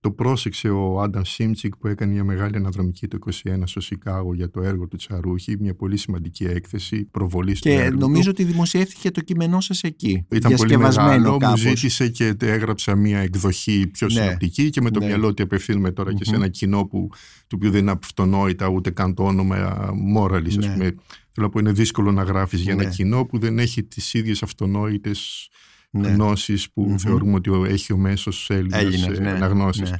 το 0.00 0.10
πρόσεξε 0.10 0.68
ο 0.68 1.00
Άνταμ 1.00 1.22
Σίμτσικ 1.24 1.76
που 1.76 1.86
έκανε 1.86 2.12
μια 2.12 2.24
μεγάλη 2.24 2.56
αναδρομική 2.56 3.08
το 3.08 3.18
2021 3.44 3.62
στο 3.64 3.80
Σικάγο 3.80 4.34
για 4.34 4.50
το 4.50 4.62
έργο 4.62 4.86
του 4.86 4.96
Τσαρούχη, 4.96 5.56
μια 5.60 5.74
πολύ 5.74 5.96
σημαντική 5.96 6.44
έκθεση 6.44 7.04
προβολή 7.04 7.58
του 7.58 7.68
έργου. 7.68 7.90
Και 7.90 7.96
νομίζω 7.96 8.30
ότι 8.30 8.44
δημοσιεύθηκε 8.44 9.10
το 9.10 9.20
κείμενό 9.20 9.60
σας 9.60 9.82
εκεί. 9.82 10.26
Ήταν 10.30 10.54
πολύ 10.54 10.78
μεγάλο, 10.78 11.36
κάπως. 11.36 11.64
μου 11.64 11.68
ζήτησε 11.68 12.08
και 12.08 12.36
έγραψα 12.40 12.94
μια 12.94 13.18
εκδοχή 13.18 13.86
πιο 13.86 14.06
ναι. 14.06 14.20
συνοπτική 14.20 14.70
και 14.70 14.80
με 14.80 14.90
το 14.90 15.00
ναι. 15.00 15.06
μυαλό 15.06 15.26
ότι 15.26 15.42
απευθύνουμε 15.42 15.90
τώρα 15.90 16.10
mm-hmm. 16.10 16.14
και 16.14 16.24
σε 16.24 16.34
ένα 16.34 16.48
κοινό 16.48 16.84
που, 16.84 17.08
το 17.46 17.56
οποίο 17.56 17.70
δεν 17.70 17.80
είναι 17.80 17.90
αυτονόητα 17.90 18.68
ούτε 18.68 18.90
καν 18.90 19.14
το 19.14 19.24
όνομα 19.24 19.90
Μόραλη. 19.94 20.56
Ναι. 20.56 20.74
Θέλω 21.32 21.46
να 21.46 21.48
πω 21.48 21.58
είναι 21.58 21.72
δύσκολο 21.72 22.12
να 22.12 22.22
γράφεις 22.22 22.60
για 22.60 22.72
ένα 22.72 22.84
ναι. 22.84 22.90
κοινό 22.90 23.24
που 23.24 23.38
δεν 23.38 23.58
έχει 23.58 23.82
τις 23.82 24.14
ίδιες 24.14 24.42
αυτονόητες 24.42 25.50
ναι. 25.90 26.08
γνώσεις 26.08 26.70
που 26.72 26.94
θεωρούμε 26.98 27.34
ότι 27.34 27.50
έχει 27.66 27.92
ο 27.92 27.96
μέσος 27.96 28.50
Έλληνας 28.50 29.06
ε, 29.06 29.20
ναι, 29.20 29.30
αναγνώσεις. 29.30 29.90
Ναι. 29.90 29.96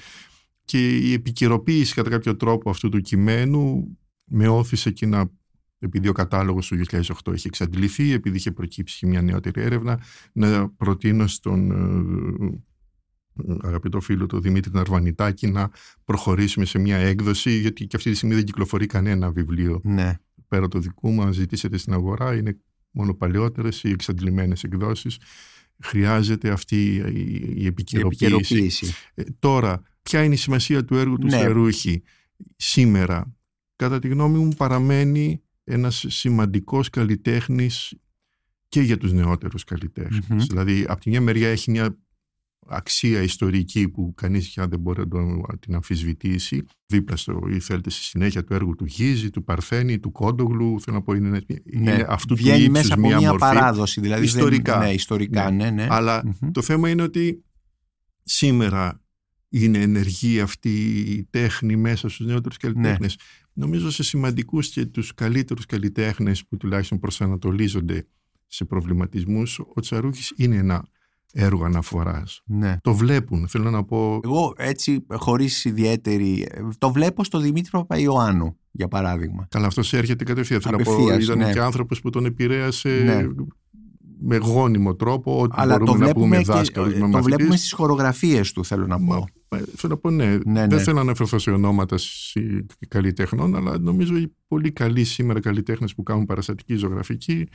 Και 0.64 0.96
η 0.96 1.12
επικαιροποίηση 1.12 1.94
κατά 1.94 2.10
κάποιο 2.10 2.36
τρόπο 2.36 2.70
αυτού 2.70 2.88
του 2.88 3.00
κειμένου 3.00 3.96
με 4.24 4.48
όθησε 4.48 4.90
και 4.90 5.06
να 5.06 5.30
επειδή 5.82 6.08
ο 6.08 6.12
κατάλογος 6.12 6.66
του 6.66 6.80
2008 6.90 7.34
είχε 7.34 7.48
εξαντληθεί, 7.48 8.12
επειδή 8.12 8.36
είχε 8.36 8.52
προκύψει 8.52 9.06
μια 9.06 9.22
νεότερη 9.22 9.60
έρευνα, 9.60 10.00
να 10.32 10.68
προτείνω 10.68 11.26
στον 11.26 11.70
ε, 13.48 13.58
αγαπητό 13.62 14.00
φίλο 14.00 14.26
του 14.26 14.40
Δημήτρη 14.40 14.72
Ναρβανιτάκη 14.72 15.46
να 15.46 15.70
προχωρήσουμε 16.04 16.64
σε 16.64 16.78
μια 16.78 16.96
έκδοση, 16.96 17.50
γιατί 17.50 17.86
και 17.86 17.96
αυτή 17.96 18.10
τη 18.10 18.16
στιγμή 18.16 18.34
δεν 18.34 18.44
κυκλοφορεί 18.44 18.86
κανένα 18.86 19.30
βιβλίο. 19.30 19.80
Ναι. 19.84 20.18
Πέρα 20.48 20.68
το 20.68 20.78
δικού 20.78 21.10
μου, 21.10 21.22
αν 21.22 21.32
ζητήσετε 21.32 21.76
στην 21.76 21.92
αγορά, 21.92 22.34
είναι 22.34 22.58
μόνο 22.90 23.14
παλαιότερες 23.14 23.82
ή 23.82 23.90
εξαντλημένες 23.90 24.64
εκδόσεις 24.64 25.18
χρειάζεται 25.82 26.50
αυτή 26.50 26.94
η 27.54 27.66
επικαιροποίηση. 27.66 28.94
Ε, 29.14 29.22
τώρα, 29.38 29.82
ποια 30.02 30.24
είναι 30.24 30.34
η 30.34 30.36
σημασία 30.36 30.84
του 30.84 30.96
έργου 30.96 31.18
του 31.18 31.26
ναι. 31.26 31.38
Σερούχη 31.38 32.02
σήμερα; 32.56 33.34
Κατά 33.76 33.98
τη 33.98 34.08
γνώμη 34.08 34.38
μου 34.38 34.52
παραμένει 34.56 35.42
ένας 35.64 36.04
σημαντικός 36.08 36.90
καλλιτέχνης 36.90 37.94
και 38.68 38.80
για 38.80 38.96
τους 38.98 39.12
νεότερους 39.12 39.64
Δηλαδή, 40.26 40.84
από 40.88 41.00
τη 41.00 41.10
μια 41.10 41.20
μεριά 41.20 41.48
έχει 41.48 41.70
μια 41.70 41.96
αξία 42.70 43.22
ιστορική 43.22 43.88
που 43.88 44.14
κανείς 44.14 44.50
πια 44.50 44.68
δεν 44.68 44.80
μπορεί 44.80 45.02
να 45.08 45.58
την 45.58 45.74
αμφισβητήσει. 45.74 46.64
Δίπλα 46.86 47.16
στο 47.16 47.40
ή 47.50 47.60
θέλετε 47.60 47.90
στη 47.90 48.02
συνέχεια 48.02 48.44
του 48.44 48.54
έργου 48.54 48.74
του 48.74 48.84
Γίζη, 48.84 49.30
του 49.30 49.44
Παρθένη, 49.44 49.98
του 49.98 50.12
Κόντογλου, 50.12 50.80
θέλω 50.80 50.96
να 50.96 51.02
πω 51.02 51.12
είναι, 51.12 51.28
ναι, 51.28 51.38
είναι 51.64 52.06
αυτού 52.08 52.34
του 52.34 52.48
ύψους 52.48 52.68
μέσα 52.68 52.94
από 52.94 53.06
μια, 53.06 53.34
παράδοση. 53.34 54.00
Δηλαδή 54.00 54.24
ιστορικά. 54.24 54.78
Δεν, 54.78 54.88
ναι, 54.88 54.94
ιστορικά, 54.94 55.50
ναι. 55.50 55.64
ναι, 55.64 55.70
ναι. 55.70 55.86
Αλλά 55.90 56.36
το 56.52 56.62
θέμα 56.62 56.88
είναι 56.88 57.02
ότι 57.02 57.44
σήμερα 58.22 59.02
είναι 59.48 59.78
ενεργή 59.78 60.40
αυτή 60.40 61.00
η 61.00 61.24
τέχνη 61.30 61.76
μέσα 61.76 62.08
στους 62.08 62.26
νεότερους 62.26 62.56
καλλιτέχνες. 62.56 63.16
Ναι. 63.16 63.64
νομίζω 63.64 63.90
σε 63.90 64.02
σημαντικούς 64.02 64.68
και 64.68 64.86
τους 64.86 65.14
καλύτερους 65.14 65.66
καλλιτέχνες 65.66 66.46
που 66.46 66.56
τουλάχιστον 66.56 66.98
προσανατολίζονται 66.98 68.06
σε 68.46 68.64
προβληματισμούς, 68.64 69.58
ο 69.58 69.80
Τσαρούχης 69.80 70.32
είναι 70.36 70.56
ένα 70.56 70.88
έργο 71.32 71.64
αναφοράς. 71.64 72.42
Ναι. 72.46 72.76
Το 72.80 72.94
βλέπουν, 72.94 73.48
θέλω 73.48 73.70
να 73.70 73.84
πω... 73.84 74.20
Εγώ 74.24 74.54
έτσι 74.56 75.06
χωρίς 75.14 75.64
ιδιαίτερη... 75.64 76.46
Το 76.78 76.92
βλέπω 76.92 77.24
στο 77.24 77.38
Δημήτρη 77.38 77.70
Παπαϊωάννου, 77.70 78.56
για 78.70 78.88
παράδειγμα. 78.88 79.46
Καλά, 79.50 79.66
αυτός 79.66 79.92
έρχεται 79.92 80.24
κατευθείαν. 80.24 80.60
Θέλω 80.60 80.76
να 80.78 80.84
πω, 80.84 80.92
Απευθείας, 80.92 81.24
ήταν 81.24 81.38
ναι. 81.38 81.52
και 81.52 81.60
άνθρωπος 81.60 82.00
που 82.00 82.10
τον 82.10 82.24
επηρέασε 82.24 83.02
Ναι. 83.04 83.26
με 84.22 84.36
γόνιμο 84.36 84.94
τρόπο, 84.94 85.40
ό,τι 85.40 85.54
Αλλά 85.58 85.78
το 85.78 85.84
μπορούμε 85.84 86.06
να 86.06 86.12
πούμε 86.12 86.26
βλέπουμε, 86.26 86.36
και, 86.52 86.58
δάσκαλος, 86.58 86.92
με 86.92 86.98
το 87.00 87.06
μαθητής. 87.06 87.34
βλέπουμε 87.34 87.56
στις 87.56 87.72
χορογραφίες 87.72 88.52
του, 88.52 88.64
θέλω 88.64 88.86
να 88.86 88.96
πω. 88.98 89.04
Μα, 89.48 89.58
ε, 89.58 89.62
Θέλω 89.76 89.92
να 89.92 89.96
πω 89.98 90.10
ναι, 90.10 90.24
Ναι, 90.26 90.38
δεν 90.44 90.68
ναι. 90.68 90.78
θέλω 90.82 90.96
να 90.96 91.02
αναφερθώ 91.02 91.38
σε 91.38 91.50
ονόματα 91.50 91.98
σι- 91.98 92.64
καλλιτεχνών, 92.88 93.56
αλλά 93.56 93.78
νομίζω 93.78 94.16
οι 94.16 94.32
πολύ 94.48 94.70
καλοί 94.72 95.04
σήμερα 95.04 95.40
καλλιτέχνες 95.40 95.94
που 95.94 96.02
κάνουν 96.02 96.24
παραστατική 96.24 96.74
ζωγραφική 96.76 97.46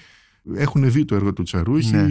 έχουν 0.53 0.91
δει 0.91 1.05
το 1.05 1.15
έργο 1.15 1.33
του 1.33 1.43
Τσαρούχη. 1.43 1.95
Ναι. 1.95 2.07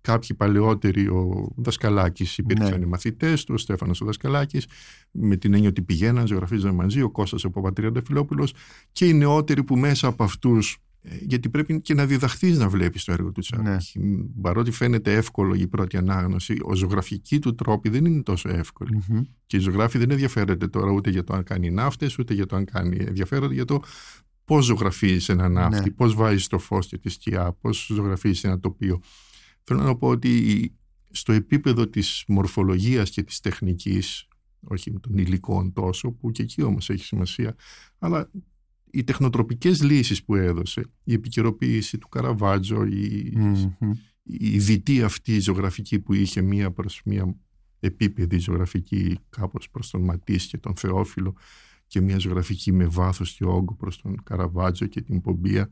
Κάποιοι 0.00 0.36
παλαιότεροι, 0.36 1.06
ο 1.08 1.52
Δασκαλάκης 1.56 2.38
υπήρξαν 2.38 2.78
Ναι. 2.78 2.84
οι 2.84 2.88
μαθητές 2.88 3.44
του, 3.44 3.54
ο 3.54 3.58
Στέφανος 3.58 4.00
ο 4.00 4.04
Δασκαλάκης, 4.04 4.66
με 5.10 5.36
την 5.36 5.54
έννοια 5.54 5.68
ότι 5.68 5.82
πηγαίναν, 5.82 6.26
ζωγραφίζαν 6.26 6.74
μαζί, 6.74 7.02
ο 7.02 7.10
Κώστας 7.10 7.44
ο 7.44 7.50
Παπατριανταφυλόπουλο 7.50 8.48
και 8.92 9.06
οι 9.06 9.12
νεότεροι 9.12 9.64
που 9.64 9.76
μέσα 9.76 10.06
από 10.06 10.24
αυτούς. 10.24 10.78
Γιατί 11.20 11.48
πρέπει 11.48 11.80
και 11.80 11.94
να 11.94 12.06
διδαχθείς 12.06 12.58
να 12.58 12.68
βλέπεις 12.68 13.04
το 13.04 13.12
έργο 13.12 13.32
του 13.32 13.40
Τσαρούχη. 13.40 14.00
Παρότι 14.40 14.70
φαίνεται 14.70 15.14
εύκολο 15.14 15.54
η 15.54 15.66
πρώτη 15.66 15.96
ανάγνωση, 15.96 16.56
ο 16.62 16.74
ζωγραφική 16.74 17.38
του 17.38 17.54
τρόποι 17.54 17.88
δεν 17.88 18.04
είναι 18.04 18.22
τόσο 18.22 18.48
εύκολη. 18.48 19.02
Μμμ. 19.08 19.20
Και 19.46 19.56
η 19.56 19.60
ζωγράφη 19.60 19.98
δεν 19.98 20.10
ενδιαφέρεται 20.10 20.68
τώρα 20.68 20.90
ούτε 20.90 21.10
για 21.10 21.24
το 21.24 21.34
αν 21.34 21.42
κάνει 21.42 21.70
ναύτες, 21.70 22.18
ούτε 22.18 22.34
για 22.34 22.46
το 22.46 22.56
αν 22.56 22.64
κάνει. 22.64 22.96
Ενδιαφέρονται 23.06 23.54
για 23.54 23.64
το 23.64 23.82
πώς 24.46 24.64
ζωγραφίζεις 24.64 25.28
ένα 25.28 25.48
ναύτη, 25.48 25.82
Ναι. 25.88 25.90
πώς 25.90 26.14
βάζεις 26.14 26.46
το 26.46 26.58
φως 26.58 26.86
και 26.86 26.98
τη 26.98 27.08
σκιά, 27.08 27.52
πώς 27.52 27.86
ζωγραφίζεις 27.94 28.44
ένα 28.44 28.60
τοπίο. 28.60 29.00
Θέλω 29.62 29.82
να 29.82 29.96
πω 29.96 30.08
ότι 30.08 30.72
στο 31.10 31.32
επίπεδο 31.32 31.86
της 31.88 32.24
μορφολογίας 32.28 33.10
και 33.10 33.22
της 33.22 33.40
τεχνικής, 33.40 34.28
όχι 34.60 34.92
των 35.00 35.18
υλικών 35.18 35.72
τόσο, 35.72 36.10
που 36.10 36.30
και 36.30 36.42
εκεί 36.42 36.62
όμως 36.62 36.90
έχει 36.90 37.04
σημασία, 37.04 37.54
αλλά 37.98 38.30
οι 38.90 39.04
τεχνοτροπικές 39.04 39.82
λύσεις 39.82 40.24
που 40.24 40.34
έδωσε, 40.34 40.82
η 41.04 41.12
επικαιροποίηση 41.12 41.98
του 41.98 42.08
Καραβάτζο, 42.08 42.84
η, 42.84 43.32
Μμμ. 43.36 43.92
η 44.22 44.58
δυτή 44.58 45.02
αυτή 45.02 45.40
ζωγραφική 45.40 45.98
που 46.00 46.12
είχε 46.12 46.40
μία 46.42 46.70
προς 46.70 47.00
μία 47.04 47.36
επίπεδη 47.80 48.38
ζωγραφική 48.38 49.18
κάπως 49.30 49.70
προς 49.70 49.90
τον 49.90 50.02
Ματής 50.04 50.46
και 50.46 50.58
τον 50.58 50.76
Θεόφιλο 50.76 51.34
και 51.86 52.00
μία 52.00 52.18
ζωγραφική 52.18 52.72
με 52.72 52.86
βάθος 52.86 53.32
και 53.32 53.44
όγκο 53.44 53.74
προς 53.74 54.00
τον 54.00 54.22
Καραβάτζο 54.22 54.86
και 54.86 55.00
την 55.00 55.20
Πομπία 55.20 55.70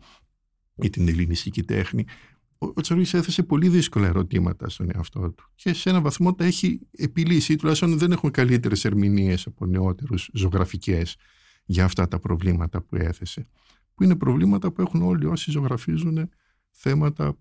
ή 0.75 0.91
την 0.91 1.09
ελληνιστική 1.09 1.63
τέχνη. 1.63 2.05
Ο, 2.59 2.67
ο 2.67 2.81
Τσαρούχης 2.81 3.15
έθεσε 3.15 3.43
πολύ 3.43 3.69
δύσκολα 3.69 4.07
ερωτήματα 4.07 4.69
στον 4.69 4.91
εαυτό 4.95 5.31
του 5.31 5.51
και 5.55 5.73
σε 5.73 5.91
ένα 5.91 6.01
βαθμό 6.01 6.35
τα 6.35 6.45
έχει 6.45 6.81
επιλύσει 6.91 7.53
ή 7.53 7.57
τουλάχιστον 7.57 7.99
δεν 7.99 8.13
έχουμε 8.13 8.31
καλύτερες 8.31 8.85
ερμηνείες 8.85 9.47
από 9.47 9.67
νεότερους 9.67 10.31
ζωγραφικές 10.33 11.17
για 11.65 11.85
αυτά 11.85 12.09
τα 12.09 12.19
προβλήματα 12.19 12.81
που 12.83 12.97
έθεσε 12.97 13.47
που 13.95 14.03
είναι 14.03 14.17
προβλήματα 14.17 14.71
που 14.71 14.81
έχουν 14.81 15.03
όλοι 15.03 15.27
όσοι 15.27 15.51
ζωγραφίζουν 15.51 16.29
θέματα 16.71 17.39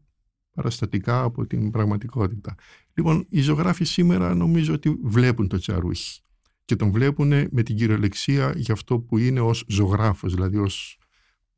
παραστατικά 0.54 1.24
από 1.24 1.46
την 1.46 1.72
πραγματικότητα. 1.72 2.56
Λοιπόν, 2.94 3.26
οι 3.30 3.42
ζωγράφοι 3.42 3.86
σήμερα 3.86 4.36
νομίζω 4.36 4.74
ότι 4.74 5.00
βλέπουν 5.04 5.48
το 5.48 5.58
Τσαρούχη 5.58 6.22
και 6.66 6.76
τον 6.76 6.92
βλέπουν 6.92 7.28
με 7.28 7.64
την 7.64 7.76
κυριολεξία 7.76 8.54
για 8.56 8.74
αυτό 8.74 9.00
που 9.00 9.18
είναι 9.18 9.40
ως 9.40 9.66
ζωγράφος, 9.68 10.34
δηλαδή 10.34 10.58
ως 10.58 10.98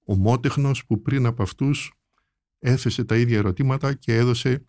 ομότεχνος 0.04 0.86
που 0.86 1.02
πριν 1.02 1.26
από 1.26 1.44
αυτούς 1.44 1.94
έθεσε 2.60 3.04
τα 3.04 3.18
ίδια 3.18 3.38
ερωτήματα 3.38 3.94
και 3.94 4.16
έδωσε 4.16 4.66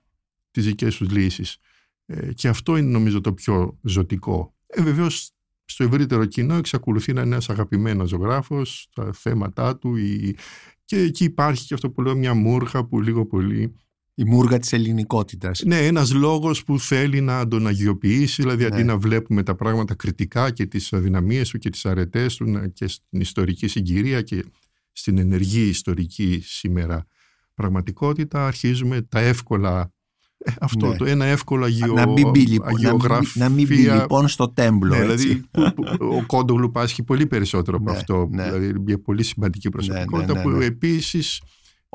τις 0.51 0.65
δικές 0.65 0.97
τους 0.97 1.11
λύσεις. 1.11 1.59
Ε, 2.07 2.33
και 2.33 2.49
αυτό 2.49 2.77
είναι 2.77 2.91
νομίζω 2.91 3.21
το 3.21 3.33
πιο 3.33 3.79
ζωτικό. 3.83 4.55
Ε, 4.67 4.83
βεβαίως 4.83 5.31
στο 5.65 5.85
ευρύτερο 5.85 6.25
κοινό 6.25 6.55
εξακολουθεί 6.55 7.13
να 7.13 7.21
είναι 7.21 7.31
ένας 7.31 7.51
αγαπημένος 7.51 8.09
ζωγράφος, 8.09 8.89
τα 8.95 9.13
θέματα 9.13 9.79
του 9.79 9.97
η... 9.97 10.37
και 10.85 10.99
εκεί 10.99 11.25
υπάρχει 11.25 11.67
και 11.67 11.75
αυτό 11.75 11.91
που 11.91 12.03
λέω 12.03 12.17
μια 12.17 12.35
μούρχα 12.35 12.87
που 12.87 13.01
λίγο 13.01 13.27
πολύ 13.27 13.75
Η 14.19 14.25
μούργα 14.25 14.59
της 14.59 14.73
ελληνικότητας. 14.73 15.63
ναι, 15.67 15.87
ένας 15.87 16.13
λόγος 16.13 16.65
που 16.65 16.79
θέλει 16.81 17.21
να 17.21 17.49
τον 17.49 17.67
αγιοποιήσει, 17.67 18.43
δηλαδή 18.43 18.65
αντί 18.65 18.77
Ναι. 18.77 18.83
να 18.83 18.97
βλέπουμε 18.99 19.43
τα 19.43 19.55
πράγματα 19.55 19.95
κριτικά 19.95 20.51
και 20.51 20.67
τις 20.67 20.93
αδυναμίες 20.93 21.49
του 21.49 21.59
και 21.59 21.71
τις 21.71 21.87
αρετές 21.87 22.37
του 22.37 22.51
να- 22.51 22.67
και 22.69 22.89
στην 22.89 23.21
ιστορική 23.21 23.67
συγκυρία 23.69 24.23
και 24.23 24.45
στην 24.93 25.19
ενεργή 25.19 25.61
ιστορική 25.69 26.41
σήμερα 26.45 27.07
πραγματικότητα 27.55 28.47
αρχίζουμε 28.47 29.03
τα 29.03 29.19
εύκολα 29.21 29.93
ε, 30.39 30.53
αυτό 30.61 30.87
Ναι. 30.89 30.97
το 30.97 31.05
ένα 31.05 31.25
εύκολο 31.25 31.65
αγιο, 31.65 31.93
να, 31.93 32.09
μην 32.09 32.31
μπει, 32.31 32.41
λοιπόν, 32.47 32.67
να, 32.67 32.73
μην, 32.77 32.87
αγιογραφία 32.87 33.45
να 33.45 33.49
μην 33.49 33.67
μπει 33.67 33.77
λοιπόν 33.77 34.29
στο 34.29 34.49
τέμπλο. 34.53 34.97
ναι, 34.97 35.13
έτσι. 35.13 35.27
δηλαδή 35.27 35.45
που- 35.51 35.97
που 35.97 36.07
ο 36.17 36.25
Κόντογλου 36.27 36.71
πάσχει 36.71 37.03
πολύ 37.03 37.27
περισσότερο 37.27 37.77
από 37.77 37.91
Ναι, 37.91 37.97
αυτό 37.97 38.29
ναι. 38.31 38.43
δηλαδή 38.51 38.73
μια 38.81 38.99
πολύ 39.01 39.23
σημαντική 39.23 39.69
προσωπικότητα 39.69 40.33
ναι, 40.33 40.39
ναι. 40.39 40.43
που 40.57 40.61
επίσης 40.61 41.41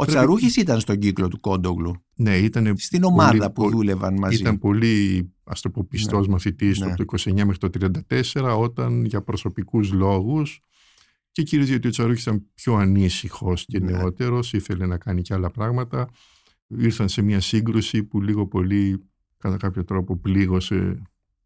Ο 0.02 0.04
πρέπει- 0.06 0.20
Τσαρούχης 0.20 0.56
ήταν 0.56 0.80
στον 0.80 0.97
κύκλο 0.97 1.28
του 1.28 1.39
Κόντογλου. 1.39 1.93
ναι, 2.16 2.38
ήταν 2.38 2.78
Στην 2.78 3.04
ομάδα 3.04 3.32
πολύ- 3.32 3.45
που 3.52 3.52
πολύ- 3.62 3.76
δούλευαν 3.76 4.14
μαζί. 4.18 4.39
Ήταν 4.41 4.60
πολύ, 4.60 5.30
ας 5.43 5.62
το 5.62 5.70
πω, 5.70 5.84
πιστός 5.89 6.28
μαθητής 6.28 6.78
του 6.78 6.84
Ναι. 6.86 6.88
από 6.91 6.97
το 6.97 7.04
29 7.04 7.45
μέχρι 7.45 7.58
το 7.58 7.70
34 7.70 8.58
όταν 8.58 9.06
για 9.06 9.22
προσωπικούς 9.22 9.91
λόγους 9.91 10.60
και 11.32 11.43
κυρίως 11.43 11.68
γιατί 11.68 11.88
ο 11.88 11.91
Τσαρούχης 11.91 12.22
ήταν 12.22 12.45
πιο 12.54 12.76
ανήσυχος 12.76 13.66
και 13.66 13.80
Ναι. 13.80 13.91
νεότερος, 13.91 14.54
ήθελε 14.54 14.86
να 14.86 14.97
κάνει 14.97 15.22
και 15.22 15.34
άλλα 15.34 15.52
πράγματα. 15.52 16.10
Ήρθαν 16.68 17.10
σε 17.10 17.22
μια 17.22 17.39
σύγκρουση 17.39 18.04
που 18.04 18.22
λίγο 18.22 18.47
πολύ 18.47 19.04
κατά 19.38 19.58
κάποιο 19.58 19.84
τρόπο 19.84 20.18
πλήγωσε 20.18 21.02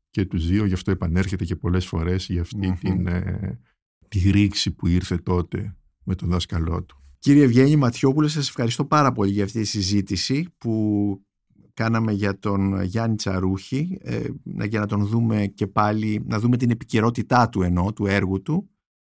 και 0.10 0.26
τους 0.26 0.48
δύο, 0.48 0.66
γι' 0.66 0.74
αυτό 0.74 0.92
επανέρχεται 0.92 1.46
και 1.46 1.56
πολλές 1.56 1.86
φορές 1.86 2.26
για 2.30 2.42
αυτή 2.42 2.68
Μμμ. 2.68 2.76
την, 2.76 3.08
ε, 3.08 3.60
τη 4.08 4.30
ρήξη 4.32 4.72
που 4.72 4.88
ήρθε 4.88 5.18
τότε 5.18 5.76
με 6.04 6.16
τον 6.16 6.30
δάσκαλό 6.30 6.84
του. 6.84 7.00
Κύριε 7.26 7.44
Ευγένη 7.44 7.76
Ματιόπουλε, 7.76 8.28
σας 8.28 8.48
ευχαριστώ 8.48 8.86
πάρα 8.86 9.12
πολύ 9.12 9.32
για 9.32 9.44
αυτή 9.44 9.60
τη 9.60 9.66
συζήτηση 9.66 10.48
που 10.58 11.26
κάναμε 11.74 12.12
για 12.12 12.40
τον 12.40 12.82
Γιάννη 12.82 13.16
Τσαρούχη 13.16 13.98
ε, 14.02 14.28
να- 14.44 14.66
για 14.66 14.80
να 14.80 14.86
τον 14.86 15.06
δούμε 15.06 15.48
και 15.48 15.68
πάλι, 15.68 16.22
να 16.26 16.40
δούμε 16.40 16.58
την 16.58 16.70
επικαιρότητά 16.70 17.50
του 17.50 17.62
ενώ, 17.62 17.94
του 17.94 18.06
έργου 18.06 18.42
του 18.42 18.70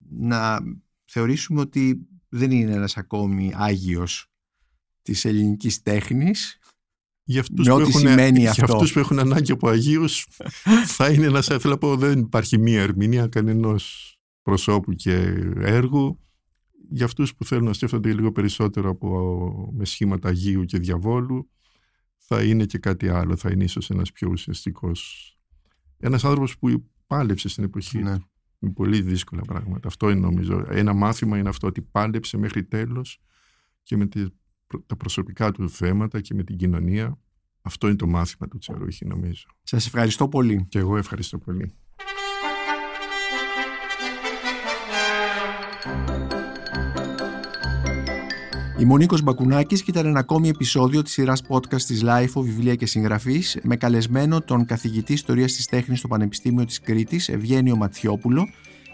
να 0.10 0.60
θεωρήσουμε 1.06 1.60
ότι 1.62 2.08
δεν 2.30 2.52
είναι 2.52 2.74
ένας 2.74 2.98
ακόμη 2.98 3.52
άγιος 3.56 4.32
της 5.02 5.26
ελληνικής 5.26 5.82
τέχνης 5.82 6.58
Για 7.24 7.42
αυτούς, 7.42 7.68
Με 7.68 7.74
που 7.74 7.80
ό,τι 7.80 7.90
έχουν, 7.90 8.00
σημαίνει 8.02 8.40
για 8.40 8.50
αυτό. 8.50 8.64
αυτούς 8.74 8.94
που 8.94 9.00
έχουν 9.00 9.20
ανάγκη 9.20 9.52
από 9.52 9.68
Αγίους 9.70 10.28
θα 10.98 11.10
είναι 11.12 11.26
ένας, 11.26 11.46
θέλω 11.46 11.60
να 11.64 11.78
πω, 11.78 11.96
δεν 11.96 12.20
υπάρχει 12.20 12.58
μία 12.58 12.82
ερμηνεία 12.82 13.28
κανενός 13.28 14.16
προσώπου 14.42 14.94
και 14.94 15.14
έργου. 15.56 16.18
Για 16.96 17.06
αυτούς 17.06 17.36
που 17.36 17.46
θέλουν 17.46 17.66
να 17.66 17.74
σκέφτονται 17.74 18.14
λίγο 18.14 18.32
περισσότερο 18.32 18.90
από, 18.90 19.70
με 19.78 19.86
σχήματα 19.86 20.30
Αγίου 20.30 20.66
και 20.66 20.78
Διαβόλου 20.80 21.50
θα 22.18 22.44
είναι 22.44 22.66
και 22.66 22.78
κάτι 22.78 23.10
άλλο, 23.10 23.36
θα 23.36 23.52
είναι 23.52 23.64
ίσως 23.64 23.90
ένας 23.90 24.12
πιο 24.12 24.30
ουσιαστικός. 24.32 25.30
Ένας 25.98 26.24
άνθρωπος 26.26 26.58
που 26.58 26.90
πάλεψε 27.08 27.50
στην 27.50 27.64
εποχή 27.64 27.98
Ναι. 28.00 28.18
του 28.18 28.30
με 28.60 28.70
πολύ 28.70 29.02
δύσκολα 29.02 29.42
πράγματα. 29.42 29.88
Αυτό 29.88 30.10
είναι 30.10 30.20
νομίζω. 30.20 30.66
Ένα 30.70 30.94
μάθημα 30.94 31.38
είναι 31.38 31.50
αυτό 31.50 31.68
ότι 31.68 31.82
πάλεψε 31.82 32.38
μέχρι 32.38 32.64
τέλος 32.64 33.20
και 33.84 33.98
με 33.98 34.06
τη- 34.06 34.28
τα 34.86 34.96
προσωπικά 34.96 35.52
του 35.52 35.70
θέματα 35.70 36.22
και 36.22 36.34
με 36.34 36.44
την 36.44 36.58
κοινωνία. 36.58 37.20
Αυτό 37.62 37.88
είναι 37.88 37.96
το 37.96 38.08
μάθημα 38.08 38.48
του 38.48 38.58
Τσαρούχη 38.58 39.06
νομίζω. 39.06 39.48
Σας 39.64 39.86
ευχαριστώ 39.86 40.28
πολύ. 40.28 40.66
Και 40.70 40.80
εγώ 40.80 40.98
ευχαριστώ 40.98 41.38
πολύ. 41.38 41.74
Είμαι 48.84 48.94
ο 48.94 48.98
Νίκος 48.98 49.22
Μπακουνάκης 49.22 49.84
και 49.84 49.92
ήταν 49.92 50.06
ένα 50.06 50.20
ακόμη 50.20 50.50
επεισόδιο 50.50 51.02
της 51.02 51.12
σειράς 51.12 51.42
podcast 51.48 51.82
της 51.82 52.04
LIFO 52.06 52.42
Βιβλία 52.42 52.76
και 52.76 52.86
Συγγραφής 52.86 53.58
με 53.64 53.76
καλεσμένο 53.76 54.42
τον 54.42 54.66
καθηγητή 54.66 55.14
Ιστορίας 55.14 55.54
της 55.54 55.66
Τέχνης 55.66 56.00
στο 56.00 56.08
Πανεπιστήμιο 56.08 56.66
της 56.66 56.80
Κρήτης 56.82 57.30
Ευγένιο 57.30 57.76
Ματιόπουλο 57.76 58.48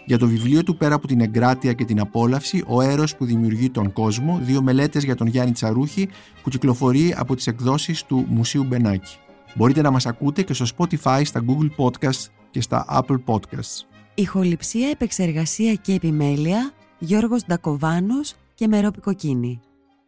για 0.06 0.18
το 0.18 0.26
βιβλίο 0.26 0.62
του 0.62 0.76
πέρα 0.76 0.94
από 0.94 1.06
την 1.06 1.20
εγκράτεια 1.20 1.72
και 1.72 1.84
την 1.84 2.00
απόλαυση 2.00 2.64
«Ο 2.66 2.80
έρως 2.80 3.16
που 3.16 3.24
δημιουργεί 3.24 3.70
τον 3.70 3.92
κόσμο» 3.92 4.40
δύο 4.42 4.62
μελέτες 4.62 5.04
για 5.04 5.14
τον 5.14 5.26
Γιάννη 5.26 5.52
Τσαρούχη 5.52 6.08
που 6.42 6.50
κυκλοφορεί 6.50 7.14
από 7.16 7.36
τις 7.36 7.46
εκδόσεις 7.46 8.04
του 8.04 8.26
Μουσείου 8.28 8.64
Μπενάκη. 8.64 9.16
Μπορείτε 9.54 9.82
να 9.82 9.90
μας 9.90 10.06
ακούτε 10.06 10.42
και 10.42 10.54
στο 10.54 10.66
Spotify, 10.76 11.20
στα 11.24 11.44
Google 11.46 11.84
Podcasts 11.84 12.26
και 12.50 12.60
στα 12.60 12.84
Apple 12.90 13.18
Podcasts. 13.24 13.86
Ηχοληψία, 14.14 14.88
επεξεργασία 14.88 15.74
και 15.74 15.92
επιμέλεια 15.92 16.72
Γιώργος 16.98 17.44
Ντακοβάνος 17.46 18.34
και 18.54 18.68
Μερόπη 18.68 19.00
Κοκκίνη. 19.00 19.60